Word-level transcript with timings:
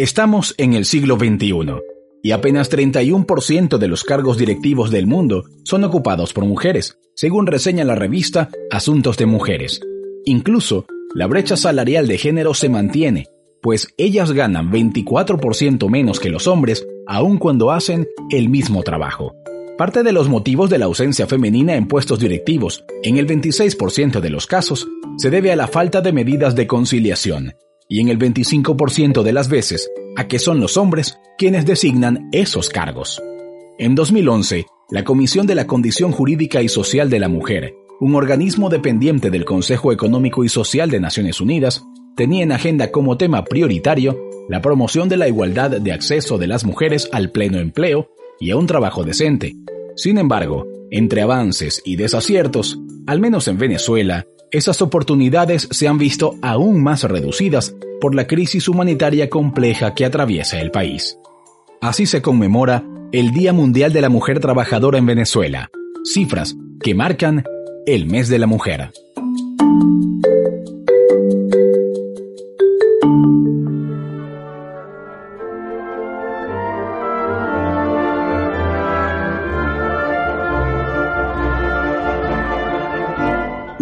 Estamos 0.00 0.54
en 0.56 0.72
el 0.72 0.86
siglo 0.86 1.18
XXI 1.18 1.52
y 2.22 2.30
apenas 2.30 2.72
31% 2.72 3.76
de 3.76 3.86
los 3.86 4.02
cargos 4.02 4.38
directivos 4.38 4.90
del 4.90 5.06
mundo 5.06 5.44
son 5.62 5.84
ocupados 5.84 6.32
por 6.32 6.46
mujeres, 6.46 6.96
según 7.14 7.46
reseña 7.46 7.84
la 7.84 7.96
revista 7.96 8.48
Asuntos 8.70 9.18
de 9.18 9.26
Mujeres. 9.26 9.82
Incluso, 10.24 10.86
la 11.14 11.26
brecha 11.26 11.54
salarial 11.58 12.08
de 12.08 12.16
género 12.16 12.54
se 12.54 12.70
mantiene, 12.70 13.26
pues 13.60 13.92
ellas 13.98 14.32
ganan 14.32 14.72
24% 14.72 15.90
menos 15.90 16.18
que 16.18 16.30
los 16.30 16.46
hombres, 16.46 16.86
aun 17.06 17.36
cuando 17.36 17.70
hacen 17.70 18.08
el 18.30 18.48
mismo 18.48 18.82
trabajo. 18.82 19.34
Parte 19.76 20.02
de 20.02 20.12
los 20.12 20.30
motivos 20.30 20.70
de 20.70 20.78
la 20.78 20.86
ausencia 20.86 21.26
femenina 21.26 21.76
en 21.76 21.86
puestos 21.86 22.20
directivos, 22.20 22.86
en 23.02 23.18
el 23.18 23.26
26% 23.26 24.20
de 24.20 24.30
los 24.30 24.46
casos, 24.46 24.88
se 25.18 25.28
debe 25.28 25.52
a 25.52 25.56
la 25.56 25.66
falta 25.66 26.00
de 26.00 26.14
medidas 26.14 26.56
de 26.56 26.66
conciliación, 26.66 27.52
y 27.90 28.00
en 28.00 28.08
el 28.08 28.18
25% 28.18 29.22
de 29.22 29.32
las 29.32 29.50
veces 29.50 29.90
a 30.16 30.28
que 30.28 30.38
son 30.38 30.60
los 30.60 30.78
hombres 30.78 31.18
quienes 31.36 31.66
designan 31.66 32.30
esos 32.32 32.70
cargos. 32.70 33.20
En 33.78 33.94
2011, 33.94 34.66
la 34.90 35.04
Comisión 35.04 35.46
de 35.46 35.54
la 35.56 35.66
Condición 35.66 36.12
Jurídica 36.12 36.62
y 36.62 36.68
Social 36.68 37.10
de 37.10 37.18
la 37.18 37.28
Mujer, 37.28 37.74
un 38.00 38.14
organismo 38.14 38.70
dependiente 38.70 39.30
del 39.30 39.44
Consejo 39.44 39.92
Económico 39.92 40.44
y 40.44 40.48
Social 40.48 40.90
de 40.90 41.00
Naciones 41.00 41.40
Unidas, 41.40 41.84
tenía 42.16 42.44
en 42.44 42.52
agenda 42.52 42.90
como 42.90 43.16
tema 43.16 43.44
prioritario 43.44 44.18
la 44.48 44.60
promoción 44.62 45.08
de 45.08 45.16
la 45.16 45.28
igualdad 45.28 45.70
de 45.70 45.92
acceso 45.92 46.38
de 46.38 46.46
las 46.46 46.64
mujeres 46.64 47.08
al 47.12 47.30
pleno 47.30 47.58
empleo 47.58 48.08
y 48.38 48.50
a 48.50 48.56
un 48.56 48.66
trabajo 48.66 49.04
decente. 49.04 49.54
Sin 49.96 50.18
embargo, 50.18 50.66
entre 50.90 51.22
avances 51.22 51.82
y 51.84 51.96
desaciertos, 51.96 52.78
al 53.06 53.20
menos 53.20 53.48
en 53.48 53.58
Venezuela, 53.58 54.26
esas 54.52 54.82
oportunidades 54.82 55.68
se 55.70 55.86
han 55.86 55.98
visto 55.98 56.36
aún 56.42 56.82
más 56.82 57.04
reducidas 57.04 57.74
por 58.00 58.14
la 58.14 58.26
crisis 58.26 58.68
humanitaria 58.68 59.30
compleja 59.30 59.94
que 59.94 60.04
atraviesa 60.04 60.60
el 60.60 60.70
país. 60.70 61.18
Así 61.80 62.06
se 62.06 62.20
conmemora 62.20 62.84
el 63.12 63.32
Día 63.32 63.52
Mundial 63.52 63.92
de 63.92 64.00
la 64.00 64.08
Mujer 64.08 64.40
Trabajadora 64.40 64.98
en 64.98 65.06
Venezuela, 65.06 65.70
cifras 66.04 66.56
que 66.82 66.94
marcan 66.94 67.44
el 67.86 68.06
mes 68.06 68.28
de 68.28 68.38
la 68.38 68.46
mujer. 68.46 68.90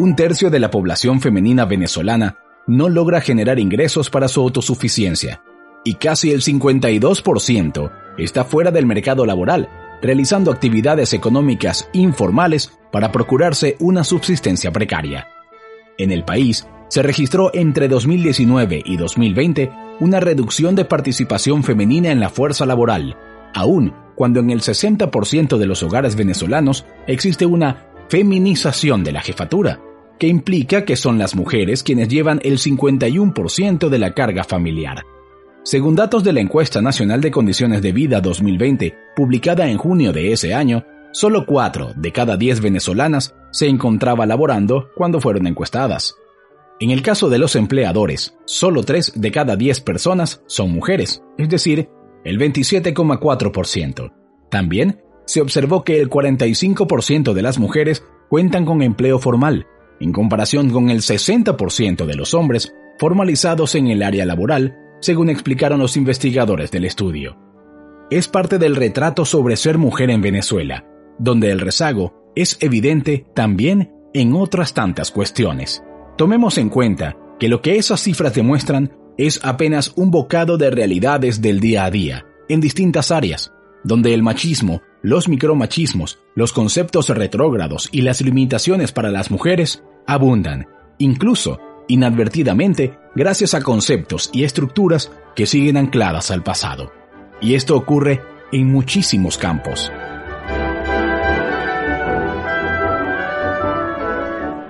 Un 0.08 0.16
tercio 0.16 0.48
de 0.48 0.58
la 0.58 0.70
población 0.70 1.20
femenina 1.20 1.66
venezolana 1.66 2.38
no 2.66 2.88
logra 2.88 3.20
generar 3.20 3.58
ingresos 3.58 4.08
para 4.08 4.26
su 4.26 4.40
autosuficiencia 4.40 5.42
y 5.84 5.96
casi 5.96 6.32
el 6.32 6.40
52% 6.40 7.92
está 8.16 8.44
fuera 8.44 8.70
del 8.70 8.86
mercado 8.86 9.26
laboral, 9.26 9.68
realizando 10.00 10.50
actividades 10.50 11.12
económicas 11.12 11.90
informales 11.92 12.72
para 12.90 13.12
procurarse 13.12 13.76
una 13.80 14.02
subsistencia 14.02 14.72
precaria. 14.72 15.28
En 15.98 16.10
el 16.10 16.24
país 16.24 16.66
se 16.88 17.02
registró 17.02 17.50
entre 17.52 17.86
2019 17.86 18.82
y 18.86 18.96
2020 18.96 19.70
una 20.00 20.20
reducción 20.20 20.74
de 20.74 20.86
participación 20.86 21.64
femenina 21.64 22.10
en 22.10 22.20
la 22.20 22.30
fuerza 22.30 22.64
laboral, 22.64 23.14
aun 23.52 23.92
cuando 24.14 24.40
en 24.40 24.48
el 24.48 24.62
60% 24.62 25.58
de 25.58 25.66
los 25.66 25.82
hogares 25.82 26.16
venezolanos 26.16 26.86
existe 27.06 27.44
una 27.44 27.84
feminización 28.08 29.04
de 29.04 29.12
la 29.12 29.20
jefatura, 29.20 29.80
que 30.18 30.26
implica 30.26 30.84
que 30.84 30.96
son 30.96 31.18
las 31.18 31.34
mujeres 31.34 31.82
quienes 31.82 32.08
llevan 32.08 32.40
el 32.42 32.58
51% 32.58 33.88
de 33.88 33.98
la 33.98 34.14
carga 34.14 34.44
familiar. 34.44 35.04
Según 35.62 35.94
datos 35.94 36.24
de 36.24 36.32
la 36.32 36.40
Encuesta 36.40 36.80
Nacional 36.80 37.20
de 37.20 37.30
Condiciones 37.30 37.82
de 37.82 37.92
Vida 37.92 38.20
2020, 38.20 38.94
publicada 39.14 39.68
en 39.68 39.76
junio 39.76 40.12
de 40.12 40.32
ese 40.32 40.54
año, 40.54 40.84
solo 41.12 41.46
4 41.46 41.92
de 41.96 42.12
cada 42.12 42.36
10 42.36 42.60
venezolanas 42.60 43.34
se 43.50 43.66
encontraba 43.66 44.26
laborando 44.26 44.90
cuando 44.94 45.20
fueron 45.20 45.46
encuestadas. 45.46 46.14
En 46.80 46.90
el 46.90 47.02
caso 47.02 47.28
de 47.28 47.38
los 47.38 47.56
empleadores, 47.56 48.36
solo 48.44 48.82
3 48.82 49.14
de 49.16 49.32
cada 49.32 49.56
10 49.56 49.80
personas 49.80 50.42
son 50.46 50.70
mujeres, 50.70 51.22
es 51.36 51.48
decir, 51.48 51.88
el 52.24 52.38
27,4%. 52.38 54.12
También 54.48 55.02
se 55.26 55.40
observó 55.40 55.84
que 55.84 56.00
el 56.00 56.08
45% 56.08 57.32
de 57.32 57.42
las 57.42 57.58
mujeres 57.58 58.04
cuentan 58.28 58.64
con 58.64 58.82
empleo 58.82 59.18
formal, 59.18 59.66
en 60.00 60.12
comparación 60.12 60.70
con 60.70 60.90
el 60.90 61.00
60% 61.00 62.06
de 62.06 62.14
los 62.14 62.34
hombres 62.34 62.74
formalizados 62.98 63.74
en 63.74 63.88
el 63.88 64.02
área 64.02 64.26
laboral, 64.26 64.76
según 65.00 65.30
explicaron 65.30 65.80
los 65.80 65.96
investigadores 65.96 66.70
del 66.70 66.84
estudio. 66.84 67.36
Es 68.10 68.26
parte 68.26 68.58
del 68.58 68.76
retrato 68.76 69.24
sobre 69.24 69.56
ser 69.56 69.78
mujer 69.78 70.10
en 70.10 70.22
Venezuela, 70.22 70.84
donde 71.18 71.50
el 71.50 71.60
rezago 71.60 72.32
es 72.34 72.56
evidente 72.60 73.26
también 73.34 73.92
en 74.14 74.34
otras 74.34 74.74
tantas 74.74 75.10
cuestiones. 75.10 75.82
Tomemos 76.16 76.58
en 76.58 76.68
cuenta 76.70 77.16
que 77.38 77.48
lo 77.48 77.60
que 77.60 77.76
esas 77.76 78.00
cifras 78.00 78.34
demuestran 78.34 78.92
es 79.16 79.40
apenas 79.44 79.92
un 79.96 80.10
bocado 80.10 80.56
de 80.56 80.70
realidades 80.70 81.42
del 81.42 81.60
día 81.60 81.84
a 81.84 81.90
día, 81.90 82.26
en 82.48 82.60
distintas 82.60 83.10
áreas, 83.10 83.52
donde 83.84 84.14
el 84.14 84.22
machismo, 84.22 84.80
los 85.02 85.28
micromachismos, 85.28 86.18
los 86.34 86.52
conceptos 86.52 87.08
retrógrados 87.08 87.88
y 87.92 88.02
las 88.02 88.20
limitaciones 88.20 88.92
para 88.92 89.10
las 89.10 89.30
mujeres 89.30 89.82
abundan, 90.06 90.66
incluso 90.98 91.60
inadvertidamente 91.86 92.98
gracias 93.14 93.54
a 93.54 93.62
conceptos 93.62 94.30
y 94.32 94.44
estructuras 94.44 95.12
que 95.36 95.46
siguen 95.46 95.76
ancladas 95.76 96.30
al 96.30 96.42
pasado. 96.42 96.92
Y 97.40 97.54
esto 97.54 97.76
ocurre 97.76 98.20
en 98.52 98.66
muchísimos 98.72 99.38
campos. 99.38 99.90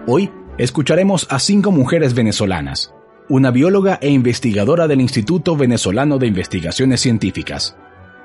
Hoy 0.07 0.31
escucharemos 0.59 1.27
a 1.31 1.39
cinco 1.39 1.71
mujeres 1.71 2.15
venezolanas, 2.15 2.95
una 3.29 3.51
bióloga 3.51 3.99
e 4.01 4.11
investigadora 4.11 4.89
del 4.89 5.01
Instituto 5.01 5.57
Venezolano 5.57 6.19
de 6.19 6.27
Investigaciones 6.27 7.01
Científicas, 7.01 7.77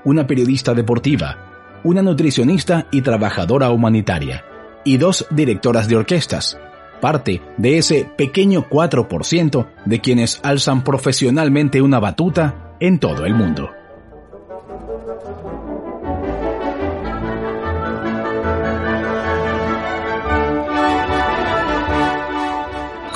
una 0.06 0.26
periodista 0.28 0.74
deportiva, 0.74 1.53
una 1.84 2.02
nutricionista 2.02 2.88
y 2.92 3.02
trabajadora 3.02 3.70
humanitaria, 3.70 4.46
y 4.84 4.98
dos 4.98 5.26
directoras 5.30 5.88
de 5.88 5.98
orquestas, 5.98 6.58
parte 7.02 7.42
de 7.58 7.78
ese 7.78 8.10
pequeño 8.18 8.70
4% 8.70 9.68
de 9.86 10.00
quienes 10.00 10.40
alzan 10.44 10.84
profesionalmente 10.84 11.82
una 11.82 12.00
batuta 12.00 12.76
en 12.80 13.00
todo 13.00 13.26
el 13.26 13.34
mundo. 13.34 13.83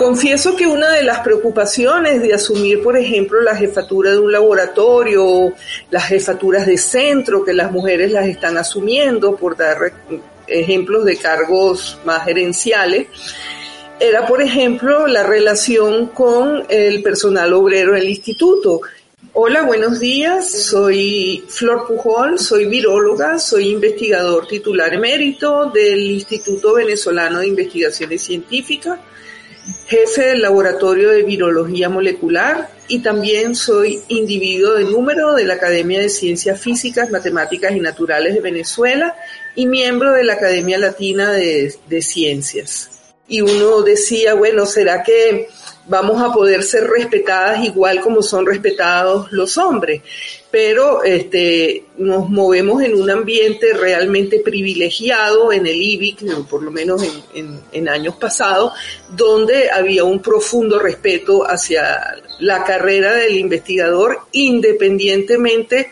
Confieso 0.08 0.56
que 0.56 0.66
una 0.66 0.90
de 0.92 1.04
las 1.04 1.20
preocupaciones 1.20 2.22
de 2.22 2.34
asumir, 2.34 2.82
por 2.82 2.96
ejemplo, 2.96 3.42
la 3.42 3.58
jefatura 3.58 4.12
de 4.12 4.20
un 4.20 4.32
laboratorio, 4.32 5.54
las 5.92 6.06
jefaturas 6.06 6.66
de 6.66 6.78
centro, 6.78 7.44
que 7.44 7.54
las 7.54 7.74
mujeres 7.74 8.14
las 8.14 8.26
están 8.26 8.58
asumiendo, 8.58 9.36
por 9.36 9.58
dar 9.58 9.92
ejemplos 10.48 11.04
de 11.04 11.18
cargos 11.18 12.00
más 12.06 12.24
gerenciales, 12.24 13.08
era, 14.00 14.26
por 14.26 14.42
ejemplo, 14.42 15.08
la 15.08 15.24
relación 15.24 16.08
con 16.08 16.64
el 16.70 17.04
personal 17.04 17.52
obrero 17.52 17.92
del 17.92 18.08
instituto. 18.08 18.80
Hola, 19.34 19.64
buenos 19.64 20.00
días. 20.00 20.50
Soy 20.50 21.44
Flor 21.50 21.86
Pujol, 21.86 22.40
soy 22.40 22.64
viróloga, 22.68 23.38
soy 23.40 23.72
investigador 23.72 24.48
titular 24.48 24.94
emérito 24.94 25.70
del 25.70 26.00
Instituto 26.00 26.76
Venezolano 26.76 27.40
de 27.40 27.48
Investigaciones 27.50 28.22
Científicas 28.22 29.00
jefe 29.88 30.28
del 30.28 30.42
Laboratorio 30.42 31.10
de 31.10 31.24
Virología 31.24 31.90
Molecular 31.90 32.70
y 32.88 33.00
también 33.00 33.56
soy 33.56 34.02
individuo 34.08 34.74
de 34.74 34.86
número 34.86 35.34
de 35.34 35.46
la 35.46 35.56
Academia 35.56 36.00
de 36.00 36.10
Ciencias 36.10 36.60
Físicas, 36.60 37.10
Matemáticas 37.10 37.74
y 37.74 37.80
Naturales 37.80 38.34
de 38.34 38.42
Venezuela 38.42 39.16
y 39.56 39.66
miembro 39.66 40.14
de 40.14 40.24
la 40.24 40.34
Academia 40.34 40.78
Latina 40.78 41.32
de, 41.32 42.02
Ciencias. 42.02 42.90
Y 43.28 43.42
uno 43.42 43.82
decía, 43.82 44.36
bueno, 44.36 44.66
¿será 44.66 45.04
que 45.04 45.50
vamos 45.88 46.22
a 46.22 46.32
poder 46.32 46.64
ser 46.64 46.86
respetadas 46.86 47.64
igual 47.66 48.00
como 48.00 48.22
son 48.22 48.46
respetados 48.46 49.32
los 49.32 49.58
hombres? 49.58 50.02
Pero 50.50 51.04
este, 51.04 51.86
nos 51.98 52.30
movemos 52.30 52.82
en 52.82 52.96
un 52.96 53.10
ambiente 53.10 53.74
realmente 53.74 54.40
privilegiado 54.40 55.52
en 55.52 55.68
el 55.68 55.82
IBIC, 55.82 56.46
por 56.48 56.64
lo 56.64 56.72
menos 56.72 57.04
en, 57.34 57.90
años 57.90 58.16
pasados, 58.16 58.74
donde 59.10 59.70
había 59.70 60.04
un 60.04 60.22
profundo 60.22 60.80
respeto 60.80 61.44
hacia 61.44 62.16
la 62.40 62.64
carrera 62.64 63.16
del 63.16 63.36
investigador, 63.38 64.22
independientemente 64.32 65.92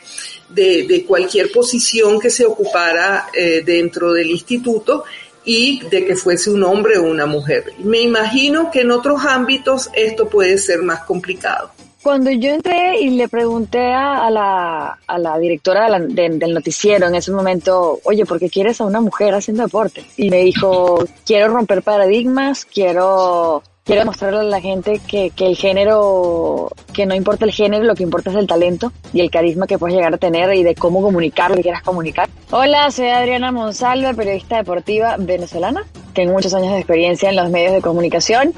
de, 0.49 1.05
cualquier 1.07 1.51
posición 1.51 2.19
que 2.19 2.29
se 2.29 2.45
ocupara 2.45 3.27
eh, 3.33 3.61
dentro 3.65 4.13
del 4.13 4.29
instituto 4.29 5.03
y 5.43 5.81
de 5.89 6.05
que 6.05 6.15
fuese 6.15 6.49
un 6.49 6.63
hombre 6.63 6.97
o 6.97 7.03
una 7.03 7.25
mujer. 7.25 7.73
Me 7.79 8.01
imagino 8.01 8.71
que 8.71 8.81
en 8.81 8.91
otros 8.91 9.23
ámbitos 9.25 9.89
esto 9.93 10.27
puede 10.27 10.57
ser 10.57 10.81
más 10.81 11.03
complicado. 11.03 11.74
Cuando 12.05 12.29
yo 12.29 12.51
entré 12.51 12.99
y 12.99 13.09
le 13.09 13.27
pregunté 13.27 13.91
a, 13.91 14.29
la, 14.29 14.99
a 15.07 15.17
la, 15.17 15.39
directora 15.39 15.89
del 15.89 16.53
noticiero 16.53 17.07
en 17.07 17.15
ese 17.15 17.31
momento, 17.31 17.99
oye, 18.03 18.27
¿por 18.27 18.37
qué 18.37 18.47
quieres 18.47 18.79
a 18.79 18.85
una 18.85 19.01
mujer 19.01 19.33
haciendo 19.33 19.63
deporte? 19.63 20.05
Y 20.15 20.29
me 20.29 20.37
dijo, 20.43 21.03
quiero 21.25 21.47
romper 21.47 21.81
paradigmas, 21.81 22.63
quiero 22.63 23.63
quiero 23.83 24.01
demostrarle 24.01 24.41
a 24.41 24.43
la 24.43 24.61
gente 24.61 25.01
que, 25.07 25.31
que, 25.31 25.47
el 25.47 25.55
género, 25.55 26.69
que 26.93 27.07
no 27.07 27.15
importa 27.15 27.45
el 27.45 27.51
género, 27.51 27.83
lo 27.83 27.95
que 27.95 28.03
importa 28.03 28.29
es 28.29 28.35
el 28.35 28.45
talento 28.45 28.91
y 29.11 29.21
el 29.21 29.31
carisma 29.31 29.65
que 29.65 29.79
puedes 29.79 29.95
llegar 29.95 30.13
a 30.13 30.17
tener 30.17 30.53
y 30.53 30.61
de 30.61 30.75
cómo 30.75 31.01
comunicar 31.01 31.49
lo 31.49 31.55
que 31.55 31.63
quieras 31.63 31.81
comunicar. 31.81 32.29
Hola, 32.51 32.91
soy 32.91 33.07
Adriana 33.07 33.51
Monsalve, 33.51 34.13
periodista 34.13 34.57
deportiva 34.57 35.15
venezolana. 35.17 35.83
Tengo 36.13 36.33
muchos 36.33 36.53
años 36.53 36.71
de 36.71 36.77
experiencia 36.77 37.29
en 37.29 37.35
los 37.35 37.49
medios 37.49 37.73
de 37.73 37.81
comunicación 37.81 38.53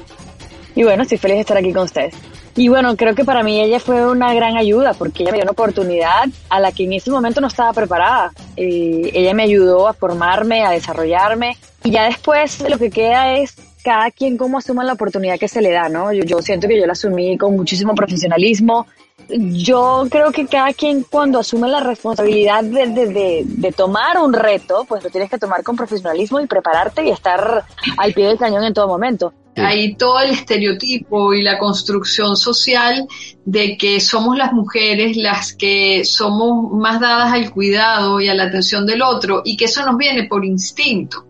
y 0.78 0.84
bueno, 0.84 1.02
estoy 1.02 1.18
feliz 1.18 1.34
de 1.34 1.40
estar 1.40 1.56
aquí 1.56 1.72
con 1.72 1.82
ustedes. 1.82 2.14
Y 2.54 2.68
bueno, 2.68 2.96
creo 2.96 3.12
que 3.12 3.24
para 3.24 3.42
mí 3.42 3.60
ella 3.60 3.80
fue 3.80 4.08
una 4.08 4.32
gran 4.32 4.56
ayuda 4.56 4.94
porque 4.94 5.24
ella 5.24 5.32
me 5.32 5.38
dio 5.38 5.42
una 5.42 5.50
oportunidad 5.50 6.26
a 6.48 6.60
la 6.60 6.70
que 6.70 6.84
en 6.84 6.92
ese 6.92 7.10
momento 7.10 7.40
no 7.40 7.48
estaba 7.48 7.72
preparada. 7.72 8.30
Y 8.56 9.10
ella 9.12 9.34
me 9.34 9.42
ayudó 9.42 9.88
a 9.88 9.92
formarme, 9.92 10.64
a 10.64 10.70
desarrollarme. 10.70 11.56
Y 11.82 11.90
ya 11.90 12.04
después 12.04 12.60
lo 12.60 12.78
que 12.78 12.90
queda 12.90 13.38
es 13.38 13.56
cada 13.82 14.12
quien 14.12 14.36
cómo 14.36 14.58
asuma 14.58 14.84
la 14.84 14.92
oportunidad 14.92 15.36
que 15.36 15.48
se 15.48 15.60
le 15.60 15.72
da, 15.72 15.88
¿no? 15.88 16.12
Yo, 16.12 16.22
yo 16.22 16.40
siento 16.42 16.68
que 16.68 16.78
yo 16.78 16.86
la 16.86 16.92
asumí 16.92 17.36
con 17.36 17.56
muchísimo 17.56 17.96
profesionalismo. 17.96 18.86
Yo 19.28 20.06
creo 20.08 20.30
que 20.30 20.46
cada 20.46 20.72
quien 20.74 21.02
cuando 21.02 21.40
asume 21.40 21.66
la 21.66 21.80
responsabilidad 21.80 22.62
de, 22.62 22.86
de, 22.86 23.42
de, 23.44 23.72
tomar 23.72 24.18
un 24.18 24.32
reto, 24.32 24.86
pues 24.88 25.02
lo 25.02 25.10
tienes 25.10 25.28
que 25.28 25.38
tomar 25.38 25.64
con 25.64 25.74
profesionalismo 25.74 26.38
y 26.38 26.46
prepararte 26.46 27.04
y 27.04 27.10
estar 27.10 27.64
al 27.96 28.12
pie 28.12 28.26
del 28.26 28.38
cañón 28.38 28.62
en 28.62 28.72
todo 28.72 28.86
momento. 28.86 29.34
Hay 29.60 29.94
todo 29.94 30.20
el 30.20 30.30
estereotipo 30.30 31.34
y 31.34 31.42
la 31.42 31.58
construcción 31.58 32.36
social 32.36 33.06
de 33.44 33.76
que 33.76 34.00
somos 34.00 34.36
las 34.36 34.52
mujeres 34.52 35.16
las 35.16 35.54
que 35.54 36.04
somos 36.04 36.72
más 36.72 37.00
dadas 37.00 37.32
al 37.32 37.50
cuidado 37.50 38.20
y 38.20 38.28
a 38.28 38.34
la 38.34 38.44
atención 38.44 38.86
del 38.86 39.02
otro 39.02 39.42
y 39.44 39.56
que 39.56 39.66
eso 39.66 39.84
nos 39.84 39.96
viene 39.96 40.24
por 40.24 40.44
instinto 40.44 41.26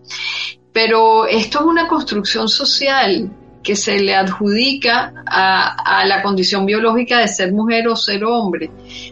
pero 0.73 1.27
esto 1.27 1.59
es 1.59 1.65
una 1.67 1.89
construcción 1.89 2.49
social 2.49 3.31
que 3.63 3.75
se 3.75 3.99
le 3.99 4.15
adjudica 4.15 5.13
a, 5.27 6.05
la 6.07 6.23
condición 6.23 6.65
biológica 6.65 7.19
de 7.19 7.29
ser 7.29 7.53
mujer 7.53 7.89
o 7.89 7.97
ser 7.97 8.25
hombre. 8.25 8.71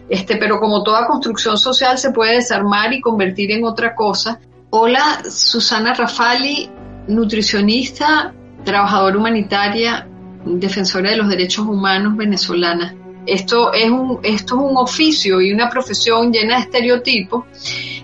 Este, 0.08 0.36
pero 0.36 0.60
como 0.60 0.82
toda 0.82 1.06
construcción 1.06 1.58
social 1.58 1.98
se 1.98 2.12
puede 2.12 2.36
desarmar 2.36 2.92
y 2.92 3.00
convertir 3.00 3.50
en 3.50 3.64
otra 3.64 3.94
cosa. 3.94 4.38
Hola, 4.70 5.22
Susana 5.28 5.92
Rafali, 5.92 6.70
nutricionista, 7.08 8.32
trabajadora 8.66 9.16
humanitaria, 9.16 10.06
defensora 10.44 11.10
de 11.10 11.16
los 11.16 11.28
derechos 11.30 11.64
humanos 11.66 12.18
venezolana. 12.18 12.94
Esto 13.24 13.72
es 13.72 13.90
un, 13.90 14.20
esto 14.22 14.56
es 14.56 14.70
un 14.70 14.76
oficio 14.76 15.40
y 15.40 15.52
una 15.52 15.70
profesión 15.70 16.30
llena 16.30 16.56
de 16.56 16.62
estereotipos 16.64 17.44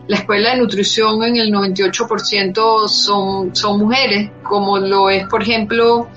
la 0.08 0.16
escuela 0.16 0.50
de 0.50 0.56
nutrición 0.56 1.22
en 1.22 1.36
el 1.36 1.52
98% 1.52 2.88
son, 2.88 3.54
son 3.54 3.78
mujeres, 3.78 4.30
como 4.42 4.78
lo 4.78 5.08
es, 5.10 5.26
por 5.28 5.42
ejemplo, 5.42 6.08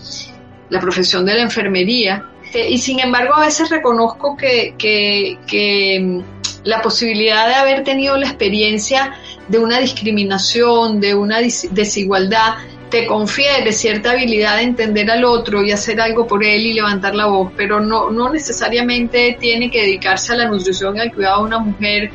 la 0.69 0.79
profesión 0.79 1.25
de 1.25 1.35
la 1.35 1.41
enfermería. 1.43 2.25
Eh, 2.53 2.69
y 2.71 2.77
sin 2.79 2.99
embargo, 2.99 3.35
a 3.35 3.41
veces 3.41 3.69
reconozco 3.69 4.35
que, 4.35 4.75
que, 4.77 5.99
mm, 6.01 6.21
la 6.63 6.81
posibilidad 6.81 7.47
de 7.47 7.53
haber 7.53 7.83
tenido 7.83 8.17
la 8.17 8.25
experiencia 8.25 9.13
de 9.47 9.59
una 9.59 9.79
discriminación, 9.79 10.99
de 10.99 11.13
una 11.13 11.37
desigualdad, 11.39 12.55
te 12.89 13.07
confiere 13.07 13.71
cierta 13.71 14.11
habilidad 14.11 14.57
de 14.57 14.63
entender 14.63 15.09
al 15.09 15.25
otro 15.25 15.63
y 15.63 15.71
hacer 15.71 15.99
algo 15.99 16.27
por 16.27 16.43
él 16.43 16.65
y 16.65 16.73
levantar 16.73 17.15
la 17.15 17.25
voz, 17.25 17.51
pero 17.57 17.79
no, 17.79 18.09
no 18.11 18.31
necesariamente 18.31 19.37
tiene 19.39 19.71
que 19.71 19.81
dedicarse 19.81 20.33
a 20.33 20.37
la 20.37 20.47
nutrición 20.47 20.97
y 20.97 20.99
al 20.99 21.13
cuidado 21.13 21.39
de 21.39 21.47
una 21.47 21.59
mujer 21.59 22.11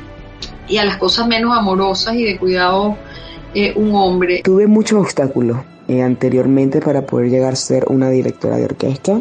y 0.69 0.78
a 0.78 0.84
las 0.84 0.96
cosas 0.96 1.26
menos 1.26 1.56
amorosas 1.56 2.14
y 2.14 2.25
de 2.25 2.38
cuidado 2.38 2.96
eh, 3.55 3.72
un 3.76 3.94
hombre. 3.94 4.43
Tuve 4.44 4.67
muchos 4.67 5.00
obstáculos 5.00 5.58
eh, 5.88 6.02
anteriormente 6.02 6.81
para 6.81 7.05
poder 7.05 7.31
llegar 7.31 7.52
a 7.52 7.56
ser 7.56 7.84
una 7.88 8.08
directora 8.08 8.56
de 8.56 8.64
orquesta. 8.64 9.20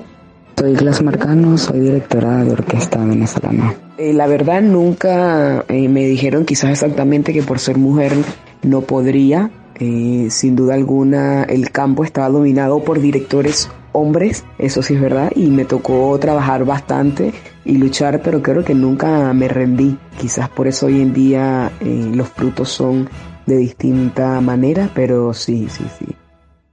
Soy 0.56 0.75
Glass 0.75 1.02
Marcano, 1.02 1.57
soy 1.57 1.80
directora 1.80 2.44
de 2.44 2.52
orquesta 2.52 3.04
venezolana. 3.04 3.75
Eh, 3.98 4.13
la 4.13 4.28
verdad 4.28 4.62
nunca 4.62 5.66
me 5.69 6.06
dijeron 6.06 6.45
quizás 6.45 6.72
exactamente 6.72 7.34
que 7.34 7.42
por 7.42 7.60
ser 7.60 7.78
mujer 7.78 8.13
no 8.62 8.81
podría. 8.81 9.50
Sin 9.80 10.56
duda 10.56 10.74
alguna 10.74 11.44
el 11.44 11.72
campo 11.72 12.04
estaba 12.04 12.30
dominado 12.30 12.84
por 12.84 13.00
directores 13.00 13.70
hombres, 13.92 14.46
eso 14.58 14.81
sí 14.81 14.96
es 14.96 15.02
verdad, 15.02 15.31
y 15.36 15.48
me 15.48 15.66
tocó 15.66 16.18
trabajar 16.20 16.66
bastante 16.66 17.34
y 17.66 17.78
luchar, 17.78 18.22
pero 18.22 18.42
creo 18.42 18.64
que 18.64 18.74
nunca 18.74 19.34
me 19.34 19.48
rendí. 19.48 19.98
Quizás 20.20 20.50
por 20.50 20.68
eso 20.68 20.88
hoy 20.88 21.02
en 21.02 21.14
día 21.14 21.72
eh, 21.81 22.12
los 22.14 22.30
frutos 22.30 22.70
son 22.70 23.10
de 23.46 23.58
distinta 23.58 24.40
manera, 24.42 24.90
pero 24.94 25.34
sí, 25.34 25.68
sí, 25.70 25.86
sí. 25.98 26.06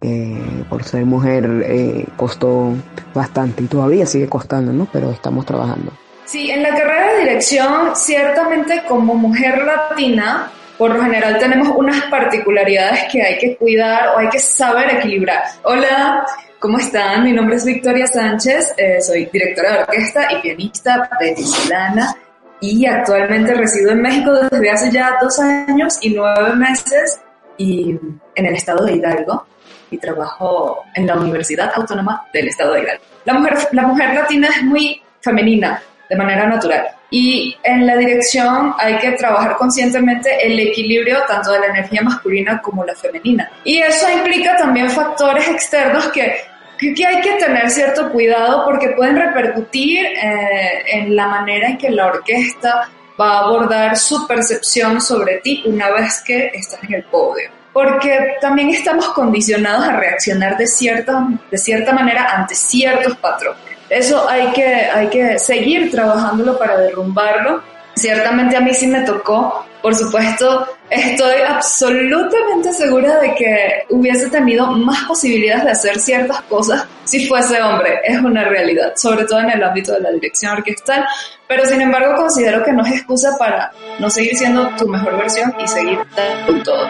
Eh, 0.02 0.64
por 0.68 0.84
ser 0.84 1.06
mujer 1.06 1.64
eh, 1.66 2.06
costó 2.16 2.74
bastante 3.14 3.62
y 3.62 3.66
todavía 3.66 4.04
sigue 4.04 4.28
costando, 4.28 4.72
¿no? 4.72 4.86
Pero 4.92 5.10
estamos 5.10 5.46
trabajando. 5.46 5.92
Sí, 6.26 6.50
en 6.50 6.62
la 6.62 6.70
carrera 6.70 7.12
de 7.12 7.18
dirección, 7.20 7.94
ciertamente 7.94 8.82
como 8.86 9.14
mujer 9.14 9.64
latina, 9.64 10.50
por 10.78 10.94
lo 10.94 11.02
general 11.02 11.38
tenemos 11.38 11.68
unas 11.76 12.02
particularidades 12.04 13.04
que 13.10 13.22
hay 13.22 13.38
que 13.38 13.56
cuidar 13.56 14.08
o 14.08 14.18
hay 14.18 14.28
que 14.28 14.38
saber 14.38 14.96
equilibrar. 14.96 15.42
Hola, 15.62 16.26
¿Cómo 16.58 16.78
están? 16.78 17.22
Mi 17.22 17.32
nombre 17.32 17.56
es 17.56 17.66
Victoria 17.66 18.06
Sánchez, 18.06 18.74
eh, 18.78 19.00
soy 19.02 19.26
directora 19.26 19.72
de 19.72 19.78
orquesta 19.80 20.32
y 20.32 20.40
pianista 20.40 21.08
venezolana 21.20 22.16
y 22.60 22.86
actualmente 22.86 23.54
resido 23.54 23.92
en 23.92 24.00
México 24.00 24.32
desde 24.32 24.70
hace 24.70 24.90
ya 24.90 25.18
dos 25.20 25.38
años 25.38 25.98
y 26.00 26.14
nueve 26.14 26.56
meses 26.56 27.20
y 27.58 27.90
en 28.34 28.46
el 28.46 28.54
estado 28.54 28.86
de 28.86 28.94
Hidalgo 28.94 29.46
y 29.90 29.98
trabajo 29.98 30.82
en 30.94 31.06
la 31.06 31.16
Universidad 31.16 31.70
Autónoma 31.74 32.26
del 32.32 32.48
Estado 32.48 32.72
de 32.72 32.82
Hidalgo. 32.82 33.04
La 33.26 33.34
mujer, 33.34 33.58
la 33.72 33.82
mujer 33.82 34.14
latina 34.14 34.48
es 34.48 34.62
muy 34.62 35.02
femenina 35.20 35.82
de 36.08 36.16
manera 36.16 36.46
natural 36.46 36.95
y 37.10 37.56
en 37.62 37.86
la 37.86 37.96
dirección 37.96 38.74
hay 38.78 38.98
que 38.98 39.12
trabajar 39.12 39.56
conscientemente 39.56 40.44
el 40.44 40.58
equilibrio 40.58 41.22
tanto 41.28 41.52
de 41.52 41.60
la 41.60 41.66
energía 41.66 42.02
masculina 42.02 42.60
como 42.60 42.84
la 42.84 42.94
femenina. 42.94 43.50
Y 43.64 43.78
eso 43.78 44.10
implica 44.10 44.56
también 44.56 44.90
factores 44.90 45.48
externos 45.48 46.08
que, 46.08 46.34
que, 46.78 47.06
hay 47.06 47.20
que 47.20 47.34
tener 47.34 47.70
cierto 47.70 48.10
cuidado 48.10 48.64
porque 48.64 48.90
pueden 48.90 49.16
repercutir 49.16 50.04
eh, 50.04 50.82
en 50.86 51.14
la 51.14 51.28
manera 51.28 51.68
en 51.68 51.78
que 51.78 51.90
la 51.90 52.06
orquesta 52.06 52.88
va 53.18 53.36
a 53.36 53.38
abordar 53.40 53.96
su 53.96 54.26
percepción 54.26 55.00
sobre 55.00 55.38
ti 55.38 55.62
una 55.64 55.90
vez 55.90 56.22
que 56.24 56.50
estás 56.54 56.82
en 56.84 56.94
el 56.94 57.04
podio. 57.04 57.50
Porque 57.72 58.36
también 58.40 58.70
estamos 58.70 59.08
condicionados 59.10 59.86
a 59.86 59.96
reaccionar 59.96 60.56
de 60.56 60.66
cierta, 60.66 61.28
de 61.50 61.58
cierta 61.58 61.92
manera 61.92 62.30
ante 62.34 62.54
ciertos 62.54 63.16
patrones. 63.18 63.65
Eso 63.88 64.28
hay 64.28 64.48
que, 64.52 64.66
hay 64.66 65.08
que 65.08 65.38
seguir 65.38 65.90
trabajándolo 65.90 66.58
para 66.58 66.78
derrumbarlo. 66.78 67.62
Ciertamente 67.94 68.56
a 68.56 68.60
mí 68.60 68.74
sí 68.74 68.86
me 68.86 69.00
tocó, 69.02 69.64
por 69.80 69.94
supuesto, 69.94 70.66
estoy 70.90 71.40
absolutamente 71.48 72.72
segura 72.72 73.18
de 73.20 73.34
que 73.34 73.84
hubiese 73.88 74.28
tenido 74.28 74.66
más 74.66 75.04
posibilidades 75.04 75.64
de 75.64 75.70
hacer 75.70 75.98
ciertas 76.00 76.42
cosas 76.42 76.86
si 77.04 77.24
fuese 77.26 77.62
hombre, 77.62 78.00
es 78.04 78.18
una 78.18 78.44
realidad, 78.48 78.94
sobre 78.96 79.24
todo 79.26 79.38
en 79.38 79.50
el 79.50 79.62
ámbito 79.62 79.92
de 79.92 80.00
la 80.00 80.10
dirección 80.10 80.56
orquestal, 80.56 81.06
pero 81.46 81.64
sin 81.64 81.80
embargo 81.80 82.16
considero 82.16 82.64
que 82.64 82.72
no 82.72 82.84
es 82.84 82.94
excusa 82.94 83.36
para 83.38 83.70
no 84.00 84.10
seguir 84.10 84.36
siendo 84.36 84.68
tu 84.76 84.88
mejor 84.88 85.16
versión 85.16 85.54
y 85.62 85.68
seguir 85.68 86.00
con 86.46 86.62
todo. 86.64 86.88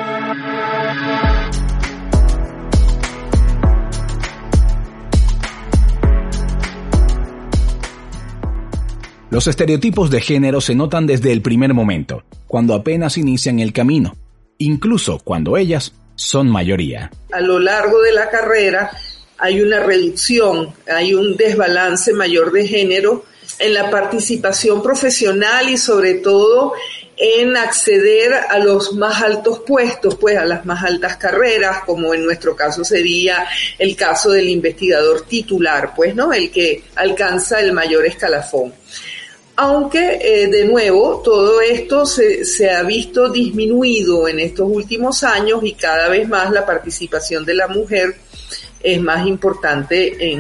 Los 9.36 9.48
estereotipos 9.48 10.10
de 10.10 10.22
género 10.22 10.62
se 10.62 10.74
notan 10.74 11.06
desde 11.06 11.30
el 11.30 11.42
primer 11.42 11.74
momento, 11.74 12.24
cuando 12.46 12.72
apenas 12.72 13.18
inician 13.18 13.58
el 13.58 13.74
camino, 13.74 14.16
incluso 14.56 15.18
cuando 15.18 15.58
ellas 15.58 15.92
son 16.14 16.48
mayoría. 16.48 17.10
A 17.30 17.42
lo 17.42 17.58
largo 17.58 18.00
de 18.00 18.12
la 18.12 18.30
carrera 18.30 18.92
hay 19.36 19.60
una 19.60 19.80
reducción, 19.80 20.72
hay 20.90 21.12
un 21.12 21.36
desbalance 21.36 22.14
mayor 22.14 22.50
de 22.50 22.66
género 22.66 23.26
en 23.58 23.74
la 23.74 23.90
participación 23.90 24.82
profesional 24.82 25.68
y 25.68 25.76
sobre 25.76 26.14
todo 26.14 26.72
en 27.18 27.58
acceder 27.58 28.32
a 28.32 28.58
los 28.58 28.94
más 28.94 29.22
altos 29.22 29.58
puestos, 29.66 30.14
pues 30.14 30.38
a 30.38 30.46
las 30.46 30.64
más 30.64 30.82
altas 30.82 31.18
carreras, 31.18 31.84
como 31.84 32.14
en 32.14 32.24
nuestro 32.24 32.56
caso 32.56 32.84
sería 32.84 33.46
el 33.78 33.96
caso 33.96 34.30
del 34.30 34.48
investigador 34.48 35.26
titular, 35.26 35.92
pues, 35.94 36.14
¿no? 36.14 36.32
El 36.32 36.50
que 36.50 36.84
alcanza 36.94 37.60
el 37.60 37.74
mayor 37.74 38.06
escalafón 38.06 38.72
aunque 39.56 40.18
eh, 40.20 40.48
de 40.48 40.66
nuevo 40.66 41.22
todo 41.24 41.60
esto 41.60 42.04
se, 42.04 42.44
se, 42.44 42.70
ha 42.70 42.82
visto 42.82 43.30
disminuido 43.30 44.28
en 44.28 44.38
estos 44.38 44.70
últimos 44.70 45.24
años 45.24 45.60
y 45.62 45.72
cada 45.72 46.08
vez 46.08 46.28
más 46.28 46.50
la 46.50 46.66
participación 46.66 47.44
de 47.44 47.54
la 47.54 47.68
mujer 47.68 48.16
es 48.82 49.00
más 49.00 49.26
importante 49.26 50.38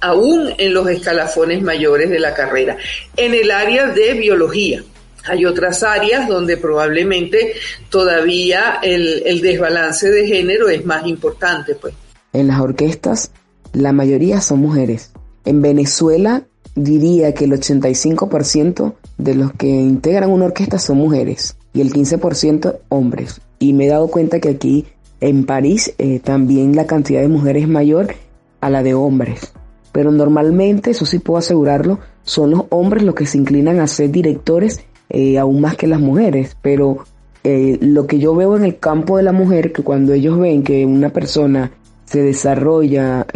aún 0.00 0.54
en 0.56 0.74
los 0.74 0.88
escalafones 0.88 1.62
mayores 1.62 2.10
de 2.10 2.20
la 2.20 2.32
carrera. 2.32 2.76
En 3.16 3.34
el 3.34 3.50
área 3.50 3.88
de 3.88 4.12
biología, 4.14 4.84
hay 5.24 5.44
otras 5.44 5.82
áreas 5.82 6.28
donde 6.28 6.56
probablemente 6.56 7.54
todavía 7.90 8.78
el, 8.82 9.22
el, 9.26 9.40
desbalance 9.40 10.10
de 10.10 10.26
género 10.26 10.68
es 10.68 10.84
más 10.84 11.06
importante. 11.06 11.74
Pues. 11.74 11.94
En 12.32 12.46
las 12.46 12.60
orquestas, 12.60 13.32
la 13.72 13.92
mayoría 13.92 14.40
son 14.40 14.60
mujeres. 14.60 15.10
En 15.44 15.60
Venezuela, 15.60 16.44
diría 16.78 17.34
que 17.34 17.44
el 17.44 17.52
85% 17.52 18.94
de 19.18 19.34
los 19.34 19.52
que 19.52 19.68
integran 19.68 20.30
una 20.30 20.46
orquesta 20.46 20.78
son 20.78 20.98
mujeres 20.98 21.56
y 21.72 21.80
el 21.80 21.92
15% 21.92 22.78
hombres. 22.88 23.40
Y 23.58 23.72
me 23.72 23.86
he 23.86 23.88
dado 23.88 24.08
cuenta 24.08 24.40
que 24.40 24.50
aquí 24.50 24.86
en 25.20 25.44
París 25.44 25.94
eh, 25.98 26.20
también 26.20 26.76
la 26.76 26.86
cantidad 26.86 27.20
de 27.20 27.28
mujeres 27.28 27.64
es 27.64 27.68
mayor 27.68 28.14
a 28.60 28.70
la 28.70 28.82
de 28.82 28.94
hombres. 28.94 29.52
Pero 29.92 30.12
normalmente, 30.12 30.90
eso 30.90 31.06
sí 31.06 31.18
puedo 31.18 31.38
asegurarlo, 31.38 31.98
son 32.22 32.50
los 32.50 32.64
hombres 32.70 33.02
los 33.02 33.14
que 33.14 33.26
se 33.26 33.38
inclinan 33.38 33.80
a 33.80 33.86
ser 33.86 34.10
directores 34.10 34.80
eh, 35.08 35.38
aún 35.38 35.60
más 35.60 35.76
que 35.76 35.86
las 35.86 36.00
mujeres. 36.00 36.56
Pero 36.62 36.98
eh, 37.42 37.78
lo 37.80 38.06
que 38.06 38.18
yo 38.18 38.34
veo 38.34 38.56
en 38.56 38.64
el 38.64 38.78
campo 38.78 39.16
de 39.16 39.22
la 39.24 39.32
mujer, 39.32 39.72
que 39.72 39.82
cuando 39.82 40.12
ellos 40.12 40.38
ven 40.38 40.62
que 40.62 40.86
una 40.86 41.10
persona 41.10 41.72
se 42.04 42.22
desarrolla, 42.22 43.26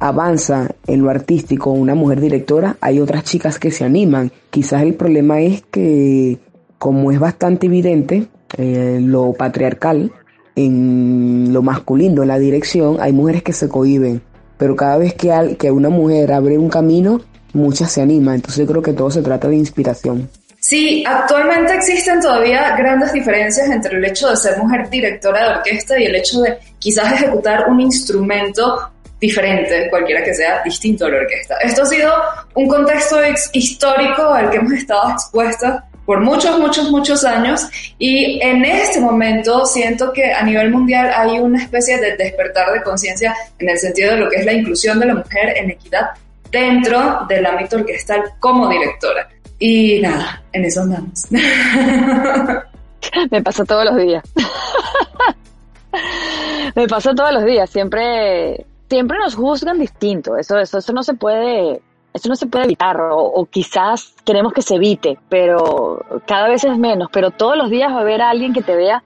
avanza 0.00 0.68
en 0.86 1.02
lo 1.02 1.10
artístico, 1.10 1.70
una 1.70 1.94
mujer 1.94 2.20
directora, 2.20 2.76
hay 2.80 3.00
otras 3.00 3.24
chicas 3.24 3.58
que 3.58 3.70
se 3.70 3.84
animan. 3.84 4.32
Quizás 4.50 4.82
el 4.82 4.94
problema 4.94 5.40
es 5.40 5.62
que, 5.70 6.38
como 6.78 7.12
es 7.12 7.18
bastante 7.18 7.66
evidente, 7.66 8.28
lo 8.56 9.32
patriarcal, 9.32 10.12
en 10.56 11.52
lo 11.52 11.62
masculino, 11.62 12.22
en 12.22 12.28
la 12.28 12.38
dirección, 12.38 12.96
hay 13.00 13.12
mujeres 13.12 13.42
que 13.42 13.52
se 13.52 13.68
cohiben, 13.68 14.22
pero 14.56 14.74
cada 14.74 14.98
vez 14.98 15.14
que, 15.14 15.56
que 15.58 15.70
una 15.70 15.88
mujer 15.88 16.32
abre 16.32 16.58
un 16.58 16.68
camino, 16.68 17.20
muchas 17.52 17.92
se 17.92 18.02
animan, 18.02 18.36
entonces 18.36 18.60
yo 18.60 18.66
creo 18.66 18.82
que 18.82 18.92
todo 18.92 19.10
se 19.10 19.22
trata 19.22 19.48
de 19.48 19.56
inspiración. 19.56 20.28
Sí, 20.60 21.04
actualmente 21.06 21.72
existen 21.74 22.20
todavía 22.20 22.76
grandes 22.76 23.12
diferencias 23.12 23.70
entre 23.70 23.96
el 23.96 24.04
hecho 24.04 24.28
de 24.28 24.36
ser 24.36 24.58
mujer 24.58 24.90
directora 24.90 25.44
de 25.44 25.58
orquesta 25.58 25.98
y 25.98 26.06
el 26.06 26.16
hecho 26.16 26.40
de 26.40 26.58
quizás 26.80 27.12
ejecutar 27.12 27.70
un 27.70 27.80
instrumento 27.80 28.90
diferente, 29.20 29.88
cualquiera 29.90 30.22
que 30.22 30.34
sea 30.34 30.62
distinto 30.62 31.06
a 31.06 31.10
la 31.10 31.18
orquesta. 31.18 31.56
Esto 31.62 31.82
ha 31.82 31.86
sido 31.86 32.12
un 32.54 32.68
contexto 32.68 33.18
histórico 33.52 34.22
al 34.22 34.50
que 34.50 34.58
hemos 34.58 34.72
estado 34.72 35.10
expuestos 35.10 35.70
por 36.06 36.20
muchos, 36.20 36.58
muchos, 36.58 36.90
muchos 36.90 37.24
años 37.24 37.68
y 37.98 38.40
en 38.42 38.64
este 38.64 38.98
momento 38.98 39.66
siento 39.66 40.10
que 40.10 40.32
a 40.32 40.42
nivel 40.42 40.70
mundial 40.70 41.10
hay 41.14 41.38
una 41.38 41.62
especie 41.62 41.98
de 41.98 42.16
despertar 42.16 42.72
de 42.72 42.82
conciencia 42.82 43.34
en 43.58 43.68
el 43.68 43.78
sentido 43.78 44.14
de 44.14 44.20
lo 44.20 44.30
que 44.30 44.36
es 44.36 44.46
la 44.46 44.54
inclusión 44.54 44.98
de 44.98 45.06
la 45.06 45.16
mujer 45.16 45.54
en 45.56 45.70
equidad 45.70 46.08
dentro 46.50 47.26
del 47.28 47.44
ámbito 47.44 47.76
orquestal 47.76 48.22
como 48.40 48.68
directora. 48.68 49.28
Y 49.58 50.00
nada, 50.00 50.42
en 50.52 50.64
eso 50.64 50.82
andamos. 50.82 51.26
Me 53.30 53.42
pasa 53.42 53.64
todos 53.64 53.84
los 53.84 53.96
días. 53.96 54.22
Me 56.74 56.88
pasa 56.88 57.14
todos 57.14 57.32
los 57.32 57.44
días. 57.44 57.68
Siempre, 57.68 58.64
siempre 58.88 59.18
nos 59.18 59.34
juzgan 59.34 59.78
distinto. 59.78 60.36
Eso, 60.36 60.58
eso, 60.58 60.78
eso 60.78 60.92
no 60.92 61.02
se 61.02 61.14
puede 61.14 61.82
eso 62.12 62.28
no 62.28 62.36
se 62.36 62.46
puede 62.46 62.64
evitar 62.64 62.96
o, 63.00 63.46
quizás 63.50 64.14
queremos 64.24 64.52
que 64.52 64.62
se 64.62 64.76
evite, 64.76 65.18
pero 65.28 66.04
cada 66.26 66.48
vez 66.48 66.64
es 66.64 66.76
menos, 66.76 67.08
pero 67.12 67.30
todos 67.30 67.56
los 67.56 67.70
días 67.70 67.92
va 67.92 67.98
a 67.98 68.00
haber 68.00 68.22
alguien 68.22 68.52
que 68.52 68.62
te 68.62 68.74
vea 68.74 69.02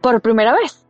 por 0.00 0.20
primera 0.20 0.54
vez. 0.54 0.84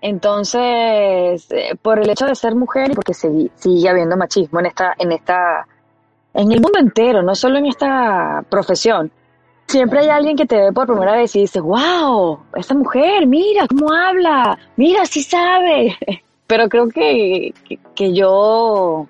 Entonces, 0.00 1.46
eh, 1.50 1.76
por 1.80 1.98
el 1.98 2.10
hecho 2.10 2.26
de 2.26 2.34
ser 2.34 2.54
mujer 2.54 2.90
y 2.90 2.94
porque 2.94 3.14
sigue 3.14 3.88
habiendo 3.88 4.16
machismo 4.16 4.60
en 4.60 4.66
esta, 4.66 4.94
en 4.98 5.12
esta, 5.12 5.66
en 6.34 6.52
el 6.52 6.60
mundo 6.60 6.78
entero, 6.78 7.22
no 7.22 7.34
solo 7.34 7.58
en 7.58 7.66
esta 7.66 8.44
profesión, 8.48 9.10
siempre 9.66 10.00
hay 10.00 10.08
alguien 10.08 10.36
que 10.36 10.46
te 10.46 10.56
ve 10.56 10.72
por 10.72 10.86
primera 10.86 11.16
vez 11.16 11.34
y 11.36 11.40
dice, 11.40 11.60
wow, 11.60 12.40
esta 12.54 12.74
mujer, 12.74 13.26
mira 13.26 13.66
cómo 13.68 13.92
habla, 13.92 14.58
mira, 14.76 15.06
sí 15.06 15.22
sabe. 15.22 15.96
Pero 16.46 16.68
creo 16.68 16.88
que, 16.88 17.54
que 17.94 18.12
yo 18.12 19.06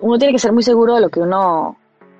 uno 0.00 0.18
tiene 0.18 0.32
que 0.32 0.38
ser 0.38 0.52
muy 0.52 0.62
seguro 0.62 0.94
de 0.94 1.00
lo 1.00 1.08
que 1.08 1.20
uno 1.20 1.76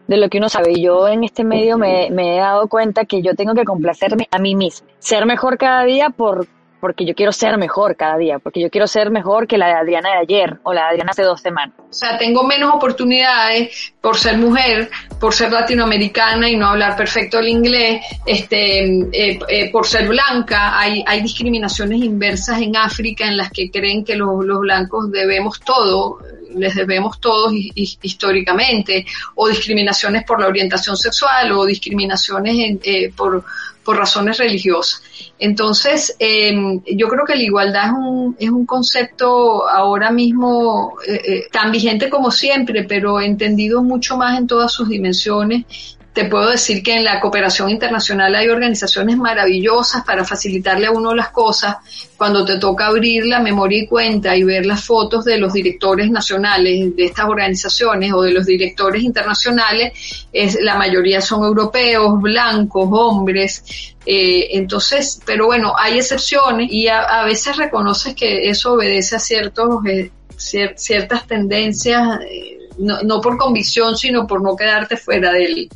de 0.06 0.16
lo 0.16 0.28
que 0.28 0.38
uno 0.38 0.48
sabe. 0.48 0.72
Y 0.72 0.82
yo 0.82 1.06
en 1.06 1.22
este 1.22 1.44
medio 1.44 1.78
me, 1.78 2.10
me, 2.10 2.36
he 2.36 2.40
dado 2.40 2.66
cuenta 2.66 3.04
que 3.04 3.22
yo 3.22 3.34
tengo 3.36 3.54
que 3.54 3.64
complacerme 3.64 4.26
a 4.32 4.38
mí 4.40 4.56
misma, 4.56 4.88
ser 4.98 5.24
mejor 5.24 5.56
cada 5.56 5.84
día 5.84 6.10
por 6.10 6.48
porque 6.80 7.04
yo 7.04 7.14
quiero 7.14 7.32
ser 7.32 7.58
mejor 7.58 7.96
cada 7.96 8.16
día, 8.16 8.38
porque 8.38 8.60
yo 8.60 8.70
quiero 8.70 8.86
ser 8.86 9.10
mejor 9.10 9.46
que 9.46 9.58
la 9.58 9.66
de 9.66 9.74
Adriana 9.74 10.10
de 10.10 10.18
ayer 10.18 10.58
o 10.62 10.72
la 10.72 10.82
de 10.82 10.88
Adriana 10.88 11.10
hace 11.10 11.22
dos 11.22 11.40
semanas. 11.40 11.74
O 11.78 11.92
sea, 11.92 12.16
tengo 12.18 12.42
menos 12.42 12.74
oportunidades 12.74 13.92
por 14.00 14.16
ser 14.16 14.38
mujer, 14.38 14.90
por 15.20 15.34
ser 15.34 15.52
latinoamericana 15.52 16.48
y 16.48 16.56
no 16.56 16.68
hablar 16.68 16.96
perfecto 16.96 17.38
el 17.38 17.48
inglés, 17.48 18.04
este, 18.24 18.84
eh, 19.12 19.38
eh, 19.48 19.70
por 19.70 19.86
ser 19.86 20.08
blanca. 20.08 20.78
Hay, 20.78 21.04
hay 21.06 21.20
discriminaciones 21.20 22.00
inversas 22.02 22.60
en 22.60 22.76
África 22.76 23.26
en 23.26 23.36
las 23.36 23.50
que 23.50 23.70
creen 23.70 24.04
que 24.04 24.16
los, 24.16 24.44
los 24.44 24.60
blancos 24.60 25.10
debemos 25.10 25.60
todo, 25.60 26.18
les 26.56 26.74
debemos 26.74 27.20
todos 27.20 27.52
históricamente, 27.52 29.06
o 29.34 29.48
discriminaciones 29.48 30.24
por 30.24 30.40
la 30.40 30.48
orientación 30.48 30.96
sexual 30.96 31.52
o 31.52 31.64
discriminaciones 31.64 32.56
en, 32.58 32.80
eh, 32.82 33.12
por 33.16 33.44
por 33.84 33.96
razones 33.96 34.38
religiosas. 34.38 35.02
Entonces, 35.38 36.14
em, 36.18 36.82
yo 36.86 37.08
creo 37.08 37.24
que 37.24 37.34
la 37.34 37.42
igualdad 37.42 37.86
es 37.86 37.92
un, 37.92 38.36
es 38.38 38.50
un 38.50 38.66
concepto 38.66 39.68
ahora 39.68 40.10
mismo 40.10 40.98
eh, 41.06 41.20
eh, 41.24 41.48
tan 41.50 41.72
vigente 41.72 42.10
como 42.10 42.30
siempre, 42.30 42.84
pero 42.84 43.20
entendido 43.20 43.82
mucho 43.82 44.16
más 44.16 44.38
en 44.38 44.46
todas 44.46 44.72
sus 44.72 44.88
dimensiones 44.88 45.64
te 46.12 46.24
puedo 46.24 46.50
decir 46.50 46.82
que 46.82 46.96
en 46.96 47.04
la 47.04 47.20
cooperación 47.20 47.70
internacional 47.70 48.34
hay 48.34 48.48
organizaciones 48.48 49.16
maravillosas 49.16 50.04
para 50.04 50.24
facilitarle 50.24 50.86
a 50.86 50.90
uno 50.90 51.14
las 51.14 51.28
cosas. 51.28 51.76
Cuando 52.16 52.44
te 52.44 52.58
toca 52.58 52.88
abrir 52.88 53.26
la 53.26 53.38
memoria 53.38 53.84
y 53.84 53.86
cuenta 53.86 54.36
y 54.36 54.42
ver 54.42 54.66
las 54.66 54.84
fotos 54.84 55.24
de 55.24 55.38
los 55.38 55.52
directores 55.52 56.10
nacionales 56.10 56.96
de 56.96 57.04
estas 57.04 57.26
organizaciones 57.26 58.12
o 58.12 58.22
de 58.22 58.32
los 58.32 58.44
directores 58.44 59.04
internacionales, 59.04 60.26
es, 60.32 60.58
la 60.60 60.74
mayoría 60.74 61.20
son 61.20 61.44
europeos, 61.44 62.20
blancos, 62.20 62.88
hombres. 62.90 63.94
Eh, 64.04 64.48
entonces, 64.58 65.20
pero 65.24 65.46
bueno, 65.46 65.74
hay 65.78 65.98
excepciones 65.98 66.72
y 66.72 66.88
a, 66.88 67.22
veces 67.24 67.56
reconoces 67.56 68.16
que 68.16 68.50
eso 68.50 68.72
obedece 68.72 69.14
a 69.14 69.20
ciertos, 69.20 69.86
eh, 69.86 70.10
ciertas 70.36 71.26
tendencias. 71.28 72.18
Eh, 72.28 72.56
no, 72.78 73.02
no, 73.02 73.20
por 73.20 73.36
convicción, 73.36 73.96
sino 73.96 74.26
por 74.26 74.42
no 74.42 74.56
quedarte 74.56 74.96
fuera 74.96 75.32
del, 75.32 75.68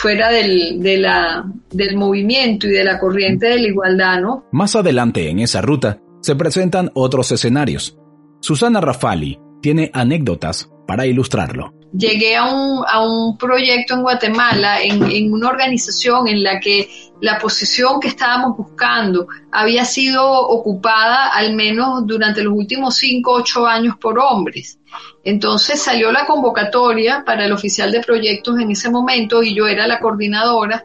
fuera 0.00 0.30
del, 0.30 0.80
del 0.80 1.96
movimiento 1.96 2.66
y 2.66 2.70
de 2.70 2.84
la 2.84 2.98
corriente 2.98 3.48
de 3.48 3.60
la 3.60 3.68
igualdad, 3.68 4.20
¿no? 4.22 4.46
Más 4.50 4.74
adelante 4.74 5.28
en 5.28 5.40
esa 5.40 5.60
ruta 5.60 6.00
se 6.22 6.34
presentan 6.36 6.90
otros 6.94 7.32
escenarios. 7.32 7.98
Susana 8.40 8.80
Rafali 8.80 9.38
tiene 9.60 9.90
anécdotas 9.92 10.70
para 10.90 11.06
ilustrarlo 11.06 11.72
llegué 11.92 12.36
a 12.36 12.44
un, 12.52 12.84
a 12.84 13.00
un 13.00 13.38
proyecto 13.38 13.94
en 13.94 14.02
Guatemala, 14.02 14.82
en, 14.82 15.04
en, 15.04 15.32
una 15.32 15.48
organización 15.48 16.26
en 16.26 16.42
la 16.42 16.58
que 16.58 16.88
la 17.20 17.38
posición 17.38 18.00
que 18.00 18.08
estábamos 18.08 18.56
buscando 18.56 19.28
había 19.52 19.84
sido 19.84 20.24
ocupada 20.24 21.28
al 21.28 21.54
menos 21.54 22.06
durante 22.06 22.42
los 22.42 22.54
últimos 22.54 22.96
cinco, 22.96 23.34
ocho 23.34 23.66
años 23.66 23.94
por 24.00 24.18
hombres. 24.18 24.80
Entonces 25.22 25.80
salió 25.80 26.10
la 26.10 26.26
convocatoria 26.26 27.22
para 27.24 27.44
el 27.44 27.52
oficial 27.52 27.92
de 27.92 28.00
proyectos 28.00 28.58
en 28.58 28.72
ese 28.72 28.90
momento 28.90 29.44
y 29.44 29.54
yo 29.54 29.68
era 29.68 29.86
la 29.86 30.00
coordinadora. 30.00 30.84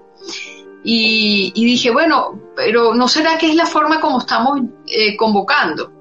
Y, 0.84 1.52
y 1.56 1.66
dije, 1.66 1.90
bueno, 1.90 2.40
pero 2.56 2.94
¿no 2.94 3.08
será 3.08 3.40
que 3.40 3.50
es 3.50 3.56
la 3.56 3.66
forma 3.66 4.00
como 4.00 4.20
estamos 4.20 4.62
eh, 4.86 5.18
convocando? 5.18 5.95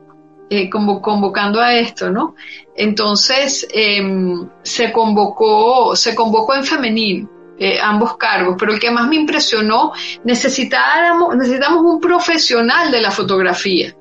Eh, 0.50 0.68
convocando 0.68 1.58
a 1.58 1.74
esto, 1.74 2.10
¿no? 2.10 2.34
Entonces 2.76 3.66
em, 3.72 4.46
se 4.62 4.92
convocó, 4.92 5.96
se 5.96 6.14
convocó 6.14 6.54
en 6.54 6.64
femenino. 6.64 7.30
Eh, 7.56 7.78
ambos 7.80 8.16
cargos, 8.16 8.56
pero 8.58 8.72
el 8.72 8.80
que 8.80 8.90
más 8.90 9.06
me 9.06 9.14
impresionó, 9.14 9.92
necesitábamos, 10.24 11.36
necesitamos 11.36 11.84
un 11.84 12.00
profesional 12.00 12.90
de 12.90 13.00
la 13.00 13.12
fotografía. 13.12 13.94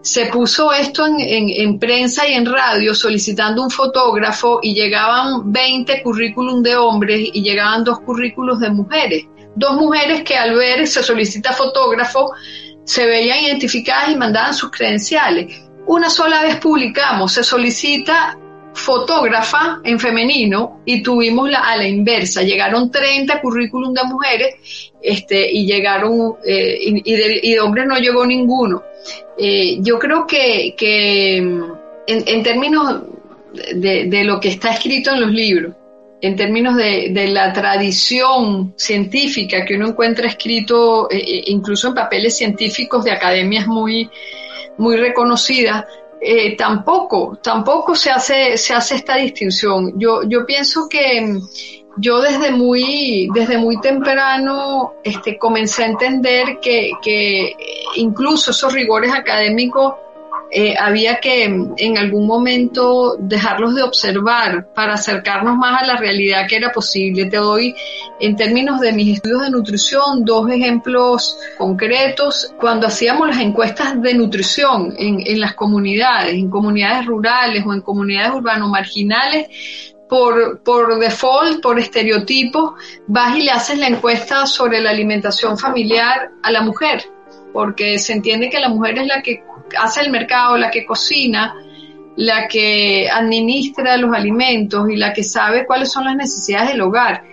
Se 0.00 0.26
puso 0.26 0.72
esto 0.72 1.04
en, 1.06 1.18
en, 1.18 1.80
prensa 1.80 2.28
y 2.28 2.34
en 2.34 2.46
radio 2.46 2.94
solicitando 2.94 3.60
un 3.60 3.70
fotógrafo 3.70 4.60
y 4.62 4.72
llegaban 4.74 5.50
20 5.50 6.00
currículum 6.04 6.62
de 6.62 6.76
hombres 6.76 7.28
y 7.32 7.42
llegaban 7.42 7.82
dos 7.82 8.00
currículos 8.00 8.60
de 8.60 8.70
mujeres. 8.70 9.26
Dos 9.56 9.74
mujeres 9.74 10.22
que 10.22 10.36
al 10.36 10.54
ver 10.54 10.86
se 10.86 11.02
solicita 11.02 11.52
fotógrafo 11.52 12.30
se 12.84 13.04
veían 13.04 13.42
identificadas 13.42 14.10
y 14.10 14.16
mandaban 14.16 14.54
sus 14.54 14.70
credenciales. 14.70 15.71
Una 15.86 16.08
sola 16.08 16.42
vez 16.42 16.56
publicamos, 16.56 17.32
se 17.32 17.42
solicita 17.42 18.38
fotógrafa 18.74 19.80
en 19.84 19.98
femenino 19.98 20.80
y 20.84 21.02
tuvimos 21.02 21.50
la, 21.50 21.60
a 21.60 21.76
la 21.76 21.86
inversa, 21.86 22.42
llegaron 22.42 22.90
30 22.90 23.40
currículum 23.40 23.92
de 23.92 24.04
mujeres 24.04 24.92
este, 25.02 25.50
y 25.50 25.66
llegaron, 25.66 26.36
eh, 26.44 26.78
y, 26.80 27.50
de, 27.52 27.60
hombres 27.60 27.86
no 27.86 27.98
llegó 27.98 28.24
ninguno. 28.24 28.82
Eh, 29.36 29.78
yo 29.80 29.98
creo 29.98 30.26
que, 30.26 30.74
que, 30.76 31.36
en, 31.36 32.42
términos 32.42 33.02
de, 33.74 34.24
lo 34.24 34.40
que 34.40 34.48
está 34.48 34.70
escrito 34.70 35.12
en 35.12 35.20
los 35.20 35.30
libros, 35.30 35.74
en 36.20 36.36
términos 36.36 36.76
de, 36.76 37.28
la 37.32 37.52
tradición 37.52 38.74
científica 38.76 39.64
que 39.64 39.74
uno 39.74 39.88
encuentra 39.88 40.28
escrito 40.28 41.10
eh, 41.10 41.42
incluso 41.46 41.88
en 41.88 41.94
papeles 41.94 42.36
científicos 42.36 43.04
de 43.04 43.10
academias 43.10 43.66
muy, 43.66 44.08
muy 44.78 44.96
reconocidas, 44.96 45.84
eh, 46.20 46.56
tampoco, 46.56 47.38
tampoco 47.42 47.94
se 47.94 48.10
hace, 48.10 48.56
se 48.56 48.74
hace 48.74 48.96
esta 48.96 49.16
distinción. 49.16 49.98
Yo, 49.98 50.22
yo 50.22 50.46
pienso 50.46 50.88
que 50.88 51.38
yo 51.96 52.20
desde 52.20 52.52
muy, 52.52 53.28
desde 53.34 53.58
muy 53.58 53.80
temprano 53.80 54.94
este, 55.02 55.36
comencé 55.38 55.84
a 55.84 55.88
entender 55.88 56.58
que, 56.62 56.92
que 57.02 57.54
incluso 57.96 58.52
esos 58.52 58.72
rigores 58.72 59.12
académicos 59.12 59.94
eh, 60.54 60.74
había 60.78 61.18
que 61.18 61.44
en 61.44 61.98
algún 61.98 62.26
momento 62.26 63.16
dejarlos 63.18 63.74
de 63.74 63.82
observar 63.82 64.68
para 64.74 64.94
acercarnos 64.94 65.56
más 65.56 65.82
a 65.82 65.86
la 65.86 65.96
realidad 65.96 66.46
que 66.46 66.56
era 66.56 66.70
posible. 66.70 67.24
Te 67.24 67.38
doy, 67.38 67.74
en 68.20 68.36
términos 68.36 68.78
de 68.80 68.92
mis 68.92 69.16
estudios 69.16 69.42
de 69.42 69.50
nutrición, 69.50 70.26
dos 70.26 70.50
ejemplos 70.50 71.38
concretos. 71.56 72.52
Cuando 72.60 72.88
hacíamos 72.88 73.28
las 73.28 73.38
encuestas 73.38 74.02
de 74.02 74.12
nutrición 74.12 74.94
en, 74.98 75.26
en 75.26 75.40
las 75.40 75.54
comunidades, 75.54 76.34
en 76.34 76.50
comunidades 76.50 77.06
rurales 77.06 77.64
o 77.66 77.72
en 77.72 77.80
comunidades 77.80 78.34
urbano 78.34 78.68
marginales, 78.68 79.46
por, 80.06 80.62
por 80.62 80.98
default, 80.98 81.62
por 81.62 81.78
estereotipo, 81.78 82.74
vas 83.06 83.34
y 83.38 83.44
le 83.44 83.50
haces 83.50 83.78
la 83.78 83.86
encuesta 83.86 84.44
sobre 84.44 84.82
la 84.82 84.90
alimentación 84.90 85.56
familiar 85.56 86.30
a 86.42 86.50
la 86.50 86.60
mujer, 86.60 87.02
porque 87.52 87.98
se 87.98 88.12
entiende 88.12 88.50
que 88.50 88.60
la 88.60 88.68
mujer 88.68 88.98
es 88.98 89.06
la 89.06 89.22
que 89.22 89.42
hace 89.78 90.00
el 90.00 90.10
mercado, 90.10 90.56
la 90.56 90.70
que 90.70 90.84
cocina, 90.84 91.54
la 92.16 92.48
que 92.48 93.08
administra 93.10 93.96
los 93.96 94.14
alimentos 94.14 94.88
y 94.90 94.96
la 94.96 95.12
que 95.12 95.22
sabe 95.22 95.66
cuáles 95.66 95.90
son 95.90 96.04
las 96.04 96.16
necesidades 96.16 96.70
del 96.70 96.82
hogar. 96.82 97.24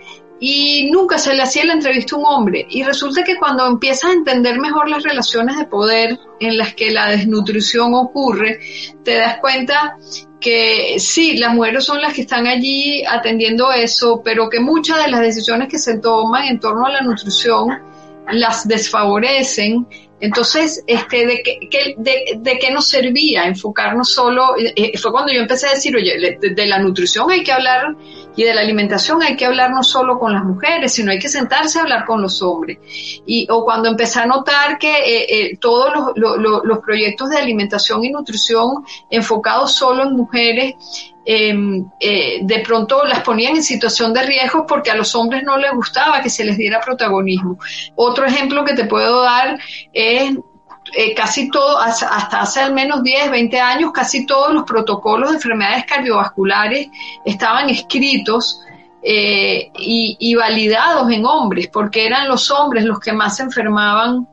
Y 0.42 0.90
nunca 0.90 1.18
se 1.18 1.34
le 1.34 1.42
hacía 1.42 1.66
la 1.66 1.74
entrevista 1.74 2.16
a 2.16 2.18
un 2.18 2.24
hombre. 2.24 2.66
Y 2.70 2.82
resulta 2.82 3.22
que 3.22 3.36
cuando 3.36 3.66
empiezas 3.66 4.10
a 4.10 4.14
entender 4.14 4.58
mejor 4.58 4.88
las 4.88 5.02
relaciones 5.02 5.58
de 5.58 5.66
poder 5.66 6.18
en 6.40 6.56
las 6.56 6.74
que 6.74 6.90
la 6.90 7.08
desnutrición 7.08 7.94
ocurre, 7.94 8.58
te 9.04 9.16
das 9.16 9.36
cuenta 9.38 9.98
que 10.40 10.96
sí, 10.98 11.36
las 11.36 11.54
mujeres 11.54 11.84
son 11.84 12.00
las 12.00 12.14
que 12.14 12.22
están 12.22 12.46
allí 12.46 13.04
atendiendo 13.04 13.70
eso, 13.70 14.22
pero 14.24 14.48
que 14.48 14.60
muchas 14.60 15.04
de 15.04 15.10
las 15.10 15.20
decisiones 15.20 15.68
que 15.68 15.78
se 15.78 15.98
toman 15.98 16.46
en 16.46 16.58
torno 16.58 16.86
a 16.86 16.90
la 16.90 17.02
nutrición 17.02 17.78
las 18.32 18.66
desfavorecen. 18.66 19.86
Entonces, 20.20 20.84
este, 20.86 21.26
¿de 21.26 21.42
qué, 21.42 21.94
de, 21.96 22.38
de 22.38 22.58
qué 22.58 22.70
nos 22.70 22.88
servía 22.88 23.44
enfocarnos 23.44 24.10
solo? 24.10 24.56
Eh, 24.58 24.72
eh, 24.76 24.98
fue 24.98 25.10
cuando 25.12 25.32
yo 25.32 25.40
empecé 25.40 25.66
a 25.66 25.74
decir, 25.74 25.96
oye, 25.96 26.38
de, 26.38 26.66
la 26.66 26.78
nutrición 26.78 27.30
hay 27.30 27.42
que 27.42 27.52
hablar 27.52 27.96
y 28.36 28.44
de 28.44 28.52
la 28.52 28.60
alimentación 28.60 29.22
hay 29.22 29.34
que 29.36 29.46
hablar 29.46 29.70
no 29.70 29.82
solo 29.82 30.18
con 30.18 30.34
las 30.34 30.44
mujeres, 30.44 30.92
sino 30.92 31.10
hay 31.10 31.18
que 31.18 31.28
sentarse 31.28 31.78
a 31.78 31.82
hablar 31.82 32.04
con 32.04 32.20
los 32.20 32.42
hombres. 32.42 32.78
Y, 33.24 33.46
o 33.50 33.64
cuando 33.64 33.88
empecé 33.88 34.20
a 34.20 34.26
notar 34.26 34.78
que 34.78 34.92
eh, 35.08 35.58
todos 35.58 36.12
los, 36.16 36.36
los 36.36 36.78
proyectos 36.80 37.30
de 37.30 37.38
alimentación 37.38 38.04
y 38.04 38.10
nutrición 38.10 38.84
enfocados 39.10 39.72
solo 39.74 40.02
en 40.02 40.16
mujeres 40.16 40.74
Em, 41.32 41.84
eh, 42.00 42.40
de 42.42 42.58
pronto 42.58 43.04
las 43.04 43.20
ponían 43.20 43.54
en 43.54 43.62
situación 43.62 44.12
de 44.12 44.24
riesgo 44.24 44.66
porque 44.66 44.90
a 44.90 44.96
los 44.96 45.14
hombres 45.14 45.44
no 45.44 45.56
les 45.58 45.72
gustaba 45.72 46.20
que 46.20 46.28
se 46.28 46.44
les 46.44 46.56
diera 46.56 46.80
protagonismo. 46.80 47.56
Otro 47.94 48.26
ejemplo 48.26 48.64
que 48.64 48.74
te 48.74 48.86
puedo 48.86 49.22
dar 49.22 49.56
es 49.92 50.32
eh, 50.92 51.14
casi 51.14 51.48
todo, 51.48 51.78
hasta 51.78 52.40
hace 52.40 52.58
al 52.58 52.74
menos 52.74 53.04
10, 53.04 53.30
20 53.30 53.60
años, 53.60 53.92
casi 53.92 54.26
todos 54.26 54.52
los 54.52 54.64
protocolos 54.64 55.30
de 55.30 55.36
enfermedades 55.36 55.84
cardiovasculares 55.84 56.88
estaban 57.24 57.70
escritos 57.70 58.60
eh, 59.00 59.70
y, 59.78 60.34
validados 60.34 61.12
en 61.12 61.24
hombres, 61.24 61.68
porque 61.68 62.06
eran 62.06 62.26
los 62.26 62.50
hombres 62.50 62.84
los 62.84 62.98
que 62.98 63.12
más 63.12 63.36
se 63.36 63.44
enfermaban 63.44 64.26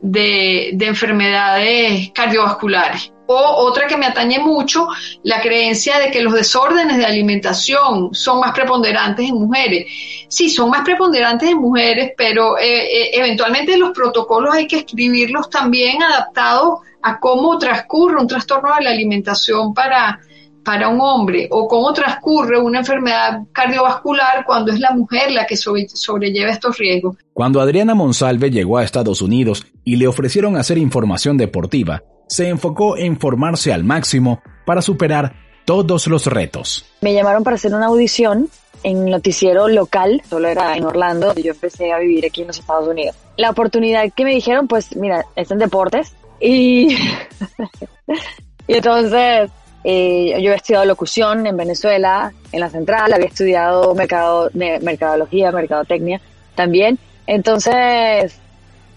de 0.00 0.70
enfermedades 0.80 2.10
cardiovasculares. 2.12 3.11
O 3.34 3.66
otra 3.66 3.86
que 3.86 3.96
me 3.96 4.06
atañe 4.06 4.38
mucho, 4.38 4.88
la 5.22 5.40
creencia 5.40 5.98
de 5.98 6.10
que 6.10 6.22
los 6.22 6.34
desórdenes 6.34 6.98
de 6.98 7.06
alimentación 7.06 8.12
son 8.12 8.40
más 8.40 8.52
preponderantes 8.52 9.28
en 9.28 9.36
mujeres. 9.36 9.86
Sí, 10.28 10.50
son 10.50 10.68
más 10.68 10.82
preponderantes 10.84 11.48
en 11.48 11.58
mujeres, 11.58 12.12
pero 12.16 12.58
eh, 12.58 12.64
eh, 12.64 13.10
eventualmente 13.14 13.76
los 13.78 13.92
protocolos 13.92 14.54
hay 14.54 14.66
que 14.66 14.78
escribirlos 14.78 15.48
también 15.48 16.02
adaptados 16.02 16.80
a 17.02 17.18
cómo 17.18 17.58
transcurre 17.58 18.20
un 18.20 18.26
trastorno 18.26 18.74
de 18.76 18.84
la 18.84 18.90
alimentación 18.90 19.74
para, 19.74 20.20
para 20.64 20.88
un 20.88 21.00
hombre 21.00 21.48
o 21.50 21.66
cómo 21.66 21.92
transcurre 21.92 22.60
una 22.60 22.80
enfermedad 22.80 23.40
cardiovascular 23.52 24.44
cuando 24.44 24.72
es 24.72 24.78
la 24.78 24.92
mujer 24.92 25.30
la 25.30 25.46
que 25.46 25.56
sobrelleva 25.56 26.50
estos 26.50 26.78
riesgos. 26.78 27.16
Cuando 27.32 27.60
Adriana 27.60 27.94
Monsalve 27.94 28.50
llegó 28.50 28.78
a 28.78 28.84
Estados 28.84 29.22
Unidos 29.22 29.66
y 29.84 29.96
le 29.96 30.06
ofrecieron 30.06 30.56
hacer 30.56 30.78
información 30.78 31.36
deportiva, 31.36 32.02
se 32.32 32.48
enfocó 32.48 32.96
en 32.96 33.20
formarse 33.20 33.74
al 33.74 33.84
máximo 33.84 34.42
para 34.64 34.80
superar 34.80 35.34
todos 35.66 36.06
los 36.06 36.26
retos. 36.26 36.86
Me 37.02 37.12
llamaron 37.12 37.44
para 37.44 37.56
hacer 37.56 37.74
una 37.74 37.86
audición 37.86 38.48
en 38.82 39.04
noticiero 39.04 39.68
local, 39.68 40.22
solo 40.28 40.48
era 40.48 40.74
en 40.74 40.84
Orlando, 40.84 41.34
yo 41.34 41.52
empecé 41.52 41.92
a 41.92 41.98
vivir 41.98 42.24
aquí 42.24 42.40
en 42.40 42.46
los 42.48 42.58
Estados 42.58 42.88
Unidos. 42.88 43.14
La 43.36 43.50
oportunidad 43.50 44.10
que 44.16 44.24
me 44.24 44.30
dijeron, 44.30 44.66
pues 44.66 44.96
mira, 44.96 45.26
es 45.36 45.50
en 45.50 45.58
deportes 45.58 46.14
y, 46.40 46.96
y 48.66 48.74
entonces 48.74 49.50
eh, 49.84 50.40
yo 50.42 50.52
he 50.52 50.56
estudiado 50.56 50.86
locución 50.86 51.46
en 51.46 51.56
Venezuela, 51.56 52.32
en 52.50 52.60
la 52.60 52.70
central, 52.70 53.12
había 53.12 53.26
estudiado 53.26 53.94
mercado, 53.94 54.50
mercadología, 54.54 55.52
mercadotecnia 55.52 56.20
también, 56.54 56.98
entonces 57.26 58.38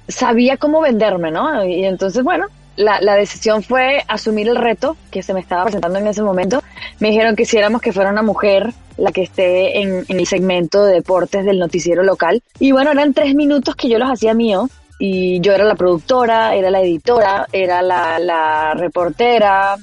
sabía 0.08 0.56
cómo 0.56 0.80
venderme, 0.80 1.32
¿no? 1.32 1.66
Y 1.66 1.84
entonces, 1.84 2.24
bueno, 2.24 2.48
la, 2.76 3.00
la, 3.02 3.16
decisión 3.16 3.64
fue 3.64 4.04
asumir 4.08 4.48
el 4.48 4.56
reto 4.56 4.98
que 5.12 5.24
se 5.24 5.34
me 5.34 5.40
estaba 5.40 5.64
presentando 5.64 6.00
en 6.00 6.08
ese 6.08 6.22
momento. 6.22 6.64
Me 7.00 7.10
dijeron 7.10 7.36
que 7.36 7.44
hiciéramos 7.44 7.82
que 7.82 7.94
fuera 7.94 8.10
una 8.10 8.22
mujer 8.22 8.74
la 8.98 9.12
que 9.12 9.24
esté 9.24 9.82
en, 9.82 10.06
el 10.08 10.28
segmento 10.28 10.84
de 10.84 10.94
deportes 10.94 11.46
del 11.46 11.60
noticiero 11.60 12.04
local. 12.04 12.42
Y 12.60 12.72
bueno, 12.72 12.92
eran 12.92 13.14
tres 13.14 13.36
minutos 13.36 13.76
que 13.76 13.90
yo 13.90 13.98
los 13.98 14.10
hacía 14.10 14.34
mío. 14.34 14.70
Y 14.98 15.42
yo 15.42 15.52
era 15.52 15.66
la 15.66 15.76
productora, 15.76 16.56
era 16.56 16.72
la 16.72 16.80
editora, 16.80 17.46
era 17.52 17.82
la, 17.82 18.18
la 18.18 18.74
reportera, 18.76 19.76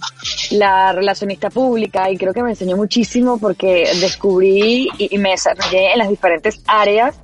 la 0.53 0.93
relacionista 0.93 1.51
pública 1.51 2.11
y 2.11 2.17
creo 2.17 2.33
que 2.33 2.43
me 2.43 2.53
enseñó 2.53 2.79
muchísimo 2.79 3.37
porque 3.37 3.91
descubrí 4.01 4.89
y, 4.97 5.15
y 5.15 5.19
me 5.19 5.33
desarrollé 5.33 5.93
en 5.93 5.99
las 5.99 6.09
diferentes 6.09 6.63
áreas 6.67 7.15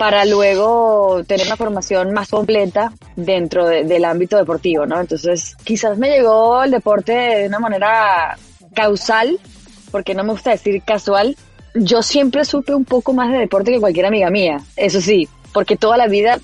para 0.00 0.24
luego 0.24 1.22
tener 1.26 1.46
una 1.46 1.58
formación 1.58 2.14
más 2.14 2.30
completa 2.30 2.90
dentro 3.16 3.66
del 3.66 4.06
ámbito 4.06 4.38
deportivo, 4.38 4.86
¿no? 4.86 4.98
Entonces, 4.98 5.58
quizás 5.62 5.98
me 5.98 6.08
llegó 6.08 6.62
el 6.62 6.70
deporte 6.70 7.12
de 7.12 7.48
una 7.48 7.58
manera 7.58 8.38
causal, 8.72 9.38
porque 9.90 10.14
no 10.14 10.24
me 10.24 10.32
gusta 10.32 10.52
decir 10.52 10.82
casual. 10.86 11.36
Yo 11.74 12.02
siempre 12.02 12.46
supe 12.46 12.74
un 12.74 12.86
poco 12.86 13.12
más 13.12 13.30
de 13.30 13.40
deporte 13.40 13.72
que 13.72 13.78
cualquier 13.78 14.06
amiga 14.06 14.30
mía, 14.30 14.62
eso 14.74 15.02
sí, 15.02 15.28
porque 15.52 15.76
toda 15.76 15.98
la 15.98 16.06
vida 16.06 16.40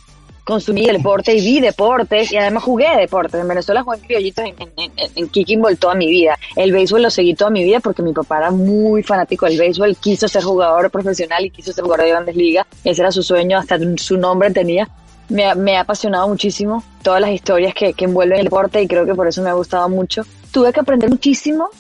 consumí 0.47 0.87
deporte 0.87 1.35
y 1.35 1.41
vi 1.41 1.61
deportes 1.61 2.31
y 2.31 2.37
además 2.37 2.63
jugué 2.63 2.97
deportes. 2.97 3.41
En 3.41 3.49
Venezuela 3.49 3.83
jugué 3.83 3.99
criollitos 3.99 4.45
en, 4.45 4.55
en, 4.77 4.93
en, 5.17 5.29
kicking 5.29 5.61
ball 5.61 5.77
toda 5.77 5.97
mi 5.97 6.07
vida. 6.07 6.39
El 6.55 6.71
béisbol 6.71 7.03
lo 7.03 7.11
seguí 7.11 7.35
toda 7.35 7.51
mi 7.51 7.65
vida 7.65 7.81
porque 7.81 8.01
mi 8.01 8.13
papá 8.13 8.39
era 8.39 8.53
muy 8.53 9.03
fanático 9.03 9.47
del 9.47 9.59
béisbol, 9.59 9.97
quiso 9.97 10.29
ser 10.29 10.45
jugador 10.45 10.89
profesional 10.89 11.45
y 11.45 11.51
quiso 11.51 11.73
ser 11.73 11.83
jugador 11.83 12.05
de 12.05 12.11
grandes 12.13 12.37
ligas. 12.37 12.65
Ese 12.85 13.03
era 13.03 13.11
su 13.11 13.25
sueño, 13.25 13.59
hasta 13.59 13.77
su 13.97 14.17
nombre 14.19 14.53
tenía. 14.53 14.89
Me, 15.29 15.53
me 15.57 15.77
ha 15.77 15.81
apasionado 15.81 16.29
muchísimo 16.29 16.85
todas 17.03 17.21
las 17.21 17.31
historias 17.31 17.75
que, 17.75 17.93
que 17.93 18.05
envuelven 18.05 18.39
el 18.39 18.45
deporte 18.45 18.81
y 18.81 18.87
creo 18.87 19.05
que 19.05 19.17
por 19.17 19.27
eso 19.27 19.43
me 19.43 19.51
ha 19.51 19.55
gustado 19.55 19.89
mucho. 19.89 20.23
Tuve 20.53 20.73
que 20.73 20.79
aprender 20.79 21.11
muchísimo 21.11 21.71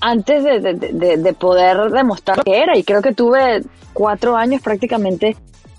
antes 0.00 0.44
de, 0.44 0.60
de, 0.60 0.74
de, 0.74 1.16
de, 1.16 1.32
poder 1.32 1.90
demostrar 1.90 2.36
lo 2.36 2.44
que 2.44 2.62
era 2.62 2.78
y 2.78 2.84
creo 2.84 3.02
que 3.02 3.14
tuve 3.14 3.64
cuatro 3.92 4.36
años 4.36 4.62
prácticamente 4.62 5.36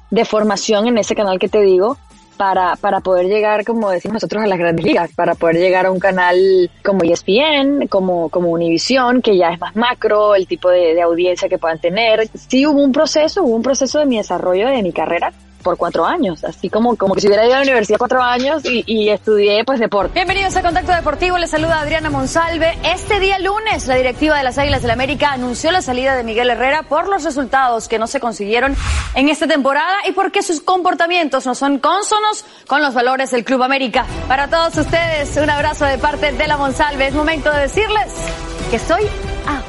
de 0.09 0.25
formación 0.25 0.87
en 0.87 0.97
ese 0.97 1.15
canal 1.15 1.39
que 1.39 1.47
te 1.47 1.61
digo 1.61 1.97
para, 2.37 2.75
para 2.75 3.01
poder 3.01 3.27
llegar, 3.27 3.65
como 3.65 3.89
decimos 3.89 4.15
nosotros, 4.15 4.43
a 4.43 4.47
las 4.47 4.57
grandes 4.57 4.85
ligas, 4.85 5.11
para 5.13 5.35
poder 5.35 5.57
llegar 5.57 5.85
a 5.85 5.91
un 5.91 5.99
canal 5.99 6.37
como 6.83 7.03
ESPN, 7.03 7.87
como, 7.87 8.29
como 8.29 8.49
Univision, 8.49 9.21
que 9.21 9.35
ya 9.37 9.49
es 9.49 9.59
más 9.59 9.75
macro, 9.75 10.35
el 10.35 10.47
tipo 10.47 10.69
de, 10.69 10.93
de 10.93 11.01
audiencia 11.01 11.49
que 11.49 11.57
puedan 11.57 11.79
tener. 11.79 12.29
Sí 12.33 12.65
hubo 12.65 12.81
un 12.81 12.91
proceso, 12.91 13.43
hubo 13.43 13.55
un 13.55 13.63
proceso 13.63 13.99
de 13.99 14.05
mi 14.05 14.17
desarrollo 14.17 14.69
de 14.69 14.83
mi 14.83 14.93
carrera 14.93 15.33
por 15.67 15.75
cuatro 15.75 16.05
años, 16.05 16.45
así 16.45 16.69
como, 16.69 16.95
como 16.95 17.13
que 17.13 17.19
si 17.19 17.27
hubiera 17.27 17.45
ido 17.45 17.55
a 17.55 17.57
la 17.57 17.63
universidad 17.63 17.97
cuatro 17.97 18.23
años 18.23 18.63
y, 18.63 18.85
y 18.87 19.09
estudié 19.09 19.65
pues 19.65 19.81
deporte. 19.81 20.13
Bienvenidos 20.13 20.55
a 20.55 20.61
Contacto 20.61 20.93
Deportivo, 20.93 21.37
les 21.37 21.49
saluda 21.49 21.81
Adriana 21.81 22.09
Monsalve. 22.09 22.77
Este 22.85 23.19
día 23.19 23.37
lunes 23.37 23.85
la 23.85 23.95
directiva 23.95 24.37
de 24.37 24.45
las 24.45 24.57
Águilas 24.57 24.81
del 24.81 24.87
la 24.87 24.93
América 24.93 25.33
anunció 25.33 25.71
la 25.71 25.81
salida 25.81 26.15
de 26.15 26.23
Miguel 26.23 26.49
Herrera 26.49 26.83
por 26.83 27.09
los 27.09 27.25
resultados 27.25 27.89
que 27.89 27.99
no 27.99 28.07
se 28.07 28.21
consiguieron 28.21 28.77
en 29.13 29.27
esta 29.27 29.45
temporada 29.45 29.97
y 30.07 30.13
porque 30.13 30.41
sus 30.41 30.61
comportamientos 30.61 31.45
no 31.45 31.53
son 31.53 31.79
cónsonos 31.79 32.45
con 32.65 32.81
los 32.81 32.93
valores 32.93 33.31
del 33.31 33.43
Club 33.43 33.61
América. 33.61 34.05
Para 34.29 34.47
todos 34.49 34.77
ustedes, 34.77 35.35
un 35.35 35.49
abrazo 35.49 35.83
de 35.83 35.97
parte 35.97 36.31
de 36.31 36.47
la 36.47 36.55
Monsalve. 36.55 37.07
Es 37.07 37.13
momento 37.13 37.51
de 37.51 37.59
decirles 37.59 38.13
que 38.71 38.79
soy 38.79 39.03
A. 39.45 39.61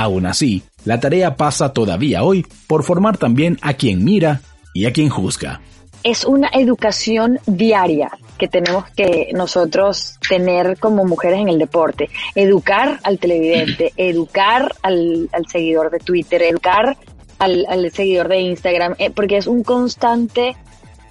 Aún 0.00 0.24
así, 0.24 0.62
la 0.86 0.98
tarea 0.98 1.36
pasa 1.36 1.74
todavía 1.74 2.22
hoy 2.22 2.46
por 2.66 2.84
formar 2.84 3.18
también 3.18 3.58
a 3.60 3.74
quien 3.74 4.02
mira 4.02 4.40
y 4.78 4.86
a 4.86 4.92
quien 4.92 5.08
juzga. 5.08 5.60
Es 6.04 6.24
una 6.24 6.50
educación 6.52 7.40
diaria 7.46 8.12
que 8.38 8.46
tenemos 8.46 8.84
que 8.90 9.30
nosotros 9.34 10.20
tener 10.28 10.78
como 10.78 11.04
mujeres 11.04 11.40
en 11.40 11.48
el 11.48 11.58
deporte. 11.58 12.08
Educar 12.36 13.00
al 13.02 13.18
televidente, 13.18 13.92
educar 13.96 14.72
al, 14.82 15.28
seguidor 15.48 15.90
de 15.90 15.98
Twitter, 15.98 16.42
educar 16.42 16.96
al, 17.40 17.66
al 17.68 17.90
seguidor 17.90 18.28
de 18.28 18.38
Instagram, 18.38 18.94
eh, 18.98 19.10
porque 19.10 19.36
es 19.36 19.48
un 19.48 19.64
constante 19.64 20.54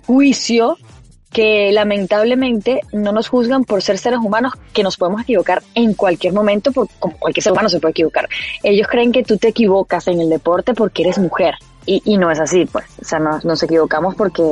juicio 0.05 0.77
que 1.29 1.69
lamentablemente 1.73 2.79
no 2.93 3.11
nos 3.11 3.27
juzgan 3.27 3.65
por 3.65 3.81
ser 3.81 3.97
seres 3.97 4.19
humanos, 4.19 4.53
que 4.71 4.81
nos 4.81 4.95
podemos 4.95 5.23
equivocar 5.23 5.61
en 5.75 5.93
cualquier 5.93 6.31
momento, 6.31 6.71
porque 6.71 6.93
como 6.99 7.17
cualquier 7.17 7.43
ser 7.43 7.51
humano 7.51 7.67
se 7.67 7.81
puede 7.81 7.91
equivocar. 7.91 8.29
Ellos 8.63 8.87
creen 8.87 9.11
que 9.11 9.23
tú 9.23 9.35
te 9.35 9.49
equivocas 9.49 10.07
en 10.07 10.21
el 10.21 10.29
deporte 10.29 10.73
porque 10.73 11.01
eres 11.03 11.17
mujer. 11.19 11.55
Y, 11.89 12.17
no 12.17 12.29
es 12.29 12.39
así, 12.39 12.65
pues. 12.65 12.85
O 13.01 13.05
sea, 13.05 13.17
nos, 13.17 13.45
nos 13.45 13.63
equivocamos 13.63 14.13
porque 14.15 14.43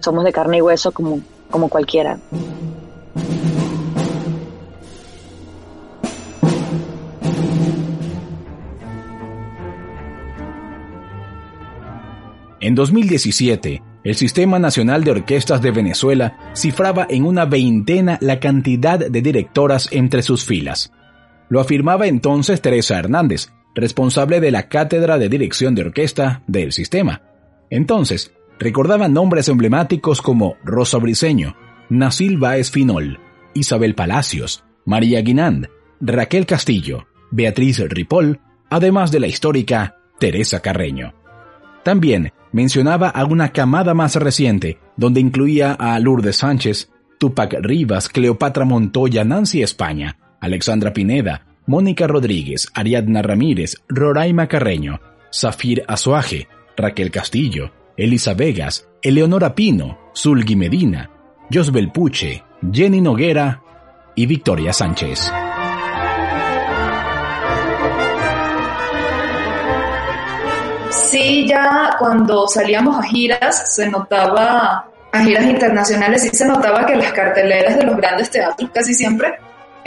somos 0.00 0.24
de 0.24 0.32
carne 0.32 0.56
y 0.56 0.62
hueso 0.62 0.90
como, 0.90 1.20
como 1.50 1.68
cualquiera. 1.68 2.18
En 12.60 12.74
2017, 12.74 13.82
el 14.02 14.14
Sistema 14.14 14.58
Nacional 14.58 15.04
de 15.04 15.10
Orquestas 15.10 15.60
de 15.60 15.70
Venezuela 15.70 16.38
cifraba 16.54 17.06
en 17.08 17.24
una 17.24 17.44
veintena 17.44 18.18
la 18.20 18.40
cantidad 18.40 18.98
de 18.98 19.22
directoras 19.22 19.88
entre 19.92 20.22
sus 20.22 20.44
filas. 20.44 20.90
Lo 21.50 21.60
afirmaba 21.60 22.06
entonces 22.06 22.60
Teresa 22.60 22.98
Hernández, 22.98 23.52
responsable 23.80 24.40
de 24.40 24.50
la 24.50 24.68
Cátedra 24.68 25.18
de 25.18 25.28
Dirección 25.28 25.74
de 25.74 25.82
Orquesta 25.82 26.42
del 26.46 26.72
sistema. 26.72 27.22
Entonces, 27.70 28.32
recordaba 28.58 29.08
nombres 29.08 29.48
emblemáticos 29.48 30.22
como 30.22 30.56
Rosa 30.64 30.98
Briceño, 30.98 31.56
Nasil 31.88 32.38
Baez 32.38 32.70
Finol, 32.70 33.18
Isabel 33.54 33.94
Palacios, 33.94 34.64
María 34.84 35.20
Guinand, 35.22 35.68
Raquel 36.00 36.46
Castillo, 36.46 37.06
Beatriz 37.30 37.78
Ripoll, 37.88 38.40
además 38.70 39.10
de 39.10 39.20
la 39.20 39.26
histórica 39.26 39.96
Teresa 40.18 40.60
Carreño. 40.60 41.14
También 41.82 42.32
mencionaba 42.52 43.08
a 43.08 43.24
una 43.24 43.52
camada 43.52 43.94
más 43.94 44.16
reciente, 44.16 44.78
donde 44.96 45.20
incluía 45.20 45.72
a 45.72 45.98
Lourdes 45.98 46.36
Sánchez, 46.36 46.90
Tupac 47.18 47.54
Rivas, 47.60 48.08
Cleopatra 48.08 48.64
Montoya, 48.64 49.24
Nancy 49.24 49.62
España, 49.62 50.18
Alexandra 50.40 50.92
Pineda, 50.92 51.46
Mónica 51.68 52.06
Rodríguez, 52.06 52.68
Ariadna 52.72 53.20
Ramírez, 53.20 53.76
Roraima 53.88 54.48
Carreño, 54.48 55.00
Zafir 55.30 55.84
Azuaje, 55.86 56.48
Raquel 56.78 57.10
Castillo, 57.10 57.72
Elisa 57.94 58.32
Vegas, 58.32 58.88
Eleonora 59.02 59.54
Pino, 59.54 59.98
Zulgi 60.14 60.56
Medina, 60.56 61.10
Josbel 61.52 61.92
Puche, 61.92 62.42
Jenny 62.72 63.02
Noguera 63.02 63.62
y 64.14 64.24
Victoria 64.24 64.72
Sánchez. 64.72 65.30
Sí, 70.90 71.46
ya 71.46 71.96
cuando 71.98 72.48
salíamos 72.48 72.98
a 72.98 73.02
giras 73.02 73.74
se 73.74 73.90
notaba, 73.90 74.88
a 75.12 75.22
giras 75.22 75.44
internacionales, 75.44 76.22
sí 76.22 76.30
se 76.32 76.46
notaba 76.46 76.86
que 76.86 76.96
las 76.96 77.12
carteleras 77.12 77.76
de 77.76 77.84
los 77.84 77.96
grandes 77.98 78.30
teatros 78.30 78.70
casi 78.72 78.94
siempre, 78.94 79.34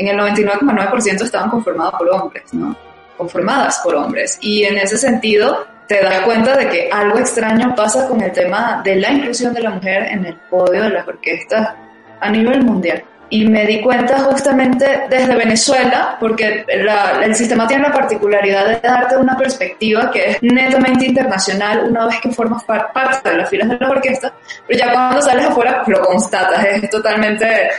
en 0.02 0.10
el 0.10 0.18
99,9% 0.18 1.24
estaban 1.24 1.50
conformadas 1.50 1.94
por 1.98 2.10
hombres, 2.10 2.54
¿no? 2.54 2.76
Conformadas 3.18 3.80
por 3.84 3.96
hombres. 3.96 4.38
Y 4.42 4.64
en 4.64 4.78
ese 4.78 4.98
sentido, 4.98 5.66
te 5.88 6.02
das 6.02 6.22
cuenta 6.22 6.56
de 6.56 6.70
que 6.70 6.90
algo 6.92 7.20
extraño 7.20 7.76
pasa 7.76 8.08
con 8.08 8.22
el 8.22 8.32
tema 8.32 8.82
de 8.84 8.96
la 8.96 9.12
inclusión 9.12 9.54
de 9.54 9.62
la 9.62 9.72
mujer 9.72 10.04
en 10.10 10.26
el 10.26 10.36
podio 10.50 10.84
de 10.84 10.90
las 10.90 11.08
orquestas 11.08 11.76
a 12.20 12.30
nivel 12.30 12.64
mundial. 12.64 13.04
Y 13.30 13.46
me 13.46 13.66
di 13.66 13.82
cuenta 13.82 14.20
justamente 14.20 15.04
desde 15.10 15.36
Venezuela, 15.36 16.18
porque 16.20 16.66
el 16.68 17.36
sistema 17.36 17.66
tiene 17.66 17.84
la 17.84 17.94
particularidad 17.94 18.68
de 18.68 18.80
darte 18.82 19.16
una 19.16 19.38
perspectiva 19.38 20.12
que 20.12 20.32
es 20.32 20.44
netamente 20.44 21.06
internacional 21.06 21.86
una 21.90 22.08
vez 22.08 22.20
que 22.20 22.30
formas 22.32 22.64
parte 22.64 23.30
de 23.30 23.38
las 23.38 23.50
filas 23.50 23.70
de 23.70 23.78
la 23.80 23.90
orquesta, 23.90 24.34
pero 24.68 24.80
ya 24.80 24.92
cuando 24.92 25.22
sales 25.22 25.46
afuera 25.46 25.82
lo 25.88 26.02
constatas, 26.02 26.66
es 26.66 26.90
totalmente 26.90 27.70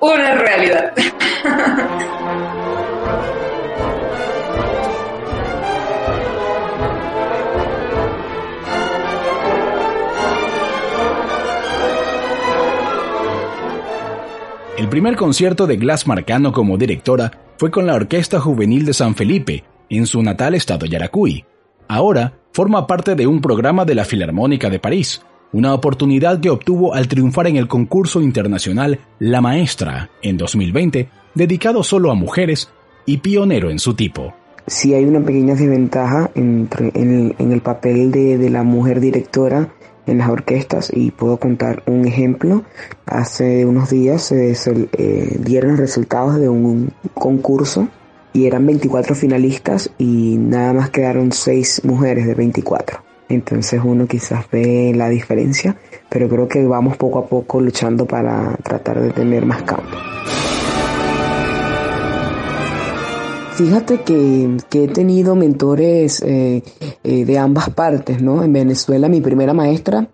una 0.00 0.34
realidad. 0.34 0.92
El 14.76 14.88
primer 14.88 15.16
concierto 15.16 15.66
de 15.66 15.76
Glass 15.76 16.06
Marcano 16.06 16.52
como 16.52 16.78
directora 16.78 17.32
fue 17.56 17.70
con 17.70 17.86
la 17.86 17.94
Orquesta 17.94 18.38
Juvenil 18.38 18.86
de 18.86 18.94
San 18.94 19.16
Felipe, 19.16 19.64
en 19.90 20.06
su 20.06 20.22
natal 20.22 20.54
estado 20.54 20.86
Yaracuy. 20.86 21.44
Ahora 21.88 22.34
forma 22.52 22.86
parte 22.86 23.16
de 23.16 23.26
un 23.26 23.40
programa 23.40 23.84
de 23.84 23.96
la 23.96 24.04
Filarmónica 24.04 24.70
de 24.70 24.78
París, 24.78 25.20
una 25.52 25.74
oportunidad 25.74 26.40
que 26.40 26.50
obtuvo 26.50 26.94
al 26.94 27.08
triunfar 27.08 27.46
en 27.46 27.56
el 27.56 27.68
concurso 27.68 28.20
internacional 28.20 29.00
La 29.18 29.40
Maestra 29.40 30.10
en 30.22 30.36
2020, 30.36 31.08
dedicado 31.34 31.82
solo 31.82 32.10
a 32.10 32.14
mujeres 32.14 32.70
y 33.06 33.18
pionero 33.18 33.70
en 33.70 33.78
su 33.78 33.94
tipo. 33.94 34.34
Sí 34.66 34.92
hay 34.92 35.04
una 35.04 35.24
pequeña 35.24 35.54
desventaja 35.54 36.30
entre, 36.34 36.90
en, 36.94 37.34
el, 37.38 37.60
papel 37.62 38.10
de, 38.10 38.36
de 38.36 38.50
la 38.50 38.62
mujer 38.62 39.00
directora 39.00 39.72
en 40.06 40.18
las 40.18 40.28
orquestas 40.28 40.90
y 40.92 41.10
puedo 41.10 41.38
contar 41.38 41.82
un 41.86 42.06
ejemplo. 42.06 42.64
Hace 43.06 43.64
unos 43.64 43.90
días 43.90 44.22
se 44.22 44.52
eh, 44.52 45.36
dieron 45.40 45.72
los 45.72 45.80
resultados 45.80 46.38
de 46.38 46.48
un 46.48 46.92
concurso 47.14 47.88
y 48.32 48.46
eran 48.46 48.66
24 48.66 49.14
finalistas 49.14 49.90
y 49.98 50.36
nada 50.38 50.72
más 50.72 50.90
quedaron 50.90 51.32
6 51.32 51.82
mujeres 51.84 52.26
de 52.26 52.34
24. 52.34 53.07
Entonces 53.28 53.80
uno 53.84 54.06
quizás 54.06 54.46
ve 54.50 54.92
la 54.94 55.08
diferencia, 55.08 55.76
pero 56.08 56.28
creo 56.28 56.48
que 56.48 56.66
vamos 56.66 56.96
poco 56.96 57.18
a 57.18 57.26
poco 57.26 57.60
luchando 57.60 58.06
para 58.06 58.56
tratar 58.62 59.00
de 59.00 59.10
tener 59.10 59.44
más 59.44 59.62
campo. 59.62 59.96
Fíjate 63.58 64.02
que, 64.02 64.56
he 64.72 64.88
tenido 64.88 65.34
mentores 65.34 66.22
eh, 66.22 66.62
eh, 67.02 67.24
de 67.24 67.38
ambas 67.38 67.70
partes, 67.70 68.22
¿no? 68.22 68.44
En 68.44 68.52
Venezuela 68.52 69.08
mi 69.08 69.20
primera 69.20 69.52
maestra 69.52 70.06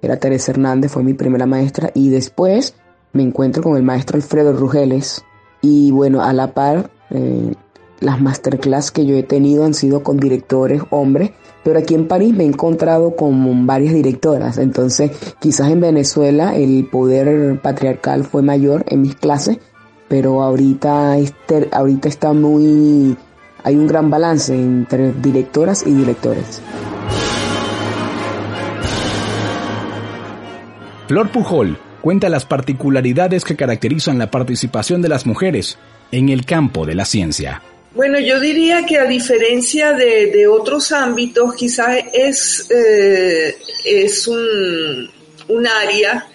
era 0.00 0.16
Teresa 0.16 0.52
Hernández, 0.52 0.92
fue 0.92 1.02
mi 1.02 1.14
primera 1.14 1.44
maestra, 1.46 1.90
y 1.94 2.08
después 2.08 2.74
me 3.12 3.22
encuentro 3.22 3.62
con 3.62 3.76
el 3.76 3.82
maestro 3.82 4.16
Alfredo 4.16 4.52
Rugeles. 4.52 5.24
Y 5.60 5.90
bueno, 5.90 6.22
a 6.22 6.32
la 6.32 6.52
par, 6.54 6.90
eh, 7.10 7.52
las 8.00 8.20
masterclass 8.20 8.90
que 8.90 9.06
yo 9.06 9.16
he 9.16 9.22
tenido 9.22 9.64
han 9.64 9.74
sido 9.74 10.02
con 10.02 10.18
directores 10.18 10.82
hombres, 10.90 11.30
pero 11.64 11.78
aquí 11.78 11.94
en 11.94 12.06
París 12.06 12.34
me 12.34 12.44
he 12.44 12.46
encontrado 12.46 13.16
con 13.16 13.66
varias 13.66 13.94
directoras. 13.94 14.58
Entonces, 14.58 15.10
quizás 15.40 15.70
en 15.70 15.80
Venezuela 15.80 16.54
el 16.54 16.86
poder 16.86 17.60
patriarcal 17.60 18.24
fue 18.24 18.42
mayor 18.42 18.84
en 18.88 19.02
mis 19.02 19.16
clases, 19.16 19.58
pero 20.08 20.42
ahorita, 20.42 21.18
este, 21.18 21.68
ahorita 21.72 22.08
está 22.08 22.32
muy, 22.32 23.16
hay 23.64 23.76
un 23.76 23.86
gran 23.86 24.10
balance 24.10 24.54
entre 24.54 25.12
directoras 25.12 25.84
y 25.86 25.92
directores. 25.92 26.62
Flor 31.08 31.30
Pujol 31.30 31.78
cuenta 32.00 32.28
las 32.28 32.44
particularidades 32.44 33.44
que 33.44 33.56
caracterizan 33.56 34.18
la 34.18 34.30
participación 34.30 35.02
de 35.02 35.08
las 35.08 35.26
mujeres 35.26 35.78
en 36.12 36.28
el 36.28 36.44
campo 36.44 36.86
de 36.86 36.94
la 36.94 37.04
ciencia. 37.04 37.62
Bueno, 37.96 38.20
yo 38.20 38.38
diría 38.38 38.84
que 38.84 38.98
a 38.98 39.06
diferencia 39.06 39.94
de, 39.94 40.46
otros 40.46 40.92
ámbitos, 40.92 41.54
quizás 41.54 41.96
es, 42.12 42.70
eh, 42.70 43.56
es 43.86 44.28
un, 44.28 45.10
un 45.48 45.66
área 45.66 46.28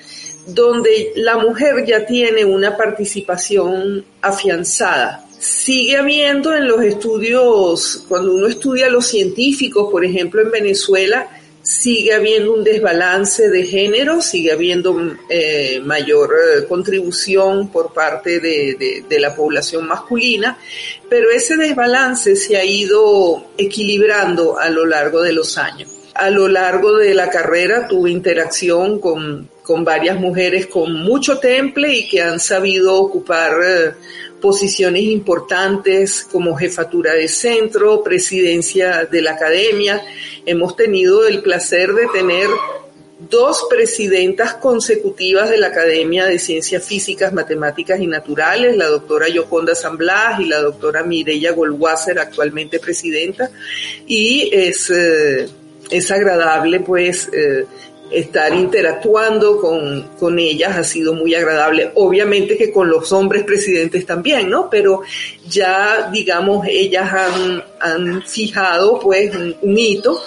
donde 0.48 1.14
la 1.18 1.38
mujer 1.38 1.86
ya 1.86 2.04
tiene 2.04 2.44
una 2.44 2.76
participación 2.76 4.04
afianzada. 4.24 5.24
Sigue 5.38 5.98
habiendo 5.98 6.52
en 6.56 6.68
los 6.68 6.82
estudios, 6.82 8.06
cuando 8.10 8.34
uno 8.34 8.48
estudia 8.48 8.90
los 8.90 9.06
científicos, 9.06 9.88
por 9.92 10.04
ejemplo 10.04 10.42
en 10.42 10.50
Venezuela, 10.50 11.30
sigue 11.62 12.14
habiendo 12.14 12.54
un 12.54 12.64
desbalance 12.64 13.50
de 13.50 13.64
género, 13.64 14.22
sigue 14.22 14.52
habiendo 14.52 15.16
eh, 15.30 15.80
mayor 15.84 16.34
eh, 16.34 16.66
contribución 16.68 17.70
por 17.70 17.94
parte 17.94 18.40
de, 18.40 19.04
de, 19.08 19.20
la 19.20 19.36
población 19.36 19.88
masculina, 19.88 20.58
pero 21.10 21.30
ese 21.30 21.56
desbalance 21.58 22.36
se 22.36 22.58
ha 22.58 22.66
ido 22.66 23.52
equilibrando 23.58 24.58
a 24.58 24.70
lo 24.70 24.86
largo 24.86 25.22
de 25.22 25.34
los 25.34 25.58
años. 25.58 25.90
A 26.16 26.30
lo 26.30 26.48
largo 26.48 26.98
de 26.98 27.14
la 27.14 27.30
carrera 27.30 27.88
tuve 27.88 28.12
interacción 28.12 29.00
con 29.00 29.50
con 29.72 29.86
varias 29.86 30.20
mujeres 30.20 30.68
con 30.68 30.94
mucho 30.94 31.38
temple 31.38 31.94
y 31.94 32.08
que 32.10 32.22
han 32.22 32.42
sabido 32.42 32.96
ocupar 32.96 33.54
eh, 33.64 33.94
posiciones 34.42 35.04
importantes 35.04 36.28
como 36.30 36.56
jefatura 36.56 37.14
de 37.14 37.28
centro, 37.28 38.04
presidencia 38.04 39.06
de 39.06 39.22
la 39.22 39.34
academia. 39.34 40.02
Hemos 40.46 40.76
tenido 40.76 41.28
el 41.28 41.42
placer 41.42 41.94
de 41.94 42.08
tener 42.08 42.48
dos 43.30 43.68
presidentas 43.70 44.56
consecutivas 44.56 45.50
de 45.50 45.58
la 45.58 45.68
Academia 45.68 46.26
de 46.26 46.40
Ciencias 46.40 46.84
Físicas, 46.84 47.32
Matemáticas 47.32 48.00
y 48.00 48.08
Naturales, 48.08 48.76
la 48.76 48.88
doctora 48.88 49.30
Yoconda 49.30 49.76
San 49.76 49.98
Blas 49.98 50.40
y 50.40 50.46
la 50.46 50.60
doctora 50.62 51.04
Mireya 51.04 51.52
Goldwasser, 51.52 52.20
actualmente 52.20 52.80
presidenta, 52.80 53.52
y 54.08 54.50
es, 54.52 54.90
eh, 54.90 55.48
es 55.92 56.12
agradable 56.12 56.80
pues 56.80 57.30
eh, 57.32 57.66
estar 58.12 58.54
interactuando 58.54 59.60
con, 59.60 60.10
con, 60.20 60.40
ellas 60.40 60.78
ha 60.78 60.84
sido 60.84 61.14
muy 61.14 61.34
agradable. 61.36 61.92
Obviamente 61.96 62.58
que 62.58 62.72
con 62.72 62.90
los 62.90 63.12
hombres 63.12 63.44
presidentes 63.44 64.06
también, 64.06 64.50
¿no? 64.50 64.70
Pero 64.70 65.02
ya, 65.48 66.10
digamos, 66.12 66.68
ellas 66.70 67.12
han, 67.12 67.64
han 67.80 68.22
fijado 68.24 69.00
pues 69.00 69.34
un, 69.36 69.78
hito 69.78 70.22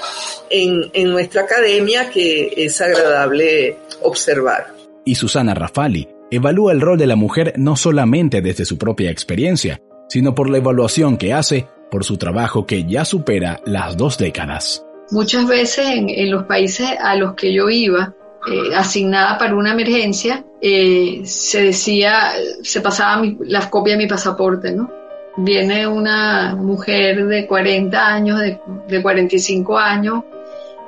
en, 0.51 0.91
en 0.93 1.11
nuestra 1.11 1.43
academia 1.43 2.11
que 2.11 2.53
es 2.57 2.81
agradable 2.81 3.77
observar. 4.03 4.75
Y 5.05 5.15
Susana 5.15 5.55
Rafali 5.55 6.09
evalúa 6.31 6.73
el 6.73 6.81
rol 6.81 6.99
de 6.99 7.07
la 7.07 7.17
mujer 7.17 7.55
no 7.57 7.77
solamente 7.77 8.41
desde 8.41 8.65
su 8.65 8.79
propia 8.79 9.11
experiencia, 9.11 9.81
sino 10.09 10.35
por 10.35 10.51
la 10.51 10.59
evaluación 10.59 11.17
que 11.17 11.33
hace 11.33 11.67
por 11.91 12.05
su 12.05 12.17
trabajo 12.17 12.67
que 12.67 12.85
ya 12.85 13.05
supera 13.05 13.61
las 13.65 13.97
dos 13.97 14.19
décadas. 14.19 14.85
Muchas 15.15 15.47
veces 15.47 15.87
en, 15.87 16.29
los 16.29 16.43
países 16.43 16.91
a 17.01 17.15
los 17.15 17.35
que 17.35 17.55
yo 17.55 17.71
iba, 17.71 18.13
eh, 18.51 18.75
asignada 18.75 19.39
para 19.39 19.55
una 19.55 19.71
emergencia, 19.71 20.45
eh, 20.61 21.23
se 21.25 21.63
decía, 21.63 22.33
se 22.65 22.81
pasaba 22.81 23.23
la 23.39 23.71
copia 23.71 23.93
de 23.93 23.99
mi 24.03 24.09
pasaporte, 24.09 24.73
¿no? 24.73 24.91
Viene 25.37 25.87
una 25.87 26.57
mujer 26.57 27.27
de 27.27 27.47
40 27.47 28.05
años, 28.05 28.41
de, 28.41 28.59
de 28.89 29.01
45 29.01 29.79
años, 29.79 30.25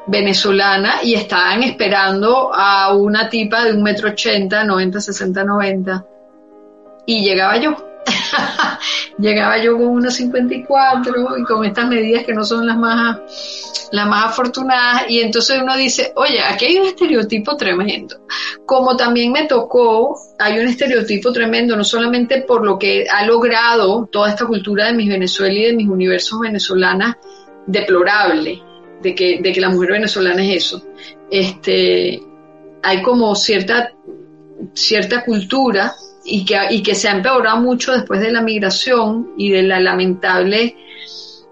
venezolana, 0.08 1.04
y 1.04 1.14
estaban 1.14 1.62
esperando 1.62 2.52
a 2.52 2.96
una 2.96 3.28
tipa 3.28 3.62
de 3.62 3.74
un 3.74 3.84
metro 3.84 4.08
ochenta, 4.08 4.64
90, 4.64 5.00
60, 5.02 5.44
90. 5.44 6.04
Y 7.06 7.24
llegaba 7.24 7.58
yo. 7.58 7.76
llegaba 9.18 9.58
yo 9.58 9.76
con 9.76 9.86
unos 9.86 10.14
54 10.14 11.38
y 11.38 11.44
con 11.44 11.64
estas 11.64 11.88
medidas 11.88 12.24
que 12.24 12.34
no 12.34 12.44
son 12.44 12.66
las 12.66 12.76
más 12.76 13.18
las 13.92 14.06
más 14.08 14.26
afortunadas, 14.26 15.04
y 15.08 15.20
entonces 15.20 15.58
uno 15.62 15.76
dice, 15.76 16.12
oye, 16.16 16.40
aquí 16.40 16.66
hay 16.66 16.76
un 16.76 16.86
estereotipo 16.86 17.56
tremendo. 17.56 18.16
Como 18.64 18.96
también 18.96 19.32
me 19.32 19.46
tocó, 19.46 20.18
hay 20.38 20.58
un 20.58 20.68
estereotipo 20.68 21.32
tremendo, 21.32 21.76
no 21.76 21.84
solamente 21.84 22.42
por 22.42 22.64
lo 22.64 22.78
que 22.78 23.06
ha 23.08 23.24
logrado 23.24 24.08
toda 24.10 24.30
esta 24.30 24.46
cultura 24.46 24.86
de 24.86 24.94
mis 24.94 25.08
Venezuela 25.08 25.54
y 25.54 25.66
de 25.66 25.72
mis 25.72 25.88
universos 25.88 26.40
venezolanas, 26.40 27.16
deplorable, 27.66 28.62
de 29.02 29.14
que, 29.14 29.40
de 29.40 29.52
que 29.52 29.60
la 29.60 29.70
mujer 29.70 29.92
venezolana 29.92 30.44
es 30.44 30.64
eso. 30.64 30.82
Este, 31.30 32.20
hay 32.82 33.02
como 33.02 33.34
cierta, 33.34 33.92
cierta 34.74 35.24
cultura 35.24 35.94
y 36.26 36.44
que, 36.44 36.58
y 36.70 36.82
que 36.82 36.94
se 36.94 37.08
ha 37.08 37.12
empeorado 37.12 37.60
mucho 37.60 37.92
después 37.92 38.20
de 38.20 38.32
la 38.32 38.42
migración 38.42 39.30
y 39.36 39.50
de 39.50 39.62
la 39.62 39.80
lamentable 39.80 40.76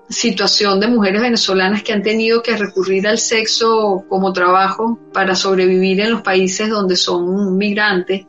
situación 0.08 0.80
de 0.80 0.86
mujeres 0.86 1.22
venezolanas 1.22 1.82
que 1.82 1.92
han 1.92 2.02
tenido 2.02 2.42
que 2.42 2.56
recurrir 2.56 3.06
al 3.06 3.18
sexo 3.18 4.04
como 4.08 4.32
trabajo 4.32 4.98
para 5.12 5.34
sobrevivir 5.34 6.00
en 6.00 6.10
los 6.10 6.22
países 6.22 6.68
donde 6.68 6.96
son 6.96 7.56
migrantes, 7.56 8.26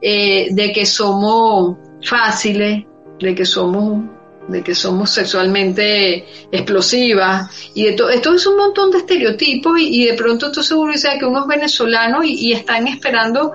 eh, 0.00 0.48
de 0.50 0.72
que 0.72 0.86
somos 0.86 1.76
fáciles, 2.02 2.84
de 3.20 3.34
que 3.34 3.44
somos 3.44 4.04
de 4.48 4.62
que 4.62 4.74
somos 4.74 5.10
sexualmente 5.10 6.24
explosivas 6.50 7.70
y 7.74 7.84
de 7.84 7.92
todo 7.92 8.08
esto 8.08 8.32
es 8.32 8.46
un 8.46 8.56
montón 8.56 8.90
de 8.90 8.96
estereotipos 8.96 9.78
y, 9.78 10.06
de 10.06 10.14
pronto 10.14 10.50
tú 10.50 10.62
seguro 10.62 10.94
dices 10.94 11.10
que 11.18 11.26
unos 11.26 11.46
venezolanos 11.46 12.24
y 12.24 12.54
están 12.54 12.88
esperando 12.88 13.52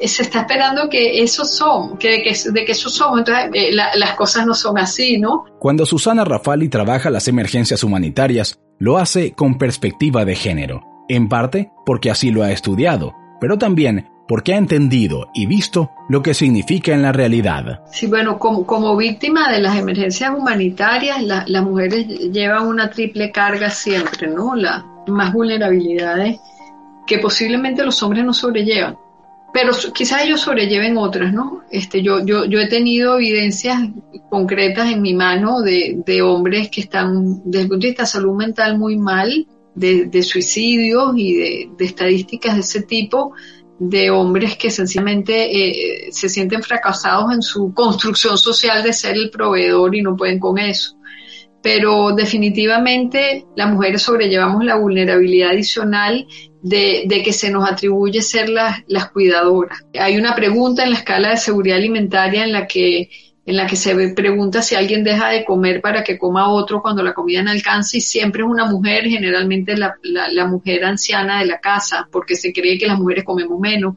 se 0.00 0.22
está 0.22 0.40
esperando 0.40 0.88
que 0.88 1.22
esos 1.22 1.50
son, 1.54 1.96
que, 1.96 2.22
de 2.52 2.64
que 2.64 2.72
esos 2.72 2.92
somos, 2.94 3.20
entonces 3.20 3.50
eh, 3.54 3.72
las 3.72 4.14
cosas 4.14 4.46
no 4.46 4.54
son 4.54 4.78
así, 4.78 5.18
¿no? 5.18 5.44
Cuando 5.58 5.86
Susana 5.86 6.24
Rafali 6.24 6.68
trabaja 6.68 7.10
las 7.10 7.28
emergencias 7.28 7.82
humanitarias, 7.82 8.58
lo 8.78 8.98
hace 8.98 9.32
con 9.32 9.58
perspectiva 9.58 10.24
de 10.24 10.36
género, 10.36 10.82
en 11.08 11.28
parte 11.28 11.70
porque 11.84 12.10
así 12.10 12.30
lo 12.30 12.42
ha 12.42 12.52
estudiado, 12.52 13.14
pero 13.40 13.56
también 13.58 14.10
porque 14.28 14.54
ha 14.54 14.58
entendido 14.58 15.28
y 15.34 15.46
visto 15.46 15.90
lo 16.08 16.22
que 16.22 16.34
significa 16.34 16.92
en 16.92 17.02
la 17.02 17.12
realidad. 17.12 17.84
Sí, 17.92 18.06
bueno, 18.06 18.38
como, 18.38 18.66
como 18.66 18.96
víctima 18.96 19.50
de 19.52 19.60
las 19.60 19.76
emergencias 19.76 20.32
humanitarias, 20.36 21.22
las 21.22 21.62
mujeres 21.62 22.08
llevan 22.32 22.66
una 22.66 22.90
triple 22.90 23.30
carga 23.30 23.70
siempre, 23.70 24.28
¿no? 24.28 24.56
Las 24.56 24.84
más 25.06 25.32
vulnerabilidades 25.32 26.40
que 27.06 27.18
posiblemente 27.18 27.84
los 27.84 28.02
hombres 28.02 28.24
no 28.24 28.32
sobrellevan 28.32 28.98
pero 29.52 29.72
quizás 29.94 30.24
ellos 30.24 30.40
sobrelleven 30.40 30.96
otras, 30.98 31.32
¿no? 31.32 31.62
Este, 31.70 32.02
yo, 32.02 32.24
yo, 32.24 32.44
yo 32.44 32.60
he 32.60 32.68
tenido 32.68 33.16
evidencias 33.16 33.80
concretas 34.28 34.90
en 34.90 35.02
mi 35.02 35.14
mano 35.14 35.62
de, 35.62 36.02
de 36.04 36.22
hombres 36.22 36.68
que 36.68 36.82
están 36.82 37.40
desde 37.44 37.62
el 37.62 37.68
punto 37.68 37.82
de 37.82 37.88
vista 37.88 38.02
de 38.02 38.08
salud 38.08 38.36
mental 38.36 38.78
muy 38.78 38.96
mal, 38.96 39.46
de, 39.74 40.06
de 40.06 40.22
suicidios 40.22 41.12
y 41.16 41.36
de, 41.36 41.70
de, 41.76 41.84
estadísticas 41.84 42.54
de 42.54 42.60
ese 42.60 42.82
tipo, 42.82 43.32
de 43.78 44.10
hombres 44.10 44.56
que 44.56 44.70
sencillamente 44.70 46.06
eh, 46.06 46.08
se 46.10 46.28
sienten 46.28 46.62
fracasados 46.62 47.32
en 47.32 47.42
su 47.42 47.74
construcción 47.74 48.38
social 48.38 48.82
de 48.82 48.92
ser 48.92 49.16
el 49.16 49.30
proveedor 49.30 49.94
y 49.94 50.02
no 50.02 50.16
pueden 50.16 50.38
con 50.38 50.58
eso 50.58 50.95
pero 51.66 52.14
definitivamente 52.14 53.44
las 53.56 53.68
mujeres 53.68 54.02
sobrellevamos 54.02 54.64
la 54.64 54.76
vulnerabilidad 54.76 55.50
adicional 55.50 56.28
de, 56.62 57.08
que 57.24 57.32
se 57.32 57.50
nos 57.50 57.68
atribuye 57.68 58.22
ser 58.22 58.48
las, 58.48 59.10
cuidadoras. 59.12 59.84
Hay 59.98 60.16
una 60.16 60.36
pregunta 60.36 60.84
en 60.84 60.90
la 60.90 60.98
escala 60.98 61.30
de 61.30 61.38
seguridad 61.38 61.78
alimentaria 61.78 62.44
en 62.44 62.52
la 62.52 62.68
que 62.68 63.10
en 63.44 63.56
la 63.56 63.66
que 63.66 63.74
se 63.74 64.10
pregunta 64.10 64.62
si 64.62 64.76
alguien 64.76 65.02
deja 65.02 65.28
de 65.30 65.44
comer 65.44 65.80
para 65.80 66.04
que 66.04 66.18
coma 66.18 66.52
otro 66.52 66.80
cuando 66.80 67.02
la 67.02 67.14
comida 67.14 67.42
no 67.42 67.50
alcanza 67.50 67.96
y 67.96 68.00
siempre 68.00 68.42
es 68.44 68.48
una 68.48 68.66
mujer, 68.66 69.06
generalmente 69.06 69.76
la, 69.76 69.96
la, 70.04 70.46
mujer 70.46 70.84
anciana 70.84 71.40
de 71.40 71.46
la 71.46 71.58
casa, 71.58 72.08
porque 72.12 72.36
se 72.36 72.52
cree 72.52 72.78
que 72.78 72.86
las 72.86 72.98
mujeres 72.98 73.24
comemos 73.24 73.58
menos. 73.58 73.96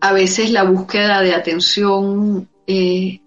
A 0.00 0.12
veces 0.12 0.50
la 0.50 0.62
búsqueda 0.62 1.20
de 1.20 1.34
atención 1.34 2.48
eh, 2.68 3.20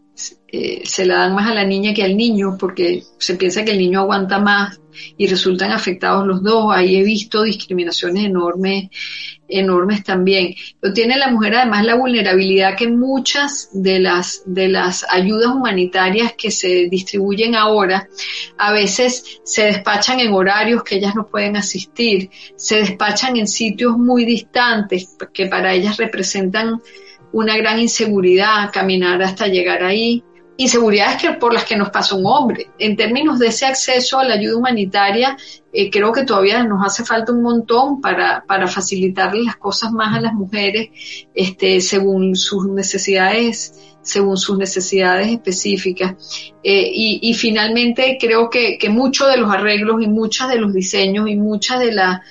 eh, 0.47 0.81
se 0.83 1.05
la 1.05 1.17
dan 1.17 1.35
más 1.35 1.49
a 1.49 1.53
la 1.53 1.63
niña 1.63 1.93
que 1.93 2.03
al 2.03 2.17
niño 2.17 2.57
porque 2.59 3.03
se 3.19 3.35
piensa 3.35 3.63
que 3.63 3.71
el 3.71 3.77
niño 3.77 3.99
aguanta 3.99 4.39
más 4.39 4.79
y 5.17 5.27
resultan 5.27 5.71
afectados 5.71 6.25
los 6.25 6.41
dos. 6.41 6.71
Ahí 6.73 6.95
he 6.95 7.03
visto 7.03 7.43
discriminaciones 7.43 8.25
enormes, 8.25 8.89
enormes 9.47 10.03
también. 10.03 10.55
Pero 10.79 10.93
tiene 10.93 11.17
la 11.17 11.29
mujer 11.29 11.55
además 11.55 11.85
la 11.85 11.95
vulnerabilidad 11.95 12.75
que 12.75 12.87
muchas 12.87 13.69
de 13.73 13.99
las, 13.99 14.41
de 14.45 14.69
las 14.69 15.05
ayudas 15.09 15.53
humanitarias 15.53 16.33
que 16.33 16.51
se 16.51 16.87
distribuyen 16.89 17.55
ahora 17.55 18.07
a 18.57 18.71
veces 18.71 19.41
se 19.43 19.65
despachan 19.65 20.19
en 20.19 20.33
horarios 20.33 20.83
que 20.83 20.95
ellas 20.95 21.15
no 21.15 21.27
pueden 21.27 21.57
asistir, 21.57 22.29
se 22.55 22.77
despachan 22.77 23.37
en 23.37 23.47
sitios 23.47 23.97
muy 23.97 24.25
distantes 24.25 25.15
que 25.33 25.45
para 25.45 25.73
ellas 25.73 25.97
representan 25.97 26.81
una 27.31 27.57
gran 27.57 27.79
inseguridad 27.79 28.71
caminar 28.71 29.21
hasta 29.21 29.47
llegar 29.47 29.83
ahí 29.83 30.23
inseguridades 30.59 31.21
que, 31.21 31.31
por 31.31 31.53
las 31.53 31.63
que 31.63 31.77
nos 31.77 31.89
pasa 31.89 32.15
un 32.15 32.25
hombre. 32.25 32.69
En 32.77 32.97
términos 32.97 33.39
de 33.39 33.47
ese 33.47 33.65
acceso 33.65 34.19
a 34.19 34.25
la 34.25 34.33
ayuda 34.33 34.57
humanitaria, 34.57 35.37
eh, 35.71 35.89
creo 35.89 36.11
que 36.11 36.25
todavía 36.25 36.61
nos 36.65 36.85
hace 36.85 37.05
falta 37.05 37.31
un 37.31 37.41
montón 37.41 38.01
para, 38.01 38.43
para 38.45 38.67
facilitarle 38.67 39.43
las 39.43 39.55
cosas 39.55 39.93
más 39.93 40.17
a 40.17 40.19
las 40.19 40.33
mujeres 40.33 40.89
este, 41.33 41.79
según 41.79 42.35
sus 42.35 42.67
necesidades 42.67 43.85
según 44.01 44.37
sus 44.37 44.57
necesidades 44.57 45.27
específicas. 45.27 46.15
Eh, 46.63 46.91
y, 46.93 47.19
y, 47.21 47.33
finalmente 47.35 48.17
creo 48.19 48.49
que, 48.49 48.77
que 48.77 48.89
muchos 48.89 49.29
de 49.29 49.37
los 49.37 49.51
arreglos 49.51 50.01
y 50.01 50.07
muchos 50.07 50.49
de 50.49 50.57
los 50.57 50.73
diseños 50.73 51.29
y 51.29 51.35
muchas 51.35 51.79
de, 51.79 51.91
la, 51.91 52.23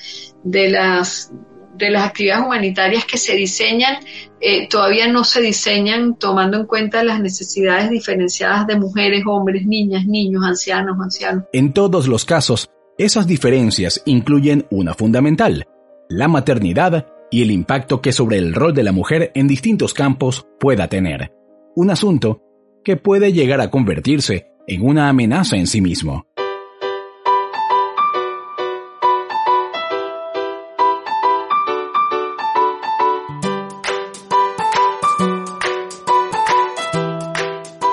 de 0.42 0.70
las 0.70 1.30
de 1.78 1.90
las 1.90 2.04
actividades 2.04 2.44
humanitarias 2.44 3.04
que 3.04 3.16
se 3.16 3.34
diseñan 3.34 3.98
eh, 4.40 4.68
todavía 4.68 5.08
no 5.08 5.24
se 5.24 5.40
diseñan 5.40 6.16
tomando 6.16 6.58
en 6.58 6.66
cuenta 6.66 7.02
las 7.02 7.20
necesidades 7.20 7.90
diferenciadas 7.90 8.66
de 8.66 8.78
mujeres, 8.78 9.24
hombres, 9.26 9.66
niñas, 9.66 10.06
niños, 10.06 10.44
ancianos, 10.44 10.96
ancianos. 11.00 11.44
En 11.52 11.72
todos 11.72 12.06
los 12.06 12.24
casos, 12.24 12.70
esas 12.98 13.26
diferencias 13.26 14.02
incluyen 14.06 14.66
una 14.70 14.94
fundamental, 14.94 15.66
la 16.08 16.28
maternidad 16.28 17.06
y 17.30 17.42
el 17.42 17.50
impacto 17.50 18.00
que 18.00 18.12
sobre 18.12 18.38
el 18.38 18.54
rol 18.54 18.74
de 18.74 18.84
la 18.84 18.92
mujer 18.92 19.32
en 19.34 19.48
distintos 19.48 19.92
campos 19.92 20.46
pueda 20.60 20.88
tener. 20.88 21.32
Un 21.74 21.90
asunto 21.90 22.40
que 22.84 22.96
puede 22.96 23.32
llegar 23.32 23.60
a 23.60 23.70
convertirse 23.70 24.46
en 24.66 24.86
una 24.86 25.08
amenaza 25.08 25.56
en 25.56 25.66
sí 25.66 25.80
mismo. 25.80 26.27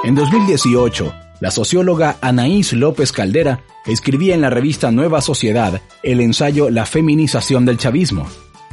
En 0.05 0.13
2018, 0.13 1.15
la 1.39 1.49
socióloga 1.49 2.17
Anaís 2.21 2.73
López 2.73 3.11
Caldera 3.11 3.63
escribía 3.87 4.35
en 4.35 4.41
la 4.41 4.51
revista 4.51 4.91
Nueva 4.91 5.19
Sociedad 5.19 5.81
el 6.03 6.21
ensayo 6.21 6.69
La 6.69 6.85
feminización 6.85 7.65
del 7.65 7.79
chavismo. 7.79 8.27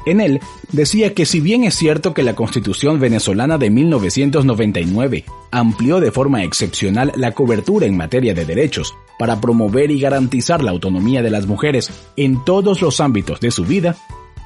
En 0.05 0.21
él 0.21 0.41
decía 0.73 1.15
que 1.15 1.25
si 1.25 1.41
bien 1.41 1.65
es 1.65 1.75
cierto 1.75 2.13
que 2.13 2.23
la 2.23 2.35
constitución 2.35 3.01
venezolana 3.01 3.57
de 3.57 3.71
1999 3.71 5.25
amplió 5.51 6.01
de 6.01 6.13
forma 6.13 6.45
excepcional 6.45 7.13
la 7.17 7.33
cobertura 7.33 7.87
en 7.87 7.97
materia 7.97 8.35
de 8.35 8.45
derechos 8.45 8.95
para 9.19 9.41
promover 9.41 9.91
y 9.91 10.01
garantizar 10.01 10.63
la 10.63 10.73
autonomía 10.73 11.23
de 11.23 11.31
las 11.31 11.47
mujeres 11.47 11.91
en 12.15 12.45
todos 12.45 12.83
los 12.83 13.01
ámbitos 13.01 13.41
de 13.41 13.53
su 13.53 13.65
vida, 13.65 13.97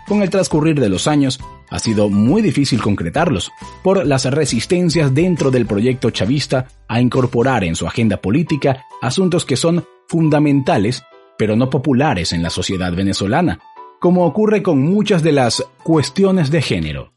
con 0.06 0.22
el 0.22 0.30
transcurrir 0.30 0.78
de 0.78 0.88
los 0.88 1.08
años 1.08 1.40
ha 1.70 1.78
sido 1.78 2.08
muy 2.08 2.42
difícil 2.42 2.80
concretarlos 2.82 3.50
por 3.82 4.06
las 4.06 4.24
resistencias 4.24 5.14
dentro 5.14 5.50
del 5.50 5.66
proyecto 5.66 6.10
chavista 6.10 6.66
a 6.88 7.00
incorporar 7.00 7.64
en 7.64 7.76
su 7.76 7.86
agenda 7.86 8.18
política 8.18 8.84
asuntos 9.02 9.44
que 9.44 9.56
son 9.56 9.84
fundamentales 10.08 11.02
pero 11.38 11.56
no 11.56 11.70
populares 11.70 12.32
en 12.32 12.42
la 12.42 12.50
sociedad 12.50 12.92
venezolana, 12.94 13.60
como 14.00 14.24
ocurre 14.24 14.62
con 14.62 14.80
muchas 14.80 15.22
de 15.22 15.32
las 15.32 15.62
cuestiones 15.82 16.50
de 16.50 16.62
género. 16.62 17.12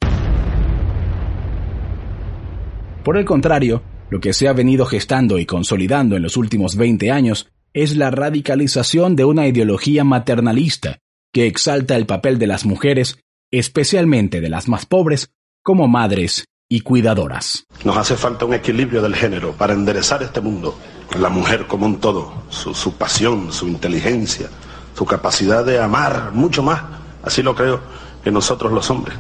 Por 3.04 3.18
el 3.18 3.26
contrario, 3.26 3.82
lo 4.10 4.20
que 4.20 4.34
se 4.34 4.48
ha 4.48 4.54
venido 4.54 4.86
gestando 4.86 5.40
y 5.40 5.46
consolidando 5.46 6.16
en 6.16 6.24
los 6.24 6.38
últimos 6.38 6.76
20 6.76 7.12
años 7.12 7.50
es 7.74 7.96
la 7.96 8.12
radicalización 8.12 9.16
de 9.16 9.26
una 9.26 9.48
ideología 9.48 10.04
maternalista 10.04 11.00
que 11.32 11.46
exalta 11.46 11.96
el 11.96 12.06
papel 12.06 12.40
de 12.40 12.48
las 12.48 12.66
mujeres, 12.66 13.20
especialmente 13.52 14.42
de 14.42 14.50
las 14.50 14.68
más 14.68 14.86
pobres, 14.86 15.32
como 15.64 15.88
madres 15.88 16.46
y 16.68 16.82
cuidadoras. 16.82 17.66
Nos 17.84 17.98
hace 17.98 18.16
falta 18.16 18.46
un 18.46 18.54
equilibrio 18.54 19.02
del 19.02 19.16
género 19.16 19.54
para 19.54 19.74
enderezar 19.74 20.22
este 20.22 20.40
mundo. 20.40 20.78
La 21.20 21.30
mujer 21.30 21.66
como 21.68 21.86
un 21.86 22.00
todo, 22.00 22.44
su, 22.50 22.74
su 22.74 22.94
pasión, 22.94 23.52
su 23.52 23.68
inteligencia, 23.68 24.50
su 24.96 25.06
capacidad 25.06 25.66
de 25.66 25.80
amar 25.80 26.32
mucho 26.34 26.62
más, 26.62 26.82
así 27.24 27.42
lo 27.42 27.56
creo, 27.56 27.82
que 28.24 28.32
nosotros 28.32 28.72
los 28.72 28.90
hombres. 28.92 29.18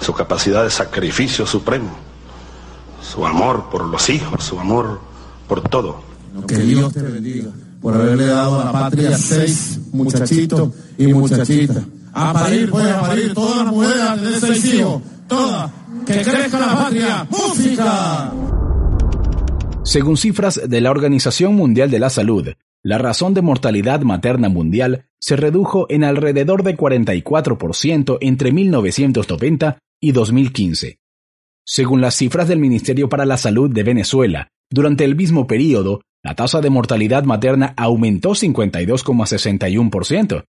Su 0.00 0.12
capacidad 0.12 0.64
de 0.64 0.70
sacrificio 0.70 1.46
supremo, 1.46 1.90
su 3.02 3.26
amor 3.26 3.68
por 3.70 3.86
los 3.86 4.08
hijos, 4.10 4.44
su 4.44 4.58
amor 4.58 5.00
por 5.48 5.62
todo. 5.62 6.02
Que 6.46 6.58
Dios 6.58 6.92
te 6.92 7.02
bendiga 7.02 7.50
por 7.80 7.94
haberle 7.94 8.26
dado 8.26 8.60
a 8.60 8.64
la 8.66 8.72
patria 8.72 9.16
seis 9.16 9.80
muchachitos 9.92 10.70
y 10.98 11.06
muchachitas. 11.08 11.84
A 12.12 12.32
parir, 12.32 12.70
pues, 12.70 12.86
a 12.86 13.00
parir 13.00 13.34
todas 13.34 13.64
las 13.64 13.66
mujeres 13.66 14.22
de 14.22 14.40
seis 14.40 14.74
hijos, 14.74 15.02
todas. 15.28 15.70
Que 16.06 16.22
crezca 16.22 16.58
la 16.58 16.74
patria. 16.74 17.26
¡Música! 17.30 18.32
Según 19.84 20.16
cifras 20.16 20.60
de 20.68 20.80
la 20.80 20.90
Organización 20.90 21.54
Mundial 21.54 21.90
de 21.90 21.98
la 21.98 22.10
Salud, 22.10 22.48
la 22.82 22.98
razón 22.98 23.34
de 23.34 23.42
mortalidad 23.42 24.00
materna 24.02 24.48
mundial 24.48 25.06
se 25.18 25.36
redujo 25.36 25.86
en 25.90 26.04
alrededor 26.04 26.62
de 26.62 26.76
44% 26.76 28.18
entre 28.20 28.52
1990 28.52 29.78
y 30.00 30.12
2015. 30.12 30.98
Según 31.64 32.00
las 32.00 32.14
cifras 32.14 32.48
del 32.48 32.58
Ministerio 32.58 33.08
para 33.08 33.26
la 33.26 33.36
Salud 33.36 33.70
de 33.70 33.82
Venezuela, 33.82 34.48
durante 34.70 35.04
el 35.04 35.14
mismo 35.14 35.46
periodo, 35.46 36.00
la 36.22 36.34
tasa 36.34 36.60
de 36.60 36.70
mortalidad 36.70 37.24
materna 37.24 37.74
aumentó 37.76 38.30
52,61%. 38.30 40.44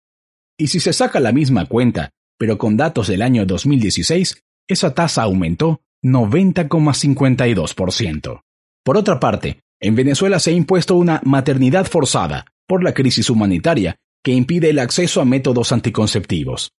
Y 0.57 0.67
si 0.67 0.79
se 0.79 0.93
saca 0.93 1.19
la 1.19 1.31
misma 1.31 1.65
cuenta, 1.65 2.11
pero 2.37 2.57
con 2.57 2.77
datos 2.77 3.07
del 3.07 3.21
año 3.21 3.45
2016, 3.45 4.43
esa 4.67 4.93
tasa 4.93 5.23
aumentó 5.23 5.81
90,52%. 6.03 8.41
Por 8.83 8.97
otra 8.97 9.19
parte, 9.19 9.61
en 9.79 9.95
Venezuela 9.95 10.39
se 10.39 10.51
ha 10.51 10.53
impuesto 10.53 10.95
una 10.95 11.21
maternidad 11.23 11.85
forzada 11.85 12.45
por 12.67 12.83
la 12.83 12.93
crisis 12.93 13.29
humanitaria 13.29 13.97
que 14.23 14.31
impide 14.31 14.69
el 14.69 14.79
acceso 14.79 15.21
a 15.21 15.25
métodos 15.25 15.71
anticonceptivos. 15.71 16.71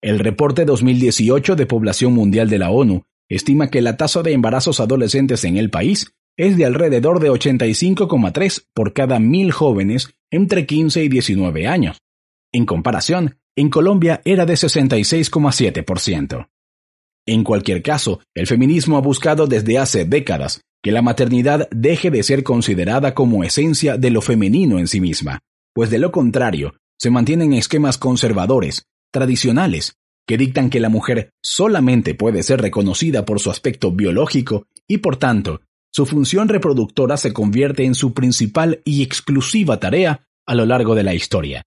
El 0.00 0.18
reporte 0.18 0.64
2018 0.64 1.56
de 1.56 1.66
Población 1.66 2.12
Mundial 2.12 2.48
de 2.48 2.58
la 2.58 2.70
ONU 2.70 3.04
estima 3.28 3.68
que 3.68 3.82
la 3.82 3.96
tasa 3.96 4.22
de 4.22 4.32
embarazos 4.32 4.80
adolescentes 4.80 5.44
en 5.44 5.56
el 5.56 5.70
país 5.70 6.12
es 6.36 6.56
de 6.56 6.64
alrededor 6.64 7.20
de 7.20 7.30
85,3 7.30 8.64
por 8.72 8.92
cada 8.92 9.18
mil 9.18 9.52
jóvenes 9.52 10.14
entre 10.30 10.66
15 10.66 11.04
y 11.04 11.08
19 11.08 11.66
años. 11.66 11.98
En 12.52 12.64
comparación, 12.64 13.38
en 13.56 13.68
Colombia 13.68 14.22
era 14.24 14.46
de 14.46 14.54
66,7%. 14.54 16.48
En 17.26 17.44
cualquier 17.44 17.82
caso, 17.82 18.20
el 18.34 18.46
feminismo 18.46 18.96
ha 18.96 19.00
buscado 19.00 19.46
desde 19.46 19.78
hace 19.78 20.06
décadas 20.06 20.62
que 20.82 20.92
la 20.92 21.02
maternidad 21.02 21.68
deje 21.70 22.10
de 22.10 22.22
ser 22.22 22.42
considerada 22.42 23.12
como 23.14 23.44
esencia 23.44 23.98
de 23.98 24.10
lo 24.10 24.22
femenino 24.22 24.78
en 24.78 24.86
sí 24.86 25.00
misma, 25.00 25.40
pues 25.74 25.90
de 25.90 25.98
lo 25.98 26.10
contrario, 26.10 26.74
se 26.98 27.10
mantienen 27.10 27.52
esquemas 27.52 27.98
conservadores, 27.98 28.86
tradicionales, 29.12 29.96
que 30.26 30.38
dictan 30.38 30.70
que 30.70 30.80
la 30.80 30.88
mujer 30.88 31.30
solamente 31.42 32.14
puede 32.14 32.42
ser 32.42 32.60
reconocida 32.60 33.24
por 33.24 33.40
su 33.40 33.50
aspecto 33.50 33.92
biológico 33.92 34.66
y 34.86 34.98
por 34.98 35.16
tanto, 35.16 35.60
su 35.90 36.06
función 36.06 36.48
reproductora 36.48 37.16
se 37.16 37.32
convierte 37.32 37.84
en 37.84 37.94
su 37.94 38.14
principal 38.14 38.80
y 38.84 39.02
exclusiva 39.02 39.80
tarea 39.80 40.26
a 40.46 40.54
lo 40.54 40.66
largo 40.66 40.94
de 40.94 41.02
la 41.02 41.14
historia. 41.14 41.62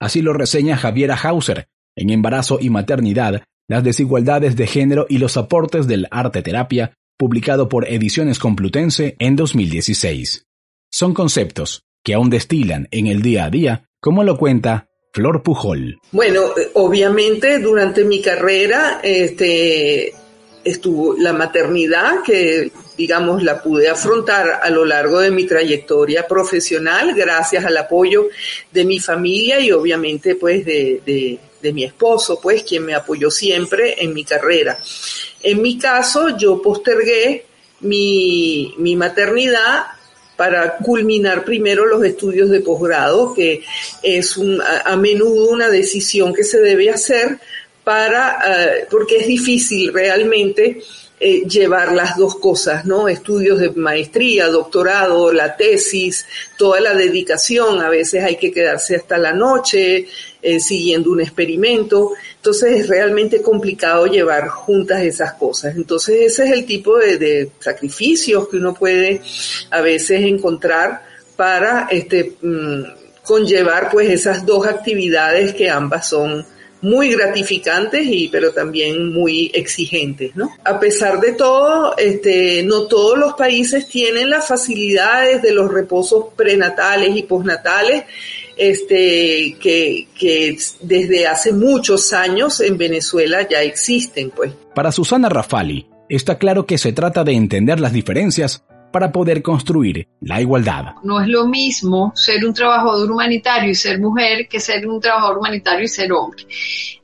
Así 0.00 0.22
lo 0.22 0.32
reseña 0.32 0.76
Javiera 0.76 1.14
Hauser 1.14 1.68
en 1.94 2.10
Embarazo 2.10 2.58
y 2.60 2.70
Maternidad, 2.70 3.42
las 3.68 3.84
desigualdades 3.84 4.56
de 4.56 4.66
género 4.66 5.06
y 5.08 5.18
los 5.18 5.36
aportes 5.36 5.86
del 5.86 6.08
arte 6.10 6.42
terapia, 6.42 6.94
publicado 7.18 7.68
por 7.68 7.86
Ediciones 7.86 8.38
Complutense 8.38 9.14
en 9.18 9.36
2016. 9.36 10.46
Son 10.90 11.12
conceptos 11.12 11.84
que 12.02 12.14
aún 12.14 12.30
destilan 12.30 12.88
en 12.90 13.06
el 13.06 13.20
día 13.20 13.44
a 13.44 13.50
día, 13.50 13.84
como 14.00 14.24
lo 14.24 14.38
cuenta 14.38 14.88
Flor 15.12 15.42
Pujol. 15.42 15.98
Bueno, 16.12 16.40
obviamente 16.74 17.58
durante 17.58 18.04
mi 18.04 18.22
carrera 18.22 19.00
este, 19.02 20.14
estuvo 20.64 21.16
la 21.16 21.32
maternidad 21.32 22.22
que 22.24 22.70
digamos 22.96 23.42
la 23.42 23.62
pude 23.62 23.88
afrontar 23.88 24.60
a 24.62 24.70
lo 24.70 24.84
largo 24.84 25.20
de 25.20 25.30
mi 25.30 25.46
trayectoria 25.46 26.26
profesional 26.26 27.14
gracias 27.14 27.64
al 27.64 27.76
apoyo 27.76 28.28
de 28.70 28.84
mi 28.84 29.00
familia 29.00 29.60
y 29.60 29.72
obviamente 29.72 30.34
pues 30.34 30.64
de, 30.64 31.00
de, 31.62 31.72
mi 31.72 31.84
esposo 31.84 32.40
pues 32.40 32.62
quien 32.62 32.84
me 32.84 32.94
apoyó 32.94 33.30
siempre 33.30 34.02
en 34.02 34.12
mi 34.14 34.24
carrera. 34.24 34.78
En 35.42 35.62
mi 35.62 35.78
caso 35.78 36.36
yo 36.36 36.60
postergué 36.60 37.46
mi, 37.80 38.74
mi 38.78 38.96
maternidad 38.96 39.84
para 40.40 40.78
culminar 40.78 41.44
primero 41.44 41.84
los 41.84 42.02
estudios 42.02 42.48
de 42.48 42.60
posgrado, 42.60 43.34
que 43.34 43.62
es 44.02 44.38
un, 44.38 44.58
a, 44.62 44.96
menudo 44.96 45.50
una 45.50 45.68
decisión 45.68 46.32
que 46.32 46.44
se 46.44 46.60
debe 46.60 46.88
hacer 46.88 47.38
para, 47.90 48.38
eh, 48.46 48.86
porque 48.88 49.16
es 49.16 49.26
difícil 49.26 49.92
realmente 49.92 50.80
eh, 51.18 51.42
llevar 51.48 51.90
las 51.90 52.16
dos 52.16 52.36
cosas, 52.36 52.84
¿no? 52.84 53.08
Estudios 53.08 53.58
de 53.58 53.70
maestría, 53.70 54.46
doctorado, 54.46 55.32
la 55.32 55.56
tesis, 55.56 56.24
toda 56.56 56.78
la 56.78 56.94
dedicación, 56.94 57.80
a 57.80 57.88
veces 57.88 58.22
hay 58.22 58.36
que 58.36 58.52
quedarse 58.52 58.94
hasta 58.94 59.18
la 59.18 59.32
noche 59.32 60.06
eh, 60.40 60.60
siguiendo 60.60 61.10
un 61.10 61.20
experimento, 61.20 62.12
entonces 62.36 62.82
es 62.82 62.88
realmente 62.88 63.42
complicado 63.42 64.06
llevar 64.06 64.46
juntas 64.46 65.02
esas 65.02 65.32
cosas. 65.32 65.74
Entonces 65.74 66.14
ese 66.20 66.44
es 66.44 66.52
el 66.52 66.64
tipo 66.66 66.96
de, 66.96 67.50
sacrificios 67.58 68.46
que 68.48 68.58
uno 68.58 68.72
puede 68.72 69.20
a 69.70 69.80
veces 69.80 70.22
encontrar 70.22 71.02
para 71.34 71.88
este, 71.90 72.36
mm, 72.40 72.82
conllevar 73.24 73.90
pues 73.90 74.08
esas 74.10 74.46
dos 74.46 74.64
actividades 74.64 75.54
que 75.54 75.68
ambas 75.68 76.08
son 76.08 76.46
muy 76.82 77.10
gratificantes 77.10 78.06
y 78.06 78.28
pero 78.28 78.52
también 78.52 79.12
muy 79.12 79.50
exigentes, 79.54 80.34
¿no? 80.34 80.50
A 80.64 80.78
pesar 80.78 81.20
de 81.20 81.32
todo, 81.32 81.96
este, 81.96 82.62
no 82.62 82.82
todos 82.82 83.18
los 83.18 83.34
países 83.34 83.88
tienen 83.88 84.30
las 84.30 84.48
facilidades 84.48 85.42
de 85.42 85.52
los 85.52 85.72
reposos 85.72 86.26
prenatales 86.36 87.16
y 87.16 87.22
postnatales, 87.22 88.04
este, 88.56 89.56
que, 89.60 90.08
que 90.18 90.56
desde 90.82 91.26
hace 91.26 91.52
muchos 91.52 92.12
años 92.12 92.60
en 92.60 92.76
Venezuela 92.76 93.46
ya 93.48 93.62
existen, 93.62 94.30
pues. 94.30 94.52
Para 94.74 94.92
Susana 94.92 95.28
Rafali, 95.28 95.86
está 96.08 96.38
claro 96.38 96.66
que 96.66 96.78
se 96.78 96.92
trata 96.92 97.24
de 97.24 97.32
entender 97.32 97.80
las 97.80 97.92
diferencias 97.92 98.64
para 98.90 99.12
poder 99.12 99.42
construir 99.42 100.08
la 100.20 100.40
igualdad. 100.40 100.94
No 101.02 101.20
es 101.20 101.28
lo 101.28 101.46
mismo 101.46 102.12
ser 102.14 102.44
un 102.44 102.54
trabajador 102.54 103.10
humanitario 103.10 103.70
y 103.70 103.74
ser 103.74 104.00
mujer 104.00 104.48
que 104.48 104.60
ser 104.60 104.86
un 104.86 105.00
trabajador 105.00 105.38
humanitario 105.38 105.84
y 105.84 105.88
ser 105.88 106.12
hombre. 106.12 106.44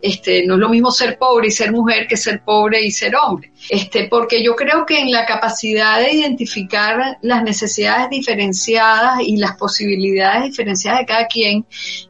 Este, 0.01 0.47
no 0.47 0.55
es 0.55 0.61
lo 0.61 0.69
mismo 0.69 0.91
ser 0.91 1.19
pobre 1.19 1.49
y 1.49 1.51
ser 1.51 1.73
mujer 1.73 2.07
que 2.07 2.17
ser 2.17 2.43
pobre 2.45 2.85
y 2.85 2.91
ser 2.91 3.15
hombre. 3.17 3.53
Este, 3.69 4.09
porque 4.09 4.43
yo 4.45 4.55
creo 4.55 4.85
que 4.87 5.01
en 5.01 5.11
la 5.11 5.27
capacidad 5.27 6.01
de 6.01 6.13
identificar 6.13 7.19
las 7.23 7.43
necesidades 7.43 8.11
diferenciadas 8.11 9.21
y 9.21 9.37
las 9.37 9.57
posibilidades 9.57 10.45
diferenciadas 10.45 11.01
de 11.01 11.07
cada 11.07 11.27
quien, 11.27 11.67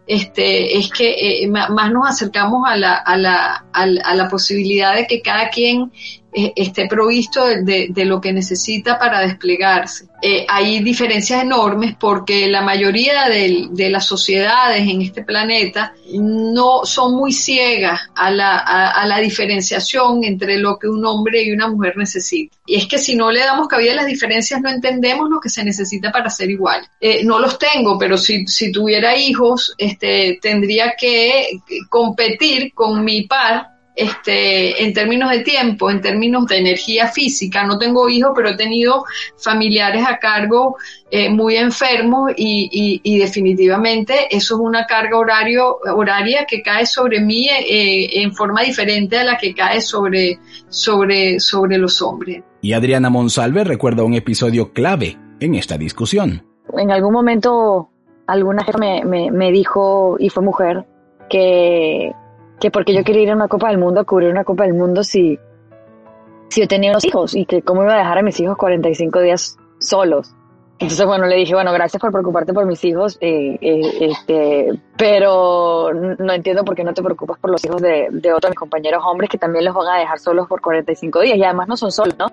este, 0.07 0.79
es 0.79 0.91
que 0.91 1.43
eh, 1.43 1.49
más 1.49 1.91
nos 1.91 2.09
acercamos 2.09 2.69
a 2.69 2.77
la, 2.77 2.95
a, 2.95 3.17
la, 3.17 3.65
a 3.73 4.15
la 4.15 4.29
posibilidad 4.29 4.95
de 4.95 5.07
que 5.07 5.21
cada 5.21 5.51
quien 5.51 5.91
eh, 6.39 6.53
esté 6.55 6.87
provisto 6.87 7.47
de, 7.47 8.05
lo 8.05 8.21
que 8.21 8.31
necesita 8.31 8.99
para 8.99 9.21
desplegarse. 9.21 10.07
Eh, 10.21 10.45
hay 10.47 10.81
diferencias 10.81 11.43
enormes 11.43 11.97
porque 11.99 12.47
la 12.49 12.61
mayoría 12.61 13.29
de, 13.29 13.89
las 13.91 14.05
sociedades 14.05 14.87
en 14.87 15.01
este 15.01 15.23
planeta 15.23 15.95
no 16.13 16.85
son 16.85 17.17
muy 17.17 17.33
ciegas 17.33 18.01
a 18.15 18.31
la, 18.31 18.59
a 18.59 19.07
la 19.07 19.19
diferenciación 19.19 20.25
entre 20.25 20.59
lo 20.59 20.79
que 20.79 20.89
un 20.89 21.07
hombre 21.07 21.43
y 21.43 21.53
una 21.53 21.69
mujer 21.69 21.97
necesitan. 21.97 22.56
Y 22.67 22.77
es 22.77 22.87
que 22.87 22.99
si 22.99 23.15
no 23.15 23.31
le 23.31 23.41
damos 23.41 23.69
cabida 23.69 23.93
a 23.93 23.97
las 23.97 24.07
diferencias, 24.07 24.61
no 24.61 24.69
entendemos 24.69 25.31
lo 25.31 25.41
que 25.41 25.49
se 25.49 25.65
necesita 25.65 26.11
para 26.11 26.31
ser 26.31 26.51
igual. 26.51 26.87
Eh, 27.01 27.25
no 27.25 27.39
los 27.39 27.59
tengo, 27.59 27.99
pero 27.99 28.19
si, 28.19 28.47
si 28.47 28.73
tuviera 28.73 29.17
hijos, 29.17 29.75
este, 29.79 30.39
tendría 30.43 30.95
que 30.99 31.61
competir 31.89 32.73
con 32.75 33.05
mi 33.05 33.23
par 33.23 33.77
este, 33.97 34.85
en 34.85 34.93
términos 34.93 35.31
de 35.31 35.41
tiempo, 35.41 35.91
en 35.91 36.03
términos 36.03 36.47
de 36.47 36.59
energía 36.59 37.09
física. 37.09 37.65
No 37.65 37.79
tengo 37.79 38.09
hijos, 38.09 38.33
pero 38.37 38.51
he 38.51 38.57
tenido 38.57 39.05
familiares 39.39 40.05
a 40.07 40.19
cargo 40.19 40.77
eh, 41.11 41.31
muy 41.31 41.57
enfermos 41.57 42.33
y, 42.37 43.01
y, 43.03 43.19
definitivamente 43.19 44.27
eso 44.31 44.57
es 44.57 44.61
una 44.61 44.85
carga 44.85 45.17
horario, 45.17 45.79
horaria 45.95 46.45
que 46.45 46.61
cae 46.63 46.85
sobre 46.85 47.21
mí 47.21 47.49
eh, 47.49 48.21
en 48.21 48.35
forma 48.35 48.63
diferente 48.63 49.19
a 49.19 49.25
la 49.25 49.39
que 49.39 49.55
cae 49.55 49.81
sobre, 49.81 50.39
sobre, 50.69 51.41
sobre 51.41 51.79
los 51.79 52.03
hombres. 52.03 52.43
Y 52.67 52.73
Adriana 52.73 53.11
Monsalve 53.11 53.63
recuerda 53.63 54.03
un 54.03 54.15
episodio 54.15 54.73
clave 54.73 55.17
en 55.39 55.55
esta 55.55 55.79
discusión. 55.79 56.45
En 56.77 56.91
algún 56.91 57.13
momento 57.13 57.91
alguna 58.27 58.65
gente 58.65 58.81
me, 58.81 59.05
me, 59.05 59.31
me 59.31 59.53
dijo, 59.53 60.17
y 60.19 60.31
fue 60.31 60.43
mujer, 60.43 60.85
que 61.31 62.13
que 62.59 62.73
porque 62.73 62.93
yo 62.93 63.05
quería 63.05 63.23
ir 63.23 63.31
a 63.31 63.37
una 63.37 63.47
Copa 63.47 63.69
del 63.69 63.79
Mundo, 63.79 64.01
a 64.01 64.05
cubrir 64.05 64.31
una 64.31 64.43
Copa 64.43 64.65
del 64.65 64.75
Mundo 64.75 65.05
si, 65.05 65.39
si 66.49 66.61
yo 66.63 66.67
tenía 66.67 66.91
unos 66.91 67.05
hijos 67.05 67.37
y 67.37 67.47
que 67.47 67.63
cómo 67.63 67.85
iba 67.85 67.95
a 67.95 67.99
dejar 67.99 68.19
a 68.19 68.23
mis 68.23 68.41
hijos 68.41 68.57
45 68.57 69.21
días 69.21 69.57
solos. 69.79 70.35
Entonces, 70.81 71.07
bueno, 71.07 71.27
le 71.27 71.37
dije, 71.37 71.55
bueno, 71.55 71.73
gracias 71.73 72.01
por 72.01 72.11
preocuparte 72.11 72.53
por 72.53 72.67
mis 72.67 72.85
hijos, 72.85 73.17
eh, 73.21 73.59
eh, 73.61 74.09
este, 74.11 74.73
pero 74.99 75.93
no 75.95 76.33
entiendo 76.33 76.65
por 76.65 76.75
qué 76.75 76.83
no 76.83 76.95
te 76.95 77.03
preocupas 77.05 77.39
por 77.39 77.53
los 77.53 77.65
hijos 77.65 77.81
de, 77.81 78.09
de 78.11 78.33
otros 78.33 78.57
compañeros 78.57 79.05
hombres 79.07 79.31
que 79.31 79.39
también 79.39 79.65
los 79.65 79.73
van 79.73 79.87
a 79.87 80.01
dejar 80.01 80.19
solos 80.19 80.49
por 80.49 80.61
45 80.61 81.21
días 81.21 81.39
y 81.39 81.45
además 81.45 81.69
no 81.69 81.77
son 81.77 81.93
solos, 81.93 82.17
¿no? 82.19 82.27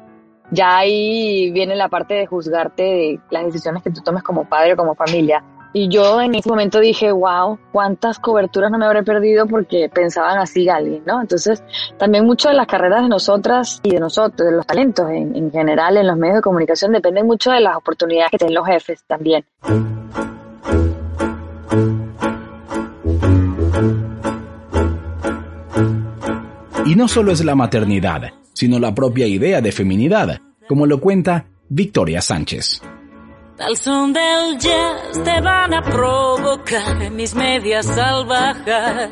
Ya 0.51 0.77
ahí 0.77 1.51
viene 1.51 1.75
la 1.75 1.89
parte 1.89 2.13
de 2.13 2.27
juzgarte 2.27 2.83
de 2.83 3.19
las 3.31 3.45
decisiones 3.45 3.83
que 3.83 3.91
tú 3.91 4.01
tomes 4.01 4.23
como 4.23 4.47
padre 4.47 4.73
o 4.73 4.77
como 4.77 4.95
familia. 4.95 5.43
Y 5.75 5.87
yo 5.87 6.21
en 6.21 6.35
ese 6.35 6.47
momento 6.47 6.79
dije, 6.79 7.11
wow, 7.11 7.57
cuántas 7.71 8.19
coberturas 8.19 8.69
no 8.69 8.77
me 8.77 8.85
habré 8.85 9.01
perdido 9.01 9.47
porque 9.47 9.89
pensaban 9.89 10.37
así 10.37 10.69
alguien, 10.69 11.01
¿no? 11.07 11.19
Entonces, 11.19 11.63
también 11.97 12.27
mucho 12.27 12.49
de 12.49 12.53
las 12.53 12.67
carreras 12.67 13.01
de 13.01 13.09
nosotras 13.09 13.79
y 13.81 13.89
de 13.89 13.99
nosotros, 13.99 14.47
de 14.47 14.55
los 14.55 14.67
talentos 14.67 15.09
en, 15.09 15.35
en 15.35 15.51
general 15.51 15.97
en 15.97 16.05
los 16.05 16.15
medios 16.15 16.35
de 16.35 16.41
comunicación, 16.43 16.91
dependen 16.91 17.25
mucho 17.25 17.49
de 17.49 17.61
las 17.61 17.75
oportunidades 17.75 18.29
que 18.29 18.37
tienen 18.37 18.53
los 18.53 18.67
jefes 18.67 19.03
también. 19.07 19.43
Y 26.85 26.95
no 26.95 27.07
solo 27.07 27.31
es 27.31 27.43
la 27.43 27.55
maternidad, 27.55 28.31
sino 28.53 28.79
la 28.79 28.93
propia 28.93 29.27
idea 29.27 29.61
de 29.61 29.71
feminidad, 29.71 30.39
como 30.67 30.85
lo 30.85 30.99
cuenta 30.99 31.45
Victoria 31.69 32.21
Sánchez. 32.21 32.81
Al 33.59 33.77
son 33.77 34.13
del 34.13 34.57
jazz 34.57 35.23
te 35.23 35.41
van 35.41 35.73
a 35.73 35.81
provocar 35.83 37.11
mis 37.11 37.35
medias 37.35 37.85
salvajes. 37.85 39.09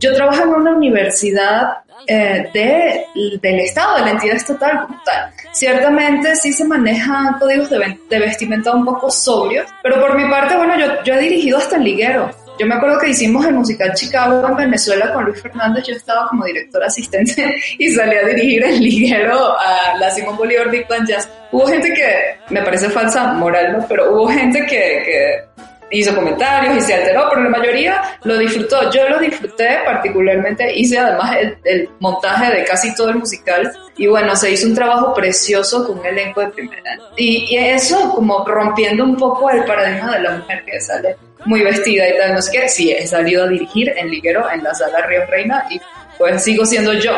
Yo 0.00 0.14
trabajo 0.14 0.44
en 0.44 0.48
una 0.48 0.76
universidad 0.76 1.78
eh, 2.06 2.48
de, 2.52 3.38
del 3.42 3.60
Estado, 3.60 3.96
de 3.96 4.02
la 4.02 4.10
entidad 4.12 4.36
estatal 4.36 4.86
como 4.86 5.00
tal. 5.04 5.30
Ciertamente 5.52 6.36
sí 6.36 6.52
se 6.52 6.64
manejan 6.64 7.38
códigos 7.38 7.70
de, 7.70 7.98
de 8.08 8.18
vestimenta 8.18 8.74
un 8.74 8.84
poco 8.84 9.10
sobrios, 9.10 9.66
pero 9.82 10.00
por 10.00 10.16
mi 10.16 10.28
parte, 10.30 10.56
bueno, 10.56 10.78
yo, 10.78 10.86
yo 11.04 11.14
he 11.14 11.20
dirigido 11.20 11.58
hasta 11.58 11.76
el 11.76 11.84
liguero. 11.84 12.30
Yo 12.58 12.66
me 12.66 12.74
acuerdo 12.74 12.98
que 12.98 13.10
hicimos 13.10 13.44
el 13.44 13.54
musical 13.54 13.92
Chicago 13.94 14.46
en 14.48 14.56
Venezuela 14.56 15.12
con 15.12 15.24
Luis 15.24 15.42
Fernández, 15.42 15.84
yo 15.86 15.94
estaba 15.94 16.28
como 16.28 16.44
director 16.44 16.82
asistente 16.82 17.54
y 17.78 17.90
salí 17.90 18.16
a 18.16 18.26
dirigir 18.26 18.64
el 18.64 18.80
liguero 18.80 19.58
a 19.58 19.96
la 19.98 20.10
Simón 20.10 20.36
Bolívar 20.36 20.70
Big 20.70 20.88
Band 20.88 21.06
Jazz. 21.06 21.28
Hubo 21.52 21.66
gente 21.66 21.92
que, 21.92 22.38
me 22.50 22.62
parece 22.62 22.88
falsa 22.88 23.34
moral, 23.34 23.72
¿no? 23.72 23.86
pero 23.86 24.10
hubo 24.10 24.28
gente 24.28 24.60
que, 24.60 24.66
que 24.68 25.44
hizo 25.90 26.14
comentarios 26.14 26.76
y 26.76 26.80
se 26.80 26.94
alteró, 26.94 27.28
pero 27.28 27.42
la 27.42 27.50
mayoría 27.50 28.02
lo 28.24 28.38
disfrutó. 28.38 28.90
Yo 28.90 29.08
lo 29.08 29.18
disfruté 29.18 29.78
particularmente, 29.84 30.74
hice 30.74 30.98
además 30.98 31.36
el, 31.64 31.88
montaje 32.00 32.54
de 32.54 32.64
casi 32.64 32.94
todo 32.94 33.10
el 33.10 33.16
musical 33.16 33.70
y 33.96 34.06
bueno, 34.06 34.34
se 34.34 34.50
hizo 34.50 34.66
un 34.66 34.74
trabajo 34.74 35.14
precioso 35.14 35.86
con 35.86 35.98
un 35.98 36.06
elenco 36.06 36.40
de 36.40 36.48
primera. 36.48 36.96
Y, 37.16 37.54
y 37.54 37.58
eso 37.58 38.10
como 38.14 38.44
rompiendo 38.44 39.04
un 39.04 39.16
poco 39.16 39.50
el 39.50 39.64
paradigma 39.64 40.16
de 40.16 40.22
la 40.22 40.36
mujer 40.36 40.64
que 40.64 40.80
sale 40.80 41.16
muy 41.46 41.62
vestida 41.62 42.08
y 42.08 42.18
tal, 42.18 42.34
no 42.34 42.42
sé 42.42 42.52
qué, 42.52 42.68
sí, 42.68 42.92
he 42.92 43.06
salido 43.06 43.44
a 43.44 43.48
dirigir 43.48 43.92
en 43.96 44.10
liguero 44.10 44.50
en 44.50 44.62
la 44.62 44.74
sala 44.74 45.06
Río 45.06 45.26
Reina 45.26 45.64
y 45.70 45.80
pues 46.18 46.42
sigo 46.42 46.64
siendo 46.64 46.92
yo, 46.94 47.12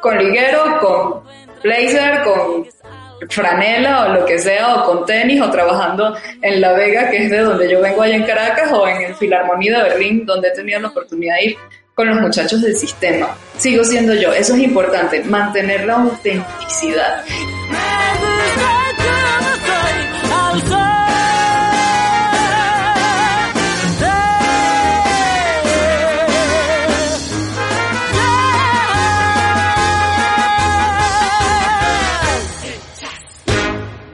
con 0.00 0.18
liguero, 0.18 0.78
con 0.80 1.22
blazer, 1.62 2.22
con 2.22 2.66
franela 3.28 4.06
o 4.06 4.14
lo 4.14 4.24
que 4.24 4.38
sea, 4.38 4.76
o 4.76 4.84
con 4.86 5.04
tenis, 5.04 5.40
o 5.42 5.50
trabajando 5.50 6.16
en 6.40 6.60
La 6.60 6.72
Vega, 6.72 7.10
que 7.10 7.24
es 7.24 7.30
de 7.30 7.40
donde 7.40 7.70
yo 7.70 7.80
vengo 7.80 8.02
allá 8.02 8.16
en 8.16 8.24
Caracas, 8.24 8.72
o 8.72 8.88
en 8.88 9.02
el 9.02 9.14
Filarmonía 9.14 9.82
de 9.82 9.90
Berlín, 9.90 10.24
donde 10.24 10.48
he 10.48 10.52
tenido 10.52 10.80
la 10.80 10.88
oportunidad 10.88 11.36
de 11.36 11.44
ir 11.44 11.56
con 11.94 12.08
los 12.08 12.20
muchachos 12.20 12.62
del 12.62 12.76
sistema. 12.76 13.36
Sigo 13.58 13.84
siendo 13.84 14.14
yo, 14.14 14.32
eso 14.32 14.54
es 14.54 14.60
importante, 14.60 15.22
mantener 15.24 15.84
la 15.84 15.94
autenticidad. 15.96 17.24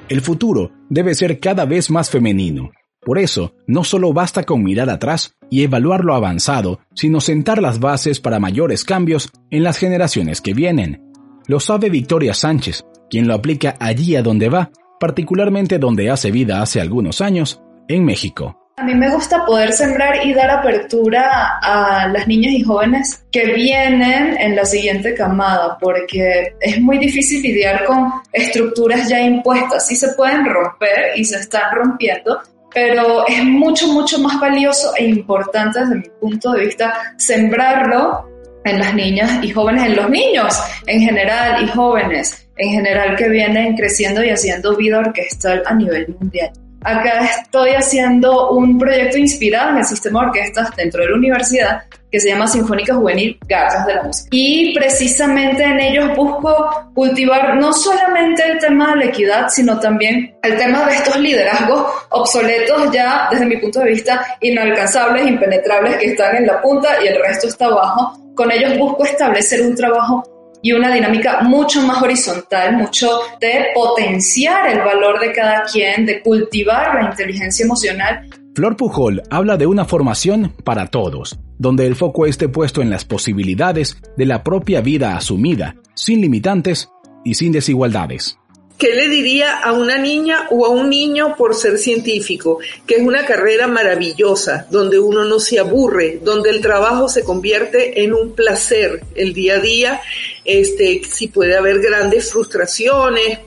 El 0.08 0.20
futuro 0.20 0.70
debe 0.88 1.14
ser 1.14 1.40
cada 1.40 1.64
vez 1.64 1.90
más 1.90 2.10
femenino. 2.10 2.70
Por 3.04 3.18
eso, 3.18 3.54
no 3.66 3.82
solo 3.82 4.12
basta 4.12 4.44
con 4.44 4.62
mirar 4.62 4.88
atrás 4.88 5.34
y 5.50 5.62
evaluar 5.62 6.04
lo 6.04 6.14
avanzado, 6.14 6.80
sino 6.94 7.20
sentar 7.20 7.60
las 7.60 7.80
bases 7.80 8.20
para 8.20 8.38
mayores 8.38 8.84
cambios 8.84 9.30
en 9.50 9.64
las 9.64 9.78
generaciones 9.78 10.40
que 10.40 10.54
vienen. 10.54 11.02
Lo 11.46 11.60
sabe 11.60 11.90
Victoria 11.90 12.34
Sánchez, 12.34 12.84
quien 13.10 13.26
lo 13.26 13.34
aplica 13.34 13.76
allí 13.80 14.16
a 14.16 14.22
donde 14.22 14.48
va, 14.48 14.70
particularmente 15.00 15.78
donde 15.78 16.10
hace 16.10 16.30
vida 16.30 16.62
hace 16.62 16.80
algunos 16.80 17.20
años, 17.20 17.60
en 17.88 18.04
México. 18.04 18.65
A 18.78 18.84
mí 18.84 18.94
me 18.94 19.08
gusta 19.08 19.46
poder 19.46 19.72
sembrar 19.72 20.26
y 20.26 20.34
dar 20.34 20.50
apertura 20.50 21.58
a 21.62 22.08
las 22.08 22.28
niñas 22.28 22.52
y 22.52 22.62
jóvenes 22.62 23.24
que 23.32 23.54
vienen 23.54 24.36
en 24.38 24.54
la 24.54 24.66
siguiente 24.66 25.14
camada, 25.14 25.78
porque 25.80 26.54
es 26.60 26.78
muy 26.82 26.98
difícil 26.98 27.40
lidiar 27.40 27.86
con 27.86 28.12
estructuras 28.34 29.08
ya 29.08 29.18
impuestas. 29.18 29.86
Sí 29.86 29.96
se 29.96 30.12
pueden 30.12 30.44
romper 30.44 31.16
y 31.16 31.24
se 31.24 31.36
están 31.36 31.74
rompiendo, 31.74 32.38
pero 32.74 33.26
es 33.26 33.42
mucho, 33.44 33.88
mucho 33.88 34.18
más 34.18 34.38
valioso 34.38 34.92
e 34.94 35.06
importante 35.06 35.80
desde 35.80 35.94
mi 35.94 36.08
punto 36.20 36.52
de 36.52 36.66
vista 36.66 37.14
sembrarlo 37.16 38.28
en 38.66 38.78
las 38.78 38.94
niñas 38.94 39.42
y 39.42 39.52
jóvenes, 39.52 39.86
en 39.86 39.96
los 39.96 40.10
niños 40.10 40.54
en 40.86 41.00
general 41.00 41.64
y 41.64 41.68
jóvenes 41.68 42.46
en 42.58 42.72
general 42.72 43.16
que 43.16 43.30
vienen 43.30 43.74
creciendo 43.74 44.22
y 44.22 44.28
haciendo 44.28 44.76
vida 44.76 44.98
orquestal 44.98 45.62
a 45.64 45.74
nivel 45.74 46.14
mundial. 46.20 46.50
Acá 46.82 47.24
estoy 47.24 47.70
haciendo 47.70 48.50
un 48.50 48.78
proyecto 48.78 49.18
inspirado 49.18 49.70
en 49.70 49.78
el 49.78 49.84
sistema 49.84 50.20
de 50.20 50.26
orquestas 50.26 50.74
dentro 50.76 51.02
de 51.02 51.10
la 51.10 51.16
universidad 51.16 51.82
que 52.10 52.20
se 52.20 52.28
llama 52.28 52.46
Sinfónica 52.46 52.94
Juvenil 52.94 53.38
Gatas 53.46 53.86
de 53.86 53.94
la 53.94 54.02
Música. 54.04 54.28
Y 54.30 54.74
precisamente 54.74 55.64
en 55.64 55.80
ellos 55.80 56.16
busco 56.16 56.90
cultivar 56.94 57.56
no 57.56 57.72
solamente 57.72 58.42
el 58.46 58.58
tema 58.58 58.92
de 58.92 58.96
la 58.96 59.04
equidad, 59.06 59.48
sino 59.48 59.78
también 59.80 60.36
el 60.42 60.56
tema 60.56 60.86
de 60.86 60.94
estos 60.94 61.18
liderazgos 61.18 61.84
obsoletos 62.10 62.90
ya 62.92 63.28
desde 63.30 63.46
mi 63.46 63.56
punto 63.56 63.80
de 63.80 63.90
vista 63.90 64.24
inalcanzables, 64.40 65.26
impenetrables, 65.26 65.96
que 65.96 66.06
están 66.06 66.36
en 66.36 66.46
la 66.46 66.60
punta 66.62 67.02
y 67.02 67.08
el 67.08 67.20
resto 67.20 67.48
está 67.48 67.66
abajo. 67.66 68.16
Con 68.34 68.50
ellos 68.52 68.78
busco 68.78 69.04
establecer 69.04 69.62
un 69.62 69.74
trabajo 69.74 70.35
y 70.62 70.72
una 70.72 70.92
dinámica 70.92 71.42
mucho 71.42 71.82
más 71.82 72.02
horizontal, 72.02 72.76
mucho 72.76 73.20
de 73.40 73.66
potenciar 73.74 74.68
el 74.68 74.78
valor 74.80 75.20
de 75.20 75.32
cada 75.32 75.64
quien, 75.64 76.06
de 76.06 76.20
cultivar 76.22 76.94
la 76.94 77.10
inteligencia 77.10 77.64
emocional. 77.64 78.28
Flor 78.54 78.76
Pujol 78.76 79.22
habla 79.30 79.56
de 79.56 79.66
una 79.66 79.84
formación 79.84 80.54
para 80.64 80.86
todos, 80.86 81.38
donde 81.58 81.86
el 81.86 81.94
foco 81.94 82.26
esté 82.26 82.48
puesto 82.48 82.80
en 82.80 82.90
las 82.90 83.04
posibilidades 83.04 83.98
de 84.16 84.24
la 84.24 84.42
propia 84.42 84.80
vida 84.80 85.16
asumida, 85.16 85.76
sin 85.94 86.20
limitantes 86.20 86.88
y 87.24 87.34
sin 87.34 87.52
desigualdades. 87.52 88.38
¿Qué 88.78 88.94
le 88.94 89.08
diría 89.08 89.58
a 89.58 89.72
una 89.72 89.96
niña 89.96 90.48
o 90.50 90.66
a 90.66 90.68
un 90.68 90.90
niño 90.90 91.34
por 91.36 91.54
ser 91.54 91.78
científico? 91.78 92.58
Que 92.86 92.96
es 92.96 93.02
una 93.02 93.24
carrera 93.24 93.66
maravillosa, 93.66 94.66
donde 94.70 94.98
uno 94.98 95.24
no 95.24 95.40
se 95.40 95.58
aburre, 95.58 96.20
donde 96.22 96.50
el 96.50 96.60
trabajo 96.60 97.08
se 97.08 97.24
convierte 97.24 98.02
en 98.02 98.12
un 98.12 98.34
placer 98.34 99.00
el 99.14 99.32
día 99.32 99.54
a 99.54 99.60
día. 99.60 100.00
Este, 100.44 101.00
si 101.08 101.28
puede 101.28 101.56
haber 101.56 101.80
grandes 101.80 102.30
frustraciones, 102.30 103.38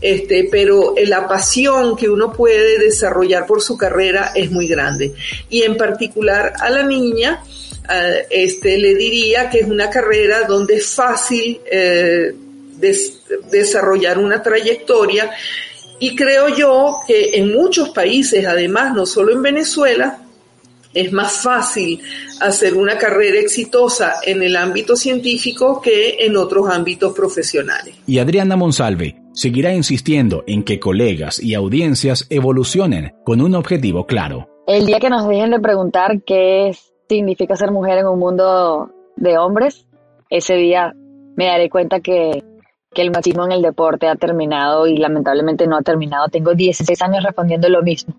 este, 0.00 0.48
pero 0.50 0.94
la 1.04 1.26
pasión 1.26 1.96
que 1.96 2.08
uno 2.08 2.32
puede 2.32 2.78
desarrollar 2.78 3.44
por 3.44 3.62
su 3.62 3.76
carrera 3.76 4.30
es 4.36 4.52
muy 4.52 4.68
grande. 4.68 5.14
Y 5.50 5.62
en 5.62 5.76
particular 5.76 6.52
a 6.60 6.70
la 6.70 6.84
niña, 6.84 7.42
este, 8.30 8.78
le 8.78 8.94
diría 8.94 9.50
que 9.50 9.60
es 9.60 9.66
una 9.66 9.90
carrera 9.90 10.44
donde 10.44 10.76
es 10.76 10.86
fácil 10.86 11.60
eh, 11.70 12.32
desarrollar 13.50 14.18
una 14.18 14.42
trayectoria 14.42 15.30
y 15.98 16.14
creo 16.14 16.48
yo 16.48 16.98
que 17.06 17.36
en 17.38 17.52
muchos 17.52 17.90
países, 17.90 18.46
además, 18.46 18.94
no 18.94 19.06
solo 19.06 19.32
en 19.32 19.42
Venezuela, 19.42 20.18
es 20.92 21.12
más 21.12 21.32
fácil 21.42 22.00
hacer 22.40 22.74
una 22.74 22.98
carrera 22.98 23.38
exitosa 23.38 24.14
en 24.24 24.42
el 24.42 24.56
ámbito 24.56 24.96
científico 24.96 25.80
que 25.80 26.16
en 26.20 26.36
otros 26.36 26.68
ámbitos 26.70 27.14
profesionales. 27.14 27.94
Y 28.06 28.18
Adriana 28.18 28.56
Monsalve 28.56 29.16
seguirá 29.32 29.74
insistiendo 29.74 30.44
en 30.46 30.64
que 30.64 30.80
colegas 30.80 31.42
y 31.42 31.54
audiencias 31.54 32.26
evolucionen 32.30 33.14
con 33.24 33.40
un 33.40 33.54
objetivo 33.54 34.06
claro. 34.06 34.48
El 34.66 34.86
día 34.86 34.98
que 34.98 35.10
nos 35.10 35.28
dejen 35.28 35.50
de 35.50 35.60
preguntar 35.60 36.22
qué 36.26 36.74
significa 37.08 37.56
ser 37.56 37.70
mujer 37.70 37.98
en 37.98 38.06
un 38.06 38.18
mundo 38.18 38.90
de 39.16 39.38
hombres, 39.38 39.86
ese 40.30 40.54
día 40.54 40.94
me 41.36 41.46
daré 41.46 41.68
cuenta 41.68 42.00
que 42.00 42.42
que 42.96 43.02
el 43.02 43.10
machismo 43.10 43.44
en 43.44 43.52
el 43.52 43.62
deporte 43.62 44.08
ha 44.08 44.16
terminado 44.16 44.86
y 44.86 44.96
lamentablemente 44.96 45.66
no 45.66 45.76
ha 45.76 45.82
terminado. 45.82 46.28
Tengo 46.28 46.54
16 46.54 47.02
años 47.02 47.22
respondiendo 47.22 47.68
lo 47.68 47.82
mismo. 47.82 48.16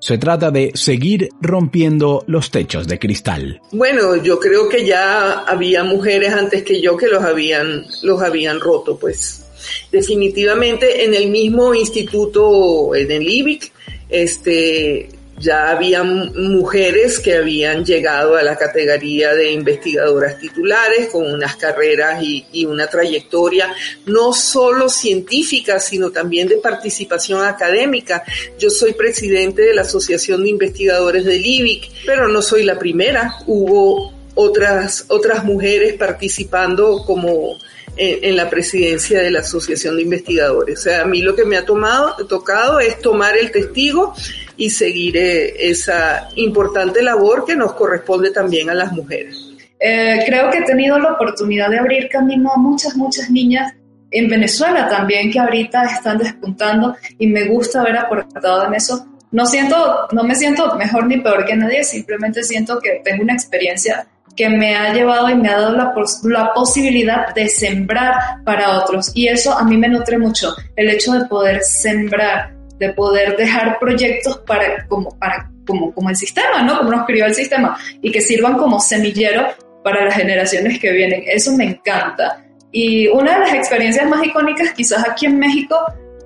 Se 0.00 0.18
trata 0.18 0.50
de 0.50 0.72
seguir 0.74 1.28
rompiendo 1.40 2.24
los 2.26 2.50
techos 2.50 2.88
de 2.88 2.98
cristal. 2.98 3.60
Bueno, 3.70 4.16
yo 4.16 4.40
creo 4.40 4.68
que 4.68 4.84
ya 4.84 5.44
había 5.44 5.84
mujeres 5.84 6.32
antes 6.32 6.64
que 6.64 6.80
yo 6.80 6.96
que 6.96 7.06
los 7.06 7.22
habían, 7.22 7.84
los 8.02 8.20
habían 8.20 8.58
roto, 8.58 8.98
pues. 8.98 9.46
Definitivamente 9.92 11.04
en 11.04 11.14
el 11.14 11.30
mismo 11.30 11.72
instituto, 11.72 12.96
en 12.96 13.12
el 13.12 13.28
IBIC, 13.28 13.72
este, 14.08 15.08
ya 15.38 15.70
había 15.70 16.02
mujeres 16.04 17.18
que 17.18 17.36
habían 17.36 17.84
llegado 17.84 18.36
a 18.36 18.42
la 18.42 18.56
categoría 18.56 19.34
de 19.34 19.50
investigadoras 19.52 20.38
titulares 20.38 21.08
con 21.08 21.26
unas 21.32 21.56
carreras 21.56 22.22
y, 22.22 22.64
una 22.64 22.86
trayectoria 22.86 23.74
no 24.06 24.32
solo 24.32 24.88
científica, 24.88 25.80
sino 25.80 26.10
también 26.10 26.48
de 26.48 26.58
participación 26.58 27.44
académica. 27.44 28.22
Yo 28.58 28.70
soy 28.70 28.92
presidente 28.92 29.62
de 29.62 29.74
la 29.74 29.82
Asociación 29.82 30.44
de 30.44 30.50
Investigadores 30.50 31.24
del 31.24 31.44
IBIC, 31.44 31.90
pero 32.06 32.28
no 32.28 32.40
soy 32.40 32.62
la 32.64 32.78
primera. 32.78 33.34
Hubo 33.46 34.12
otras, 34.34 35.06
otras 35.08 35.44
mujeres 35.44 35.94
participando 35.94 37.02
como 37.04 37.58
en, 37.96 38.36
la 38.36 38.48
presidencia 38.48 39.20
de 39.20 39.30
la 39.30 39.40
Asociación 39.40 39.96
de 39.96 40.02
Investigadores. 40.02 40.78
O 40.78 40.82
sea, 40.82 41.02
a 41.02 41.04
mí 41.04 41.20
lo 41.20 41.34
que 41.34 41.44
me 41.44 41.56
ha 41.56 41.64
tomado, 41.64 42.26
tocado 42.26 42.80
es 42.80 43.00
tomar 43.00 43.36
el 43.36 43.50
testigo 43.50 44.14
y 44.56 44.70
seguir 44.70 45.16
eh, 45.16 45.70
esa 45.70 46.28
importante 46.36 47.02
labor 47.02 47.44
que 47.44 47.56
nos 47.56 47.74
corresponde 47.74 48.30
también 48.30 48.70
a 48.70 48.74
las 48.74 48.92
mujeres. 48.92 49.36
Eh, 49.80 50.22
creo 50.26 50.50
que 50.50 50.58
he 50.58 50.64
tenido 50.64 50.98
la 50.98 51.12
oportunidad 51.12 51.68
de 51.68 51.78
abrir 51.78 52.08
camino 52.08 52.52
a 52.52 52.56
muchas, 52.56 52.96
muchas 52.96 53.30
niñas 53.30 53.72
en 54.12 54.28
Venezuela 54.28 54.88
también 54.88 55.30
que 55.30 55.40
ahorita 55.40 55.84
están 55.84 56.18
despuntando 56.18 56.94
y 57.18 57.26
me 57.26 57.44
gusta 57.44 57.80
haber 57.80 57.96
aportado 57.96 58.66
en 58.66 58.74
eso. 58.74 59.06
No 59.32 59.46
siento, 59.46 60.06
no 60.12 60.22
me 60.22 60.34
siento 60.34 60.76
mejor 60.76 61.06
ni 61.06 61.18
peor 61.18 61.44
que 61.46 61.56
nadie, 61.56 61.82
simplemente 61.82 62.44
siento 62.44 62.78
que 62.78 63.00
tengo 63.02 63.22
una 63.22 63.32
experiencia 63.32 64.06
que 64.36 64.48
me 64.48 64.74
ha 64.74 64.92
llevado 64.92 65.28
y 65.30 65.34
me 65.34 65.48
ha 65.48 65.58
dado 65.58 65.76
la, 65.76 65.94
la, 66.24 66.54
posibilidad 66.54 67.34
de 67.34 67.48
sembrar 67.48 68.14
para 68.44 68.78
otros. 68.78 69.10
Y 69.14 69.28
eso 69.28 69.56
a 69.56 69.64
mí 69.64 69.76
me 69.76 69.88
nutre 69.88 70.18
mucho, 70.18 70.54
el 70.76 70.90
hecho 70.90 71.12
de 71.12 71.24
poder 71.26 71.62
sembrar, 71.62 72.54
de 72.82 72.92
poder 72.94 73.36
dejar 73.36 73.78
proyectos 73.78 74.38
para, 74.38 74.84
como, 74.88 75.16
para, 75.16 75.48
como, 75.64 75.94
como 75.94 76.10
el 76.10 76.16
sistema, 76.16 76.62
¿no? 76.62 76.78
Como 76.78 76.90
nos 76.90 77.06
crió 77.06 77.26
el 77.26 77.34
sistema, 77.34 77.78
y 78.00 78.10
que 78.10 78.20
sirvan 78.20 78.56
como 78.56 78.80
semillero 78.80 79.46
para 79.84 80.04
las 80.04 80.14
generaciones 80.14 80.80
que 80.80 80.90
vienen. 80.90 81.22
Eso 81.26 81.52
me 81.52 81.64
encanta. 81.64 82.44
Y 82.72 83.06
una 83.06 83.34
de 83.34 83.38
las 83.38 83.54
experiencias 83.54 84.08
más 84.08 84.24
icónicas 84.24 84.72
quizás 84.72 85.08
aquí 85.08 85.26
en 85.26 85.38
México 85.38 85.76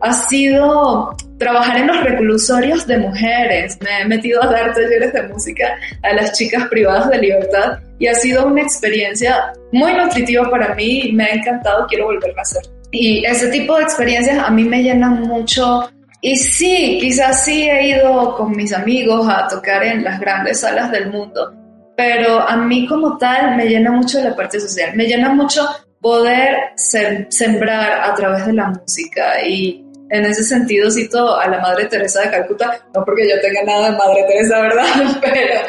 ha 0.00 0.12
sido 0.14 1.14
trabajar 1.38 1.76
en 1.76 1.88
los 1.88 2.02
reclusorios 2.02 2.86
de 2.86 2.96
mujeres. 2.96 3.76
Me 3.82 4.00
he 4.00 4.04
metido 4.06 4.42
a 4.42 4.46
dar 4.46 4.72
talleres 4.72 5.12
de 5.12 5.22
música 5.24 5.76
a 6.02 6.14
las 6.14 6.32
chicas 6.32 6.68
privadas 6.68 7.10
de 7.10 7.18
libertad 7.18 7.80
y 7.98 8.06
ha 8.06 8.14
sido 8.14 8.46
una 8.46 8.62
experiencia 8.62 9.52
muy 9.72 9.92
nutritiva 9.92 10.48
para 10.50 10.74
mí, 10.74 11.10
me 11.12 11.24
ha 11.24 11.34
encantado, 11.34 11.86
quiero 11.86 12.06
volverla 12.06 12.38
a 12.38 12.42
hacer. 12.42 12.62
Y 12.92 13.26
ese 13.26 13.48
tipo 13.48 13.76
de 13.76 13.82
experiencias 13.82 14.38
a 14.38 14.50
mí 14.50 14.64
me 14.64 14.82
llenan 14.82 15.22
mucho. 15.22 15.90
Y 16.26 16.34
sí, 16.34 16.98
quizás 17.00 17.44
sí 17.44 17.70
he 17.70 17.86
ido 17.86 18.34
con 18.36 18.50
mis 18.50 18.72
amigos 18.72 19.28
a 19.28 19.46
tocar 19.46 19.84
en 19.84 20.02
las 20.02 20.18
grandes 20.18 20.58
salas 20.58 20.90
del 20.90 21.08
mundo, 21.08 21.54
pero 21.96 22.40
a 22.40 22.56
mí 22.56 22.84
como 22.88 23.16
tal 23.16 23.56
me 23.56 23.68
llena 23.68 23.92
mucho 23.92 24.20
la 24.20 24.34
parte 24.34 24.58
social, 24.58 24.96
me 24.96 25.06
llena 25.06 25.28
mucho 25.28 25.64
poder 26.00 26.72
sembrar 26.74 28.10
a 28.10 28.12
través 28.16 28.44
de 28.44 28.54
la 28.54 28.70
música 28.70 29.40
y 29.46 29.84
en 30.10 30.26
ese 30.26 30.42
sentido 30.42 30.90
cito 30.90 31.38
a 31.38 31.46
la 31.46 31.60
Madre 31.60 31.84
Teresa 31.84 32.22
de 32.22 32.30
Calcuta, 32.32 32.76
no 32.92 33.04
porque 33.04 33.28
yo 33.28 33.40
tenga 33.40 33.62
nada 33.62 33.92
de 33.92 33.96
Madre 33.96 34.24
Teresa, 34.26 34.60
¿verdad? 34.62 34.86
Pero 35.20 35.60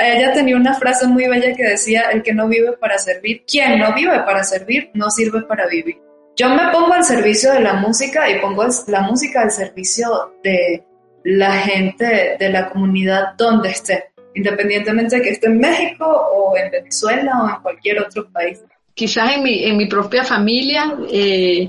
ella 0.00 0.32
tenía 0.32 0.54
una 0.54 0.74
frase 0.74 1.08
muy 1.08 1.26
bella 1.26 1.52
que 1.52 1.64
decía, 1.64 2.10
el 2.12 2.22
que 2.22 2.32
no 2.32 2.46
vive 2.46 2.76
para 2.76 2.96
servir, 2.96 3.42
quien 3.44 3.80
no 3.80 3.92
vive 3.92 4.20
para 4.20 4.44
servir, 4.44 4.88
no 4.94 5.10
sirve 5.10 5.42
para 5.42 5.66
vivir. 5.66 6.05
Yo 6.36 6.50
me 6.50 6.68
pongo 6.70 6.92
al 6.92 7.02
servicio 7.02 7.50
de 7.52 7.60
la 7.60 7.74
música 7.74 8.28
y 8.28 8.40
pongo 8.40 8.66
la 8.88 9.00
música 9.00 9.40
al 9.40 9.50
servicio 9.50 10.34
de 10.44 10.84
la 11.24 11.52
gente 11.52 12.36
de 12.38 12.50
la 12.50 12.68
comunidad 12.68 13.34
donde 13.38 13.70
esté, 13.70 14.10
independientemente 14.34 15.16
de 15.16 15.22
que 15.22 15.30
esté 15.30 15.46
en 15.46 15.58
México 15.58 16.04
o 16.06 16.54
en 16.58 16.70
Venezuela 16.70 17.42
o 17.42 17.48
en 17.48 17.62
cualquier 17.62 18.00
otro 18.00 18.28
país. 18.30 18.62
Quizás 18.92 19.34
en 19.34 19.44
mi, 19.44 19.64
en 19.64 19.78
mi 19.78 19.86
propia 19.86 20.24
familia, 20.24 20.94
eh, 21.10 21.68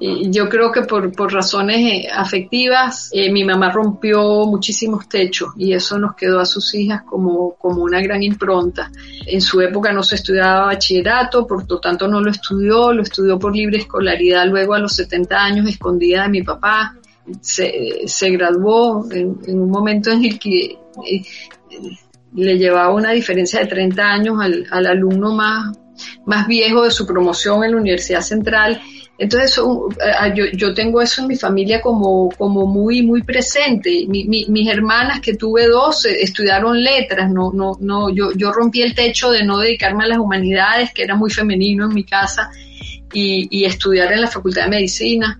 yo 0.00 0.48
creo 0.48 0.72
que 0.72 0.82
por, 0.82 1.12
por 1.12 1.30
razones 1.32 1.76
eh, 1.76 2.08
afectivas, 2.10 3.10
eh, 3.12 3.30
mi 3.30 3.44
mamá 3.44 3.70
rompió 3.70 4.46
muchísimos 4.46 5.06
techos 5.06 5.52
y 5.58 5.74
eso 5.74 5.98
nos 5.98 6.14
quedó 6.14 6.40
a 6.40 6.46
sus 6.46 6.74
hijas 6.74 7.02
como, 7.02 7.54
como 7.56 7.82
una 7.82 8.00
gran 8.00 8.22
impronta. 8.22 8.90
En 9.26 9.42
su 9.42 9.60
época 9.60 9.92
no 9.92 10.02
se 10.02 10.14
estudiaba 10.14 10.66
bachillerato, 10.66 11.46
por 11.46 11.68
lo 11.68 11.78
tanto 11.80 12.08
no 12.08 12.22
lo 12.22 12.30
estudió, 12.30 12.94
lo 12.94 13.02
estudió 13.02 13.38
por 13.38 13.54
libre 13.54 13.76
escolaridad 13.76 14.46
luego 14.46 14.72
a 14.72 14.78
los 14.78 14.94
70 14.94 15.36
años, 15.36 15.68
escondida 15.68 16.22
de 16.22 16.28
mi 16.30 16.42
papá. 16.42 16.96
Se, 17.42 18.02
se 18.06 18.30
graduó 18.30 19.06
en, 19.12 19.38
un 19.46 19.70
momento 19.70 20.10
en 20.10 20.24
el 20.24 20.38
que 20.38 20.78
eh, 21.06 21.22
le 22.34 22.58
llevaba 22.58 22.94
una 22.94 23.10
diferencia 23.10 23.60
de 23.60 23.66
30 23.66 24.02
años 24.02 24.38
al, 24.40 24.66
al 24.70 24.86
alumno 24.86 25.34
más, 25.34 25.76
más 26.24 26.46
viejo 26.46 26.84
de 26.84 26.90
su 26.90 27.06
promoción 27.06 27.62
en 27.64 27.72
la 27.72 27.76
Universidad 27.76 28.22
Central 28.22 28.80
entonces 29.20 29.58
eh, 29.58 30.32
yo, 30.34 30.46
yo, 30.54 30.72
tengo 30.72 31.02
eso 31.02 31.20
en 31.20 31.28
mi 31.28 31.36
familia 31.36 31.82
como, 31.82 32.30
como 32.38 32.66
muy, 32.66 33.02
muy 33.02 33.22
presente. 33.22 34.06
mis 34.08 34.68
hermanas, 34.68 35.20
que 35.20 35.34
tuve 35.34 35.66
dos, 35.66 36.06
eh, 36.06 36.22
estudiaron 36.22 36.82
letras, 36.82 37.30
no, 37.30 37.52
no, 37.52 37.76
no, 37.80 38.08
yo, 38.08 38.32
yo 38.32 38.50
rompí 38.50 38.80
el 38.80 38.94
techo 38.94 39.30
de 39.30 39.44
no 39.44 39.58
dedicarme 39.58 40.04
a 40.04 40.08
las 40.08 40.18
humanidades, 40.18 40.94
que 40.94 41.02
era 41.02 41.16
muy 41.16 41.30
femenino 41.30 41.84
en 41.84 41.92
mi 41.92 42.04
casa, 42.04 42.50
y, 43.12 43.46
y 43.50 43.66
estudiar 43.66 44.10
en 44.10 44.22
la 44.22 44.28
Facultad 44.28 44.64
de 44.64 44.70
Medicina 44.70 45.38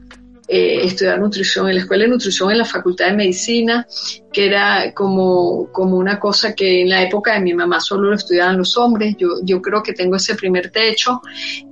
eh, 0.52 0.84
estudiar 0.84 1.20
nutrición 1.20 1.68
en 1.68 1.76
la 1.76 1.82
escuela 1.82 2.02
de 2.02 2.10
nutrición 2.10 2.50
en 2.50 2.58
la 2.58 2.64
facultad 2.64 3.06
de 3.06 3.12
medicina, 3.12 3.86
que 4.32 4.46
era 4.46 4.92
como, 4.92 5.70
como 5.70 5.96
una 5.96 6.18
cosa 6.18 6.56
que 6.56 6.82
en 6.82 6.88
la 6.88 7.02
época 7.02 7.34
de 7.34 7.40
mi 7.40 7.54
mamá 7.54 7.78
solo 7.78 8.08
lo 8.08 8.16
estudiaban 8.16 8.58
los 8.58 8.76
hombres. 8.76 9.14
Yo, 9.16 9.28
yo 9.44 9.62
creo 9.62 9.80
que 9.80 9.92
tengo 9.92 10.16
ese 10.16 10.34
primer 10.34 10.70
techo 10.70 11.20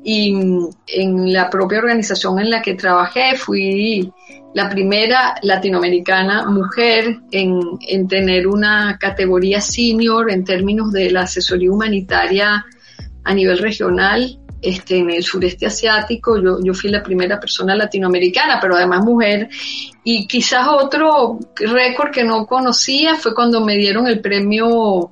y 0.04 0.32
mm, 0.32 0.68
en 0.86 1.32
la 1.32 1.50
propia 1.50 1.80
organización 1.80 2.38
en 2.38 2.50
la 2.50 2.62
que 2.62 2.74
trabajé 2.74 3.36
fui 3.36 4.12
la 4.54 4.70
primera 4.70 5.34
latinoamericana 5.42 6.48
mujer 6.48 7.18
en, 7.32 7.60
en 7.80 8.06
tener 8.06 8.46
una 8.46 8.96
categoría 9.00 9.60
senior 9.60 10.30
en 10.30 10.44
términos 10.44 10.92
de 10.92 11.10
la 11.10 11.22
asesoría 11.22 11.72
humanitaria 11.72 12.64
a 13.24 13.34
nivel 13.34 13.58
regional 13.58 14.38
este, 14.60 14.98
en 14.98 15.10
el 15.10 15.22
sureste 15.22 15.66
asiático, 15.66 16.40
yo, 16.40 16.58
yo 16.62 16.74
fui 16.74 16.90
la 16.90 17.02
primera 17.02 17.38
persona 17.38 17.74
latinoamericana, 17.74 18.58
pero 18.60 18.76
además 18.76 19.04
mujer. 19.04 19.48
Y 20.04 20.26
quizás 20.26 20.66
otro 20.68 21.38
récord 21.56 22.10
que 22.10 22.24
no 22.24 22.46
conocía 22.46 23.14
fue 23.16 23.34
cuando 23.34 23.64
me 23.64 23.76
dieron 23.76 24.06
el 24.06 24.20
premio, 24.20 25.10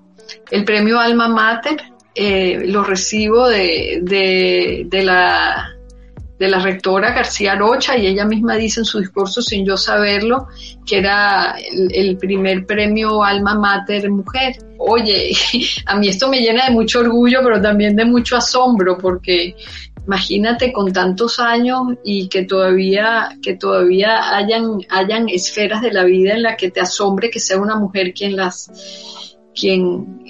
el 0.50 0.64
premio 0.64 0.98
Alma 0.98 1.28
Mater. 1.28 1.76
Eh, 2.14 2.62
lo 2.66 2.82
recibo 2.82 3.46
de, 3.46 4.00
de, 4.02 4.84
de 4.86 5.02
la 5.02 5.76
de 6.38 6.48
la 6.48 6.58
rectora 6.58 7.12
García 7.12 7.54
Rocha 7.54 7.96
y 7.96 8.06
ella 8.06 8.24
misma 8.24 8.56
dice 8.56 8.80
en 8.80 8.84
su 8.84 9.00
discurso 9.00 9.40
sin 9.40 9.64
yo 9.64 9.76
saberlo 9.76 10.48
que 10.84 10.98
era 10.98 11.56
el, 11.70 12.16
primer 12.18 12.66
premio 12.66 13.24
alma 13.24 13.54
mater 13.54 14.10
mujer. 14.10 14.56
Oye, 14.78 15.32
a 15.86 15.96
mí 15.96 16.08
esto 16.08 16.28
me 16.28 16.40
llena 16.40 16.66
de 16.66 16.72
mucho 16.72 17.00
orgullo, 17.00 17.40
pero 17.42 17.60
también 17.60 17.96
de 17.96 18.04
mucho 18.04 18.36
asombro 18.36 18.98
porque 18.98 19.56
imagínate 20.06 20.72
con 20.72 20.92
tantos 20.92 21.40
años 21.40 21.94
y 22.04 22.28
que 22.28 22.44
todavía 22.44 23.36
que 23.42 23.54
todavía 23.54 24.36
hayan 24.36 24.78
hayan 24.88 25.28
esferas 25.28 25.82
de 25.82 25.92
la 25.92 26.04
vida 26.04 26.34
en 26.34 26.42
la 26.42 26.56
que 26.56 26.70
te 26.70 26.80
asombre 26.80 27.28
que 27.28 27.40
sea 27.40 27.58
una 27.58 27.74
mujer 27.74 28.14
quien 28.14 28.36
las 28.36 28.70
quien, 29.58 30.22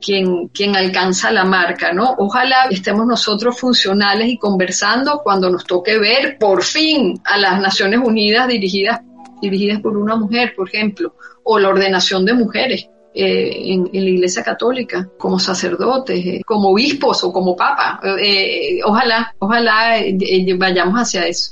quien, 0.00 0.48
quien 0.48 0.74
alcanza 0.74 1.30
la 1.30 1.44
marca, 1.44 1.92
¿no? 1.92 2.14
Ojalá 2.18 2.64
estemos 2.70 3.06
nosotros 3.06 3.58
funcionales 3.58 4.28
y 4.28 4.38
conversando 4.38 5.20
cuando 5.22 5.50
nos 5.50 5.64
toque 5.64 5.98
ver 5.98 6.38
por 6.38 6.64
fin 6.64 7.20
a 7.24 7.38
las 7.38 7.60
Naciones 7.60 8.00
Unidas 8.02 8.48
dirigidas, 8.48 9.00
dirigidas 9.40 9.80
por 9.80 9.96
una 9.96 10.16
mujer, 10.16 10.54
por 10.56 10.68
ejemplo, 10.68 11.14
o 11.44 11.58
la 11.58 11.68
ordenación 11.68 12.24
de 12.24 12.34
mujeres. 12.34 12.88
Eh, 13.14 13.74
en, 13.74 13.90
la 13.92 14.10
Iglesia 14.10 14.42
Católica, 14.42 15.06
como 15.18 15.38
sacerdotes, 15.38 16.24
eh, 16.24 16.40
como 16.46 16.70
obispos 16.70 17.22
o 17.24 17.30
como 17.30 17.54
papa. 17.54 18.00
Eh, 18.18 18.80
ojalá, 18.86 19.34
ojalá 19.38 19.96
vayamos 20.56 20.94
hacia 20.98 21.26
eso. 21.26 21.50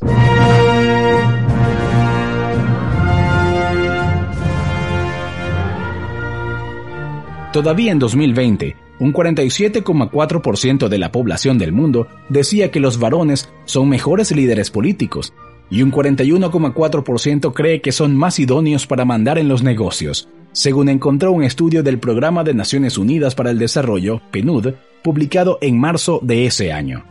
Todavía 7.53 7.91
en 7.91 7.99
2020, 7.99 8.77
un 9.01 9.13
47,4% 9.13 10.89
de 10.89 10.99
la 10.99 11.11
población 11.11 11.59
del 11.59 11.73
mundo 11.73 12.07
decía 12.29 12.71
que 12.71 12.79
los 12.79 13.01
varones 13.01 13.49
son 13.65 13.89
mejores 13.89 14.31
líderes 14.31 14.71
políticos 14.71 15.33
y 15.69 15.83
un 15.83 15.91
41,4% 15.91 17.53
cree 17.53 17.81
que 17.81 17.91
son 17.91 18.17
más 18.17 18.39
idóneos 18.39 18.87
para 18.87 19.05
mandar 19.05 19.37
en 19.37 19.49
los 19.49 19.65
negocios, 19.65 20.29
según 20.53 20.89
encontró 20.89 21.33
un 21.33 21.43
estudio 21.43 21.83
del 21.83 21.99
Programa 21.99 22.45
de 22.45 22.55
Naciones 22.55 22.99
Unidas 22.99 23.35
para 23.35 23.51
el 23.51 23.59
Desarrollo, 23.59 24.21
PNUD, 24.31 24.75
publicado 25.03 25.59
en 25.61 25.81
marzo 25.81 26.21
de 26.23 26.47
ese 26.47 26.73
año. 26.73 27.05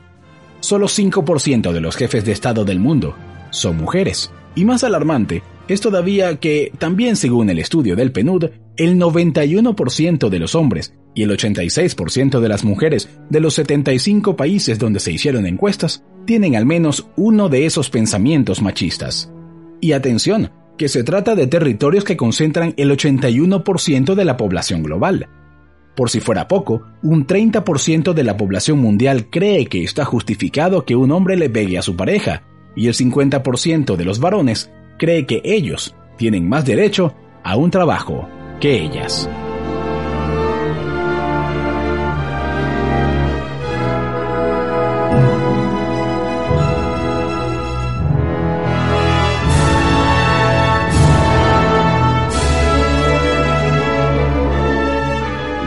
Solo 0.61 0.87
5% 0.87 1.73
de 1.73 1.81
los 1.81 1.97
jefes 1.97 2.23
de 2.23 2.31
Estado 2.31 2.63
del 2.63 2.79
mundo 2.79 3.13
son 3.49 3.75
mujeres. 3.75 4.31
Y 4.55 4.65
más 4.65 4.83
alarmante 4.83 5.43
es 5.73 5.81
todavía 5.81 6.39
que, 6.39 6.71
también 6.77 7.15
según 7.15 7.49
el 7.49 7.59
estudio 7.59 7.95
del 7.95 8.11
PNUD, 8.11 8.45
el 8.77 8.97
91% 8.97 10.29
de 10.29 10.39
los 10.39 10.55
hombres 10.55 10.93
y 11.13 11.23
el 11.23 11.31
86% 11.31 12.39
de 12.39 12.49
las 12.49 12.63
mujeres 12.63 13.09
de 13.29 13.39
los 13.39 13.53
75 13.55 14.35
países 14.35 14.79
donde 14.79 14.99
se 14.99 15.11
hicieron 15.11 15.45
encuestas 15.45 16.03
tienen 16.25 16.55
al 16.55 16.65
menos 16.65 17.07
uno 17.17 17.49
de 17.49 17.65
esos 17.65 17.89
pensamientos 17.89 18.61
machistas. 18.61 19.31
Y 19.81 19.91
atención, 19.91 20.51
que 20.77 20.87
se 20.87 21.03
trata 21.03 21.35
de 21.35 21.47
territorios 21.47 22.03
que 22.03 22.17
concentran 22.17 22.73
el 22.77 22.89
81% 22.91 24.15
de 24.15 24.25
la 24.25 24.37
población 24.37 24.81
global. 24.81 25.27
Por 25.95 26.09
si 26.09 26.21
fuera 26.21 26.47
poco, 26.47 26.83
un 27.03 27.27
30% 27.27 28.13
de 28.13 28.23
la 28.23 28.37
población 28.37 28.79
mundial 28.79 29.29
cree 29.29 29.65
que 29.65 29.83
está 29.83 30.05
justificado 30.05 30.85
que 30.85 30.95
un 30.95 31.11
hombre 31.11 31.35
le 31.35 31.49
pegue 31.49 31.77
a 31.77 31.81
su 31.81 31.97
pareja, 31.97 32.43
y 32.75 32.87
el 32.87 32.93
50% 32.93 33.97
de 33.97 34.05
los 34.05 34.19
varones 34.19 34.71
cree 34.99 35.25
que 35.25 35.41
ellos 35.43 35.95
tienen 36.17 36.47
más 36.47 36.65
derecho 36.65 37.15
a 37.43 37.55
un 37.55 37.71
trabajo 37.71 38.29
que 38.59 38.83
ellas. 38.83 39.27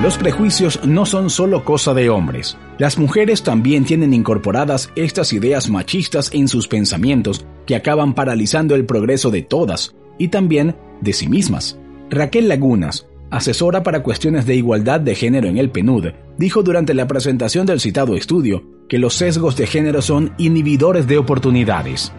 Los 0.03 0.19
prejuicios 0.19 0.81
no 0.85 1.07
son 1.07 1.31
solo 1.31 1.65
cosa 1.65 1.95
de 1.95 2.11
hombres. 2.11 2.59
Las 2.77 2.99
mujeres 2.99 3.45
también 3.45 3.85
tienen 3.85 4.13
incorporadas 4.13 4.91
estas 4.97 5.33
ideas 5.33 5.71
machistas 5.71 6.29
en 6.35 6.49
sus 6.49 6.67
pensamientos 6.67 7.47
que 7.67 7.77
acaban 7.77 8.13
paralizando 8.13 8.75
el 8.75 8.85
progreso 8.85 9.31
de 9.31 9.43
todas 9.43 9.95
y 10.19 10.27
también 10.27 10.75
de 11.01 11.13
sí 11.13 11.29
mismas. 11.29 11.79
Raquel 12.11 12.49
Lagunas, 12.49 13.07
asesora 13.31 13.85
para 13.85 14.03
cuestiones 14.03 14.45
de 14.45 14.57
igualdad 14.57 14.99
de 14.99 15.15
género 15.15 15.47
en 15.47 15.57
el 15.57 15.71
PNUD, 15.71 16.09
dijo 16.37 16.65
durante 16.65 16.95
la 16.95 17.07
presentación 17.07 17.65
del 17.65 17.79
citado 17.79 18.17
estudio 18.17 18.65
que 18.89 18.99
los 18.99 19.15
sesgos 19.15 19.57
de 19.57 19.69
género 19.69 20.03
son 20.03 20.35
inhibidores 20.37 21.07
de 21.07 21.19
oportunidades. 21.19 22.13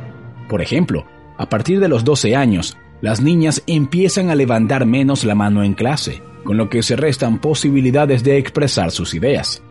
Por 0.48 0.62
ejemplo, 0.62 1.06
a 1.38 1.50
partir 1.50 1.82
de 1.82 1.90
los 1.90 2.06
12 2.06 2.34
años, 2.34 2.78
las 3.02 3.20
niñas 3.20 3.62
empiezan 3.68 4.30
a 4.30 4.36
levantar 4.36 4.86
menos 4.86 5.26
la 5.26 5.36
mano 5.36 5.66
en 5.66 5.74
clase 5.74 6.22
con 6.44 6.58
lo 6.58 6.70
que 6.70 6.84
se 6.84 6.96
restan 6.96 7.40
posibilidades 7.40 8.24
de 8.24 8.38
expresar 8.38 8.92
sus 8.92 9.14
ideas. 9.14 9.62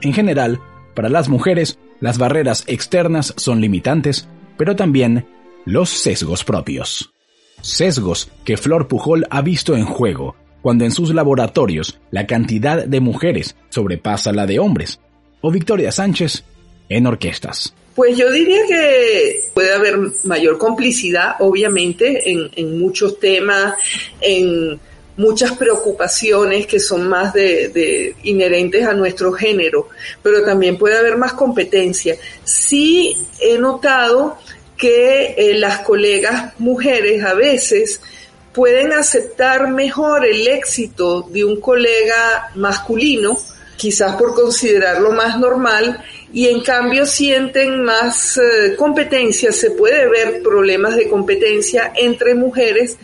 En 0.00 0.12
general, 0.12 0.60
para 0.94 1.08
las 1.08 1.28
mujeres, 1.28 1.78
las 2.00 2.18
barreras 2.18 2.64
externas 2.66 3.34
son 3.36 3.60
limitantes, 3.60 4.28
pero 4.56 4.76
también 4.76 5.26
los 5.64 5.88
sesgos 5.90 6.44
propios. 6.44 7.12
Sesgos 7.60 8.30
que 8.44 8.56
Flor 8.56 8.88
Pujol 8.88 9.26
ha 9.30 9.42
visto 9.42 9.76
en 9.76 9.84
juego 9.84 10.36
cuando 10.62 10.84
en 10.84 10.92
sus 10.92 11.12
laboratorios 11.12 11.98
la 12.10 12.26
cantidad 12.26 12.84
de 12.84 13.00
mujeres 13.00 13.56
sobrepasa 13.68 14.32
la 14.32 14.46
de 14.46 14.58
hombres, 14.58 15.00
o 15.40 15.50
Victoria 15.50 15.92
Sánchez 15.92 16.44
en 16.88 17.06
orquestas. 17.06 17.74
Pues 17.94 18.16
yo 18.16 18.30
diría 18.32 18.60
que 18.66 19.40
puede 19.52 19.74
haber 19.74 19.98
mayor 20.24 20.56
complicidad, 20.56 21.34
obviamente, 21.40 22.22
en, 22.30 22.78
muchos 22.78 23.18
temas, 23.20 23.74
en 24.20 24.80
muchas 25.16 25.52
preocupaciones 25.52 26.66
que 26.66 26.80
son 26.80 27.08
más 27.08 27.32
de, 27.32 28.14
inherentes 28.22 28.86
a 28.86 28.94
nuestro 28.94 29.32
género, 29.32 29.88
pero 30.22 30.42
también 30.42 30.78
puede 30.78 30.98
haber 30.98 31.16
más 31.16 31.34
competencia. 31.34 32.16
Sí 32.44 33.16
he 33.40 33.58
notado 33.58 34.38
que 34.76 35.34
eh, 35.36 35.54
las 35.54 35.80
colegas 35.80 36.54
mujeres 36.58 37.22
a 37.24 37.34
veces 37.34 38.00
pueden 38.52 38.92
aceptar 38.92 39.70
mejor 39.70 40.26
el 40.26 40.46
éxito 40.48 41.22
de 41.22 41.44
un 41.44 41.60
colega 41.60 42.50
masculino, 42.54 43.38
quizás 43.76 44.16
por 44.16 44.34
considerarlo 44.34 45.12
más 45.12 45.38
normal, 45.38 46.02
y 46.32 46.48
en 46.48 46.60
cambio 46.62 47.04
sienten 47.04 47.82
más 47.82 48.38
eh, 48.38 48.74
competencia, 48.76 49.52
se 49.52 49.72
puede 49.72 50.08
ver 50.08 50.42
problemas 50.42 50.96
de 50.96 51.08
competencia 51.08 51.92
entre 51.94 52.34
mujeres 52.34 52.96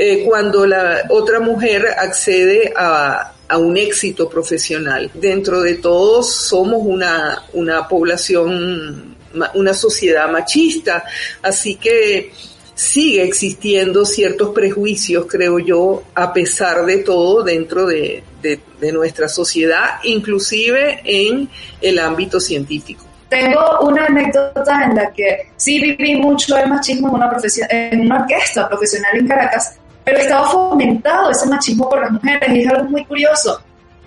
eh, 0.00 0.22
cuando 0.24 0.64
la 0.64 1.06
otra 1.08 1.40
mujer 1.40 1.86
accede 1.98 2.72
a, 2.76 3.34
un 3.58 3.78
éxito 3.78 4.28
profesional. 4.28 5.10
Dentro 5.14 5.62
de 5.62 5.76
todos 5.76 6.30
somos 6.30 6.82
una, 6.84 7.44
una 7.54 7.88
población, 7.88 9.16
una 9.54 9.72
sociedad 9.72 10.28
machista, 10.28 11.02
así 11.42 11.76
que 11.76 12.30
sigue 12.74 13.22
existiendo 13.22 14.04
ciertos 14.04 14.50
prejuicios, 14.50 15.24
creo 15.26 15.58
yo, 15.58 16.02
a 16.14 16.30
pesar 16.34 16.84
de 16.84 16.98
todo 16.98 17.42
dentro 17.42 17.86
de, 17.86 18.22
de 18.42 18.92
nuestra 18.92 19.28
sociedad, 19.28 19.94
inclusive 20.04 21.00
en 21.04 21.48
el 21.80 21.98
ámbito 21.98 22.40
científico. 22.40 23.08
Tengo 23.28 23.80
una 23.82 24.06
anécdota 24.06 24.84
en 24.84 24.94
la 24.94 25.12
que 25.12 25.50
sí 25.56 25.78
viví 25.78 26.16
mucho 26.16 26.56
el 26.56 26.68
machismo 26.68 27.08
en 27.08 27.14
una, 27.14 27.30
en 27.68 28.00
una 28.00 28.20
orquesta 28.22 28.68
profesional 28.68 29.18
en 29.18 29.28
Caracas 29.28 29.77
pero 30.08 30.20
estaba 30.20 30.48
fomentado 30.48 31.30
ese 31.30 31.46
machismo 31.46 31.86
por 31.86 32.00
las 32.00 32.10
mujeres 32.10 32.48
y 32.54 32.62
es 32.62 32.70
algo 32.70 32.84
muy 32.84 33.04
curioso, 33.04 33.60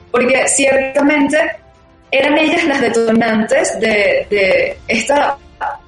porque 0.10 0.48
ciertamente 0.48 1.38
eran 2.10 2.40
ellas 2.40 2.66
las 2.66 2.82
detonantes 2.82 3.80
de, 3.80 4.80
esta 4.88 5.38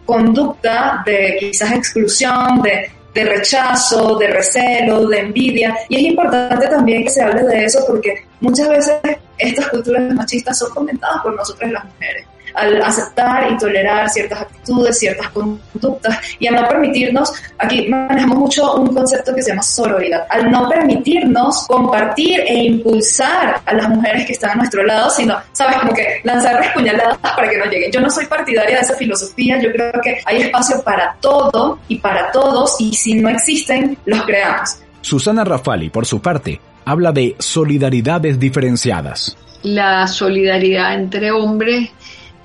conducta 0.05 1.01
de 1.03 1.37
quizás 1.39 1.71
exclusión, 1.71 2.61
de, 2.61 2.91
de 3.11 3.23
rechazo, 3.23 4.15
de 4.19 4.27
recelo, 4.27 5.07
de 5.07 5.19
envidia. 5.19 5.75
Y 5.89 5.95
es 5.95 6.01
importante 6.03 6.67
también 6.67 7.05
que 7.05 7.09
se 7.09 7.23
hable 7.23 7.41
de 7.41 7.65
eso 7.65 7.83
porque 7.87 8.23
muchas 8.39 8.69
veces 8.69 8.95
estas 9.39 9.67
culturas 9.69 10.13
machistas 10.13 10.59
son 10.59 10.71
fomentadas 10.73 11.23
por 11.23 11.35
nosotras 11.35 11.71
las 11.71 11.85
mujeres 11.85 12.27
al 12.53 12.81
aceptar 12.81 13.51
y 13.51 13.57
tolerar 13.57 14.09
ciertas 14.09 14.41
actitudes, 14.41 14.99
ciertas 14.99 15.29
conductas 15.29 16.19
y 16.39 16.47
a 16.47 16.51
no 16.51 16.67
permitirnos, 16.67 17.33
aquí 17.57 17.87
manejamos 17.87 18.37
mucho 18.37 18.75
un 18.75 18.93
concepto 18.93 19.33
que 19.33 19.41
se 19.41 19.49
llama 19.49 19.61
sororidad, 19.61 20.25
al 20.29 20.51
no 20.51 20.69
permitirnos 20.69 21.65
compartir 21.67 22.41
e 22.41 22.63
impulsar 22.65 23.61
a 23.65 23.73
las 23.73 23.89
mujeres 23.89 24.25
que 24.25 24.33
están 24.33 24.51
a 24.51 24.55
nuestro 24.55 24.83
lado, 24.83 25.09
sino, 25.09 25.35
sabes, 25.51 25.77
como 25.77 25.93
que 25.93 26.21
lanzar 26.23 26.73
puñaladas 26.73 27.17
para 27.17 27.49
que 27.49 27.57
no 27.57 27.65
lleguen. 27.65 27.91
Yo 27.91 28.01
no 28.01 28.09
soy 28.09 28.25
partidaria 28.25 28.77
de 28.77 28.81
esa 28.81 28.95
filosofía, 28.95 29.61
yo 29.61 29.71
creo 29.71 29.91
que 30.01 30.21
hay 30.25 30.41
espacio 30.41 30.81
para 30.83 31.15
todo 31.19 31.79
y 31.87 31.97
para 31.97 32.31
todos 32.31 32.75
y 32.79 32.93
si 32.93 33.15
no 33.15 33.29
existen, 33.29 33.97
los 34.05 34.23
creamos. 34.23 34.79
Susana 35.01 35.43
Rafali, 35.43 35.89
por 35.89 36.05
su 36.05 36.21
parte, 36.21 36.59
habla 36.85 37.11
de 37.11 37.35
solidaridades 37.39 38.39
diferenciadas. 38.39 39.37
La 39.63 40.07
solidaridad 40.07 40.93
entre 40.93 41.31
hombres 41.31 41.89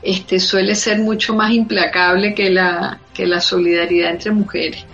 este, 0.02 0.38
suele 0.40 0.74
ser 0.74 0.98
mucho 0.98 1.34
más 1.34 1.52
implacable 1.52 2.34
que 2.34 2.50
la, 2.50 3.00
que 3.12 3.26
la 3.26 3.40
solidaridad 3.40 4.10
entre 4.10 4.30
mujeres. 4.30 4.84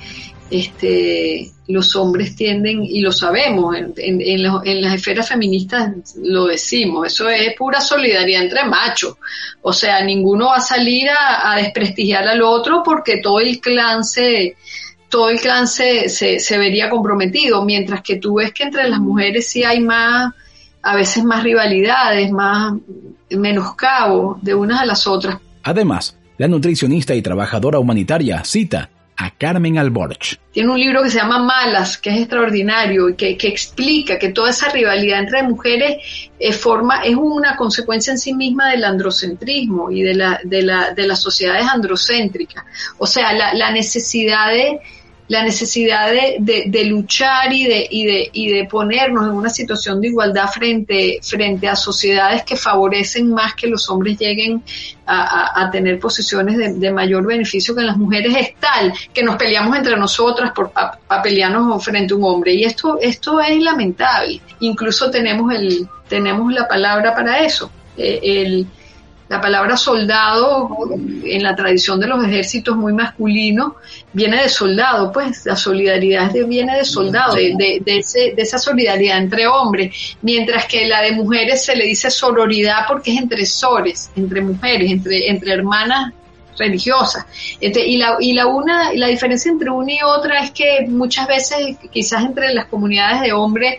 Este, 0.50 1.50
los 1.66 1.96
hombres 1.96 2.36
tienden, 2.36 2.82
y 2.84 3.00
lo 3.00 3.11
sabemos, 3.11 3.76
en, 3.76 3.94
en, 3.96 4.42
las 4.82 4.94
esferas 4.94 5.28
feministas 5.28 6.14
lo 6.22 6.46
decimos, 6.46 7.07
eso 7.07 7.28
es 7.28 7.55
pura 7.57 7.80
solidaridad 7.80 8.42
entre 8.42 8.64
machos. 8.64 9.16
O 9.62 9.72
sea, 9.72 10.05
ninguno 10.05 10.48
va 10.48 10.57
a 10.57 10.61
salir 10.61 11.09
a, 11.11 11.57
desprestigiar 11.57 12.28
al 12.28 12.42
otro 12.42 12.82
porque 12.84 13.18
todo 13.18 13.40
el 13.40 13.61
clan 13.61 14.05
se, 14.05 14.57
todo 15.09 15.30
el 15.30 15.40
clan 15.40 15.66
se, 15.66 16.09
se, 16.09 16.38
se, 16.38 16.59
vería 16.59 16.90
comprometido, 16.90 17.64
mientras 17.64 18.02
que 18.02 18.16
tú 18.16 18.34
ves 18.34 18.52
que 18.52 18.64
entre 18.64 18.88
las 18.88 19.00
mujeres 19.00 19.48
sí 19.48 19.64
hay 19.64 19.80
más, 19.80 20.34
a 20.85 20.95
veces 20.95 21.24
más 21.24 21.43
rivalidades, 21.43 22.30
más 22.30 22.74
menoscabo 23.30 24.39
de 24.43 24.55
unas 24.55 24.82
a 24.82 24.87
las 24.87 25.07
otras. 25.07 25.39
Además, 25.62 26.16
la 26.37 26.47
nutricionista 26.47 27.14
y 27.14 27.22
trabajadora 27.22 27.78
humanitaria 27.78 28.45
cita 28.45 28.91
a 29.16 29.30
Carmen 29.30 29.78
Alborch. 29.78 30.41
Tiene 30.53 30.70
un 30.70 30.78
libro 30.78 31.03
que 31.03 31.11
se 31.11 31.18
llama 31.18 31.39
Malas, 31.39 31.99
que 31.99 32.11
es 32.11 32.18
extraordinario 32.18 33.09
y 33.09 33.14
que, 33.14 33.37
explica 33.43 34.18
que 34.18 34.30
toda 34.30 34.51
esa 34.51 34.68
rivalidad 34.70 35.20
entre 35.20 35.43
mujeres 35.45 36.30
eh, 36.39 36.53
forma, 36.53 37.03
es 37.05 37.14
una 37.14 37.57
consecuencia 37.57 38.12
en 38.12 38.18
sí 38.18 38.35
misma 38.35 38.70
del 38.70 38.85
androcentrismo 38.85 39.91
y 39.91 40.03
de, 40.03 40.14
la, 40.14 40.41
de, 40.45 40.62
la, 40.62 40.91
de 40.93 41.07
las 41.07 41.20
sociedades 41.20 41.66
androcéntricas. 41.66 42.64
O 42.99 43.07
sea, 43.07 43.32
la, 43.32 43.55
la 43.55 43.70
necesidad 43.70 44.49
de 44.51 44.80
la 45.26 45.42
necesidad 45.42 46.10
de, 46.10 46.64
de, 46.66 46.84
luchar 46.84 47.50
y 47.50 47.64
de, 47.64 47.86
y, 47.90 48.04
de, 48.04 48.30
y 48.32 48.52
de 48.52 48.66
ponernos 48.66 49.24
en 49.24 49.30
una 49.30 49.48
situación 49.48 50.00
de 50.00 50.08
igualdad 50.08 50.48
frente, 50.48 51.18
frente 51.22 51.66
a 51.66 51.76
sociedades 51.76 52.42
que 52.44 52.56
favorecen 52.56 53.32
más 53.32 53.54
que 53.54 53.66
los 53.66 53.88
hombres 53.88 54.18
lleguen 54.18 54.62
a, 55.06 55.62
a, 55.62 55.70
tener 55.70 55.98
posiciones 55.98 56.58
de, 56.58 56.74
de, 56.74 56.90
mayor 56.90 57.26
beneficio 57.26 57.74
que 57.74 57.82
las 57.82 57.96
mujeres 57.96 58.34
es 58.36 58.54
tal 58.60 58.92
que 59.14 59.22
nos 59.22 59.36
peleamos 59.36 59.76
entre 59.76 59.96
nosotras 59.96 60.52
por 60.52 60.72
a, 60.74 61.22
pelearnos 61.22 61.82
frente 61.82 62.12
a 62.12 62.16
un 62.16 62.24
hombre. 62.24 62.54
Y 62.54 62.64
esto 62.64 62.98
esto 63.00 63.40
es 63.40 63.62
lamentable. 63.62 64.42
Incluso 64.60 65.10
tenemos 65.10 65.54
el 65.54 65.88
tenemos 66.06 66.52
la 66.52 66.68
palabra 66.68 67.14
para 67.14 67.42
eso. 67.42 67.70
Eh, 67.96 68.20
el 68.22 68.66
la 69.35 69.41
palabra 69.41 69.76
soldado 69.76 70.68
en 71.24 71.43
la 71.43 71.57
tradición 71.57 71.99
de 71.99 72.07
los 72.07 72.24
ejércitos 72.24 72.76
muy 72.76 72.93
masculino 72.93 73.76
viene 74.12 74.43
de 74.43 74.49
soldado, 74.49 75.11
pues 75.11 75.45
la 75.45 75.57
solidaridad 75.57 76.30
viene 76.47 76.76
de 76.76 76.85
soldado, 76.85 77.35
de, 77.35 77.82
de, 77.85 78.05
esa 78.37 78.59
solidaridad 78.59 79.18
entre 79.18 79.49
hombres, 79.49 80.16
mientras 80.22 80.66
que 80.66 80.87
la 80.87 81.03
de 81.03 81.12
mujeres 81.12 81.64
se 81.64 81.74
le 81.74 81.85
dice 81.85 82.11
sororidad 82.11 82.87
porque 82.87 83.12
es 83.12 83.20
entre 83.20 83.45
sores, 83.45 84.12
entre 84.14 84.41
mujeres, 84.41 84.89
entre, 84.89 85.28
entre 85.28 85.53
hermanas 85.53 86.12
religiosas. 86.57 87.26
Este, 87.61 87.85
y 87.85 87.97
la, 87.97 88.16
y 88.20 88.35
la 88.35 88.47
una, 88.47 88.93
la 88.95 89.09
diferencia 89.09 89.51
entre 89.51 89.70
una 89.70 89.93
y 89.93 89.99
otra 90.07 90.45
es 90.45 90.53
que 90.53 90.87
muchas 90.89 91.26
veces, 91.26 91.76
quizás 91.91 92.22
entre 92.22 92.55
las 92.55 92.66
comunidades 92.66 93.22
de 93.22 93.32
hombres, 93.32 93.74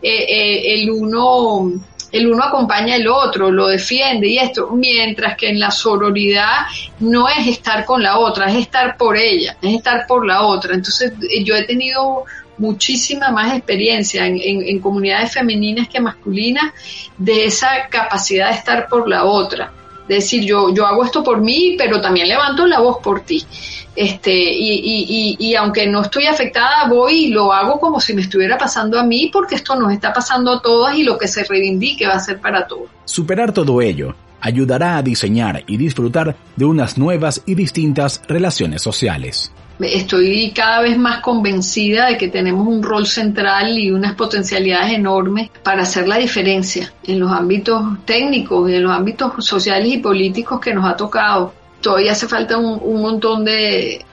eh, 0.00 0.24
eh, 0.28 0.74
el 0.74 0.88
uno 0.88 1.72
el 2.12 2.26
uno 2.26 2.44
acompaña 2.44 2.96
al 2.96 3.06
otro, 3.06 3.50
lo 3.50 3.68
defiende 3.68 4.28
y 4.28 4.38
esto, 4.38 4.70
mientras 4.72 5.36
que 5.36 5.48
en 5.48 5.60
la 5.60 5.70
sororidad 5.70 6.66
no 6.98 7.28
es 7.28 7.46
estar 7.46 7.84
con 7.84 8.02
la 8.02 8.18
otra, 8.18 8.50
es 8.50 8.56
estar 8.56 8.96
por 8.96 9.16
ella, 9.16 9.56
es 9.62 9.76
estar 9.76 10.06
por 10.06 10.26
la 10.26 10.42
otra. 10.42 10.74
Entonces 10.74 11.12
yo 11.44 11.54
he 11.54 11.64
tenido 11.64 12.24
muchísima 12.58 13.30
más 13.30 13.56
experiencia 13.56 14.26
en, 14.26 14.38
en, 14.38 14.78
comunidades 14.80 15.32
femeninas 15.32 15.88
que 15.88 15.98
masculinas 15.98 16.72
de 17.16 17.46
esa 17.46 17.88
capacidad 17.88 18.50
de 18.50 18.56
estar 18.56 18.86
por 18.88 19.08
la 19.08 19.24
otra. 19.24 19.72
De 20.10 20.16
decir, 20.16 20.44
yo, 20.44 20.74
yo 20.74 20.84
hago 20.88 21.04
esto 21.04 21.22
por 21.22 21.40
mí, 21.40 21.76
pero 21.78 22.00
también 22.00 22.26
levanto 22.26 22.66
la 22.66 22.80
voz 22.80 22.96
por 23.00 23.20
ti. 23.20 23.46
Este, 23.94 24.32
y, 24.32 24.82
y, 24.82 25.36
y, 25.38 25.54
aunque 25.54 25.86
no 25.86 26.02
estoy 26.02 26.26
afectada, 26.26 26.88
voy 26.88 27.26
y 27.26 27.28
lo 27.28 27.52
hago 27.52 27.78
como 27.78 28.00
si 28.00 28.12
me 28.12 28.22
estuviera 28.22 28.58
pasando 28.58 28.98
a 28.98 29.04
mí, 29.04 29.30
porque 29.32 29.54
esto 29.54 29.76
nos 29.76 29.92
está 29.92 30.12
pasando 30.12 30.54
a 30.54 30.60
todas 30.60 30.96
y 30.96 31.04
lo 31.04 31.16
que 31.16 31.28
se 31.28 31.44
reivindique 31.44 32.08
va 32.08 32.14
a 32.14 32.18
ser 32.18 32.40
para 32.40 32.66
todos. 32.66 32.88
Superar 33.04 33.52
todo 33.52 33.80
ello 33.80 34.16
ayudará 34.40 34.96
a 34.96 35.02
diseñar 35.02 35.62
y 35.68 35.76
disfrutar 35.76 36.34
de 36.56 36.64
unas 36.64 36.98
nuevas 36.98 37.42
y 37.46 37.54
distintas 37.54 38.20
relaciones 38.26 38.82
sociales. 38.82 39.52
Estoy 39.82 40.52
cada 40.52 40.82
vez 40.82 40.98
más 40.98 41.20
convencida 41.20 42.06
de 42.06 42.18
que 42.18 42.28
tenemos 42.28 42.66
un 42.66 42.82
rol 42.82 43.06
central 43.06 43.78
y 43.78 43.90
unas 43.90 44.14
potencialidades 44.14 44.92
enormes 44.92 45.50
para 45.62 45.82
hacer 45.82 46.06
la 46.06 46.18
diferencia 46.18 46.92
en 47.04 47.20
los 47.20 47.32
ámbitos 47.32 47.82
técnicos 48.04 48.70
y 48.70 48.74
en 48.74 48.82
los 48.84 48.92
ámbitos 48.92 49.44
sociales 49.44 49.92
y 49.92 49.98
políticos 49.98 50.60
que 50.60 50.74
nos 50.74 50.84
ha 50.84 50.96
tocado 50.96 51.54
todavía 51.80 52.12
hace 52.12 52.28
falta 52.28 52.58
un, 52.58 53.00
montón 53.00 53.44
de, 53.44 54.04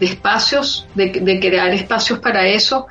espacios, 0.00 0.86
de, 0.94 1.40
crear 1.40 1.72
espacios 1.74 2.18
para 2.18 2.46
eso, 2.46 2.86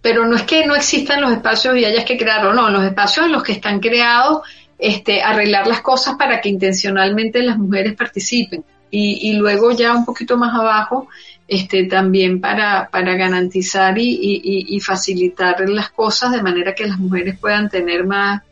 pero 0.00 0.26
no 0.26 0.36
es 0.36 0.42
que 0.42 0.66
no 0.66 0.74
existan 0.74 1.20
los 1.20 1.32
espacios 1.32 1.76
y 1.76 1.84
hayas 1.84 2.04
que 2.04 2.16
crearlos, 2.16 2.54
no, 2.54 2.70
los 2.70 2.84
espacios 2.84 3.26
en 3.26 3.32
los 3.32 3.42
que 3.42 3.52
están 3.52 3.80
creados, 3.80 4.42
este, 4.78 5.22
arreglar 5.22 5.66
las 5.66 5.80
cosas 5.80 6.16
para 6.16 6.40
que 6.40 6.48
intencionalmente 6.48 7.42
las 7.42 7.58
mujeres 7.58 7.94
participen. 7.94 8.64
Y, 8.94 9.32
luego 9.36 9.72
ya 9.72 9.94
un 9.94 10.04
poquito 10.04 10.36
más 10.36 10.54
abajo, 10.54 11.08
este, 11.48 11.84
también 11.84 12.40
para, 12.40 12.88
para 12.90 13.14
garantizar 13.16 13.96
y, 13.98 14.80
facilitar 14.80 15.68
las 15.68 15.90
cosas 15.90 16.32
de 16.32 16.42
manera 16.42 16.74
que 16.74 16.86
las 16.86 16.98
mujeres 16.98 17.38
puedan 17.38 17.68
tener 17.68 18.06
más, 18.06 18.42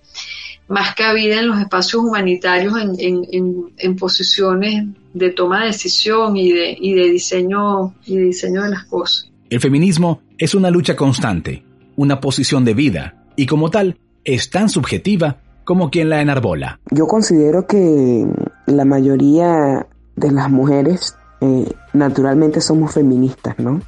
más 0.68 0.94
cabida 0.94 1.40
en 1.40 1.48
los 1.48 1.58
espacios 1.58 2.02
humanitarios 2.04 2.74
en, 2.80 3.24
en, 3.30 3.72
en 3.76 3.96
posiciones 3.96 4.84
de 5.12 5.30
toma 5.30 5.60
de 5.60 5.66
decisión 5.68 6.36
y 6.36 6.52
de, 6.52 6.76
y 6.78 6.94
de 6.94 7.10
diseño 7.10 7.94
y 8.06 8.16
de 8.16 8.24
diseño 8.24 8.62
de 8.62 8.70
las 8.70 8.84
cosas. 8.84 9.30
El 9.48 9.60
feminismo 9.60 10.22
es 10.38 10.54
una 10.54 10.70
lucha 10.70 10.94
constante, 10.94 11.64
una 11.96 12.20
posición 12.20 12.64
de 12.64 12.74
vida, 12.74 13.24
y 13.36 13.46
como 13.46 13.70
tal, 13.70 13.98
es 14.24 14.50
tan 14.50 14.68
subjetiva 14.68 15.38
como 15.64 15.90
quien 15.90 16.08
la 16.08 16.20
enarbola. 16.20 16.80
Yo 16.90 17.06
considero 17.06 17.66
que 17.66 18.26
la 18.66 18.84
mayoría 18.84 19.86
de 20.16 20.30
las 20.30 20.50
mujeres 20.50 21.16
eh, 21.40 21.64
naturalmente 21.92 22.60
somos 22.60 22.92
feministas, 22.92 23.58
¿no? 23.58 23.80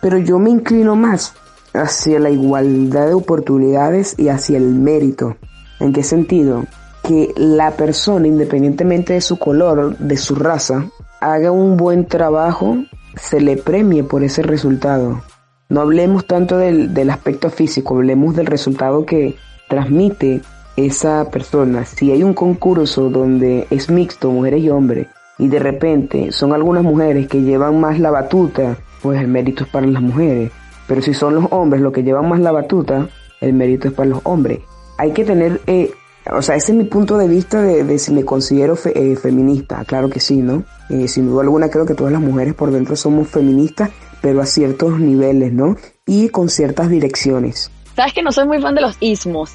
Pero 0.00 0.18
yo 0.18 0.38
me 0.38 0.50
inclino 0.50 0.96
más 0.96 1.34
hacia 1.74 2.18
la 2.18 2.30
igualdad 2.30 3.06
de 3.06 3.14
oportunidades 3.14 4.14
y 4.18 4.28
hacia 4.28 4.58
el 4.58 4.74
mérito. 4.74 5.36
¿En 5.80 5.92
qué 5.92 6.02
sentido? 6.02 6.64
que 7.02 7.32
la 7.36 7.72
persona, 7.72 8.28
independientemente 8.28 9.14
de 9.14 9.20
su 9.20 9.38
color, 9.38 9.98
de 9.98 10.16
su 10.16 10.34
raza, 10.34 10.86
haga 11.20 11.50
un 11.50 11.76
buen 11.76 12.06
trabajo, 12.06 12.76
se 13.16 13.40
le 13.40 13.56
premie 13.56 14.04
por 14.04 14.22
ese 14.22 14.42
resultado. 14.42 15.22
No 15.68 15.80
hablemos 15.80 16.26
tanto 16.26 16.58
del, 16.58 16.94
del 16.94 17.10
aspecto 17.10 17.50
físico, 17.50 17.96
hablemos 17.96 18.36
del 18.36 18.46
resultado 18.46 19.04
que 19.04 19.36
transmite 19.68 20.42
esa 20.76 21.28
persona. 21.30 21.84
Si 21.84 22.10
hay 22.12 22.22
un 22.22 22.34
concurso 22.34 23.10
donde 23.10 23.66
es 23.70 23.90
mixto, 23.90 24.30
mujeres 24.30 24.62
y 24.62 24.70
hombres, 24.70 25.08
y 25.42 25.48
de 25.48 25.58
repente 25.58 26.30
son 26.30 26.52
algunas 26.52 26.84
mujeres 26.84 27.26
que 27.26 27.42
llevan 27.42 27.80
más 27.80 27.98
la 27.98 28.12
batuta, 28.12 28.78
pues 29.02 29.20
el 29.20 29.26
mérito 29.26 29.64
es 29.64 29.70
para 29.70 29.86
las 29.86 30.00
mujeres. 30.00 30.52
Pero 30.86 31.02
si 31.02 31.14
son 31.14 31.34
los 31.34 31.46
hombres 31.50 31.82
los 31.82 31.92
que 31.92 32.04
llevan 32.04 32.28
más 32.28 32.38
la 32.38 32.52
batuta, 32.52 33.08
el 33.40 33.52
mérito 33.52 33.88
es 33.88 33.94
para 33.94 34.10
los 34.10 34.20
hombres. 34.22 34.60
Hay 34.98 35.10
que 35.10 35.24
tener 35.24 35.60
eh, 35.66 35.90
o 36.30 36.40
sea, 36.42 36.54
ese 36.54 36.70
es 36.70 36.78
mi 36.78 36.84
punto 36.84 37.18
de 37.18 37.26
vista 37.26 37.60
de, 37.60 37.98
si 37.98 38.12
me 38.12 38.24
considero 38.24 38.78
eh, 38.84 39.16
feminista. 39.16 39.84
Claro 39.84 40.08
que 40.08 40.20
sí, 40.20 40.36
¿no? 40.36 40.62
Eh, 40.88 41.08
sin 41.08 41.26
duda 41.26 41.42
alguna 41.42 41.68
creo 41.68 41.86
que 41.86 41.94
todas 41.94 42.12
las 42.12 42.22
mujeres 42.22 42.54
por 42.54 42.70
dentro 42.70 42.94
somos 42.94 43.28
feministas, 43.28 43.90
pero 44.20 44.40
a 44.40 44.46
ciertos 44.46 45.00
niveles, 45.00 45.52
¿no? 45.52 45.76
Y 46.06 46.28
con 46.28 46.48
ciertas 46.48 46.88
direcciones. 46.88 47.72
Sabes 47.96 48.12
que 48.12 48.22
no 48.22 48.30
soy 48.30 48.46
muy 48.46 48.60
fan 48.60 48.76
de 48.76 48.82
los 48.82 48.96
ismos, 49.00 49.50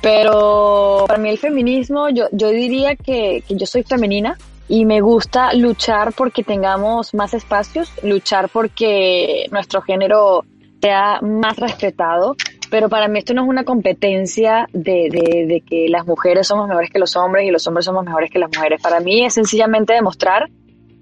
pero 0.00 1.04
para 1.08 1.18
mí 1.18 1.28
el 1.28 1.38
feminismo, 1.38 2.08
yo, 2.08 2.26
yo 2.30 2.50
diría 2.50 2.94
que, 2.94 3.42
que 3.46 3.56
yo 3.56 3.66
soy 3.66 3.82
femenina 3.82 4.38
y 4.70 4.84
me 4.84 5.00
gusta 5.00 5.52
luchar 5.52 6.12
porque 6.12 6.44
tengamos 6.44 7.12
más 7.12 7.34
espacios, 7.34 7.92
luchar 8.04 8.48
porque 8.48 9.46
nuestro 9.50 9.82
género 9.82 10.44
sea 10.80 11.20
más 11.20 11.58
respetado 11.58 12.36
pero 12.70 12.88
para 12.88 13.08
mí 13.08 13.18
esto 13.18 13.34
no 13.34 13.42
es 13.42 13.48
una 13.48 13.64
competencia 13.64 14.68
de, 14.72 15.08
de, 15.10 15.60
que 15.68 15.88
las 15.88 16.06
mujeres 16.06 16.46
somos 16.46 16.68
mejores 16.68 16.88
que 16.88 17.00
los 17.00 17.16
hombres 17.16 17.44
y 17.44 17.50
los 17.50 17.66
hombres 17.66 17.84
somos 17.84 18.04
mejores 18.04 18.30
que 18.30 18.38
las 18.38 18.48
mujeres. 18.54 18.80
Para 18.80 19.00
mí 19.00 19.24
es 19.24 19.34
sencillamente 19.34 19.92
demostrar 19.92 20.48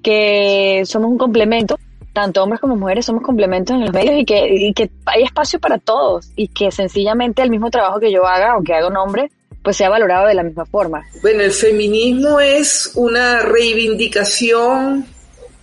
que 0.02 0.82
somos 0.86 1.10
un 1.10 1.18
complemento, 1.18 1.78
tanto 2.14 2.42
hombres 2.42 2.60
como 2.62 2.74
mujeres 2.74 3.04
somos 3.04 3.22
complementos 3.22 3.76
en 3.76 3.82
los 3.82 3.92
medios 3.92 4.18
y 4.18 4.24
que, 4.24 4.48
y 4.48 4.72
que 4.72 4.90
hay 5.04 5.24
espacio 5.24 5.60
para 5.60 5.76
todos 5.76 6.32
y 6.36 6.48
que 6.48 6.70
sencillamente 6.70 7.42
el 7.42 7.50
mismo 7.50 7.70
trabajo 7.70 8.00
que 8.00 8.10
yo 8.10 8.26
haga 8.26 8.56
o 8.56 8.62
que 8.62 8.72
haga 8.72 8.88
un 8.88 8.96
hombre 8.96 9.30
pues 9.68 9.76
sea 9.76 9.90
valorado 9.90 10.26
de 10.26 10.32
la 10.32 10.42
misma 10.42 10.64
forma. 10.64 11.04
Bueno, 11.20 11.42
el 11.42 11.52
feminismo 11.52 12.40
es 12.40 12.92
una 12.94 13.40
reivindicación 13.40 15.04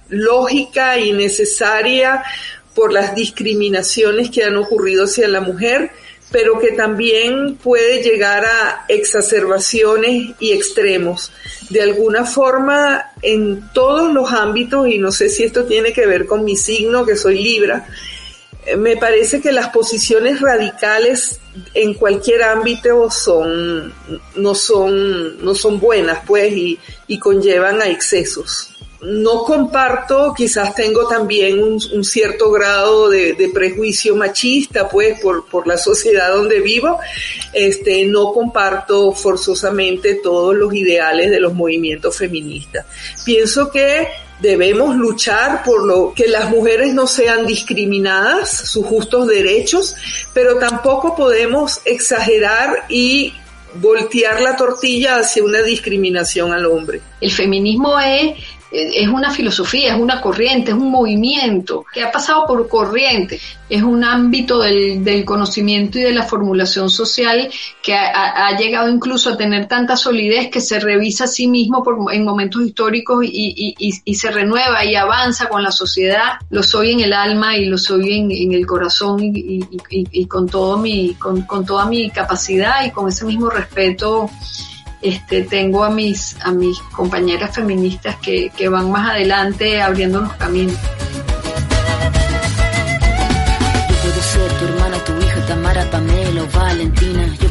lógica 0.10 1.00
y 1.00 1.12
necesaria 1.12 2.24
por 2.76 2.94
las 2.94 3.16
discriminaciones 3.16 4.30
que 4.30 4.44
han 4.44 4.58
ocurrido 4.58 5.06
hacia 5.06 5.28
la 5.28 5.42
mujer, 5.42 5.90
pero 6.32 6.60
que 6.60 6.74
también 6.74 7.56
puede 7.56 8.04
llegar 8.04 8.46
a 8.46 8.86
exacerbaciones 8.90 10.36
y 10.40 10.52
extremos. 10.52 11.32
De 11.72 11.82
alguna 11.82 12.26
forma, 12.26 13.12
en 13.24 13.72
todos 13.74 14.14
los 14.14 14.32
ámbitos, 14.32 14.88
y 14.88 15.00
no 15.00 15.12
sé 15.12 15.30
si 15.30 15.46
esto 15.46 15.66
tiene 15.66 15.94
que 15.94 16.06
ver 16.06 16.28
con 16.28 16.46
mi 16.46 16.56
signo, 16.56 17.08
que 17.08 17.16
soy 17.16 17.42
Libra, 17.42 17.88
me 18.78 18.98
parece 18.98 19.42
que 19.42 19.52
las 19.52 19.70
posiciones 19.70 20.42
radicales 20.42 21.40
en 21.74 21.94
cualquier 21.94 22.44
ámbito 22.44 23.10
son 23.12 23.94
no 24.36 24.56
son 24.56 25.44
no 25.44 25.54
son 25.54 25.80
buenas 25.80 26.20
pues 26.26 26.52
y, 26.54 26.80
y 27.08 27.20
conllevan 27.20 27.82
a 27.82 27.88
excesos 27.88 28.76
no 29.06 29.44
comparto, 29.44 30.34
quizás 30.36 30.74
tengo 30.74 31.08
también 31.08 31.62
un, 31.62 32.04
cierto 32.04 32.52
grado 32.52 33.10
de, 33.10 33.52
prejuicio 33.54 34.16
machista, 34.16 34.90
pues, 34.90 35.20
por, 35.20 35.48
por, 35.48 35.68
la 35.68 35.78
sociedad 35.78 36.32
donde 36.32 36.60
vivo, 36.60 37.00
este, 37.54 38.06
no 38.06 38.34
comparto 38.34 39.12
forzosamente 39.12 40.16
todos 40.16 40.56
los 40.56 40.74
ideales 40.74 41.30
de 41.30 41.40
los 41.40 41.54
movimientos 41.54 42.18
feministas. 42.18 42.86
Pienso 43.24 43.70
que 43.70 44.08
debemos 44.40 44.96
luchar 44.96 45.64
por 45.64 45.86
lo 45.86 46.14
que 46.14 46.28
las 46.28 46.50
mujeres 46.50 46.94
no 46.94 47.08
sean 47.08 47.46
discriminadas, 47.46 48.50
sus 48.50 48.86
justos 48.86 49.28
derechos, 49.28 49.96
pero 50.34 50.58
tampoco 50.58 51.16
podemos 51.16 51.82
exagerar 51.86 52.86
y 52.90 53.34
voltear 53.76 54.42
la 54.42 54.56
tortilla 54.56 55.18
hacia 55.18 55.44
una 55.44 55.62
discriminación 55.62 56.54
al 56.54 56.66
hombre. 56.66 57.02
El 57.20 57.32
feminismo 57.32 58.00
es 58.00 58.36
es 58.76 59.08
una 59.08 59.32
filosofía, 59.32 59.94
es 59.94 60.00
una 60.00 60.22
corriente, 60.22 60.72
es 60.72 60.78
un 60.78 60.92
movimiento 60.92 61.86
que 61.94 62.04
ha 62.04 62.12
pasado 62.12 62.46
por 62.46 62.68
corriente, 62.68 63.40
es 63.70 63.82
un 63.82 64.04
ámbito 64.04 64.60
del, 64.60 65.24
conocimiento 65.26 65.98
y 65.98 66.04
de 66.04 66.12
la 66.12 66.24
formulación 66.24 66.90
social 66.90 67.50
que 67.82 67.96
ha, 67.96 68.56
llegado 68.58 68.90
incluso 68.90 69.32
a 69.32 69.38
tener 69.38 69.68
tanta 69.68 69.96
solidez 69.96 70.50
que 70.52 70.62
se 70.62 70.80
revisa 70.80 71.24
a 71.24 71.28
sí 71.28 71.48
mismo 71.48 71.84
por, 71.84 72.14
en 72.14 72.24
momentos 72.26 72.64
históricos 72.64 73.24
y, 73.24 73.76
se 74.16 74.32
renueva 74.32 74.84
y 74.84 74.96
avanza 74.96 75.48
con 75.48 75.64
la 75.64 75.72
sociedad. 75.72 76.34
Lo 76.50 76.64
soy 76.64 76.92
en 76.92 77.00
el 77.02 77.14
alma 77.14 77.58
y 77.58 77.66
lo 77.66 77.78
soy 77.78 78.20
en, 78.20 78.52
el 78.52 78.66
corazón 78.66 79.20
y, 79.22 80.26
con, 80.28 80.48
todo 80.48 80.78
mi, 80.78 81.14
con, 81.16 81.44
con 81.44 81.66
toda 81.66 81.86
mi 81.86 82.10
capacidad 82.10 82.86
y 82.86 82.92
con 82.92 83.08
ese 83.08 83.26
mismo 83.26 83.50
respeto 83.50 84.30
este, 85.02 85.44
tengo 85.44 85.84
a 85.84 85.90
mis, 85.90 86.38
a 86.42 86.52
mis 86.52 86.80
compañeras 86.96 87.56
feministas 87.56 88.16
que, 88.18 88.50
que 88.56 88.70
van 88.70 88.92
más 88.92 89.12
adelante 89.12 89.82
abriendo 89.82 90.22
los 90.22 90.34
caminos. 90.34 90.76
Yo 93.90 93.96
puedo 94.02 94.22
ser 94.22 94.52
tu 94.60 94.66
hermana, 94.66 94.98
tu 95.04 95.12
hija, 95.22 95.46
Tamara, 95.48 95.90
Pamela 95.92 96.44
o 96.44 96.58
Valentina. 96.58 97.45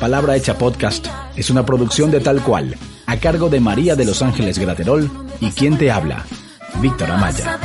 Palabra 0.00 0.36
Hecha 0.36 0.58
Podcast 0.58 1.06
es 1.36 1.48
una 1.48 1.64
producción 1.64 2.10
de 2.10 2.20
tal 2.20 2.42
cual, 2.42 2.76
a 3.06 3.16
cargo 3.16 3.48
de 3.48 3.60
María 3.60 3.96
de 3.96 4.04
Los 4.04 4.20
Ángeles 4.20 4.58
Graterol 4.58 5.10
y 5.40 5.50
quien 5.50 5.78
te 5.78 5.90
habla, 5.90 6.24
Víctor 6.80 7.10
Amaya. 7.10 7.58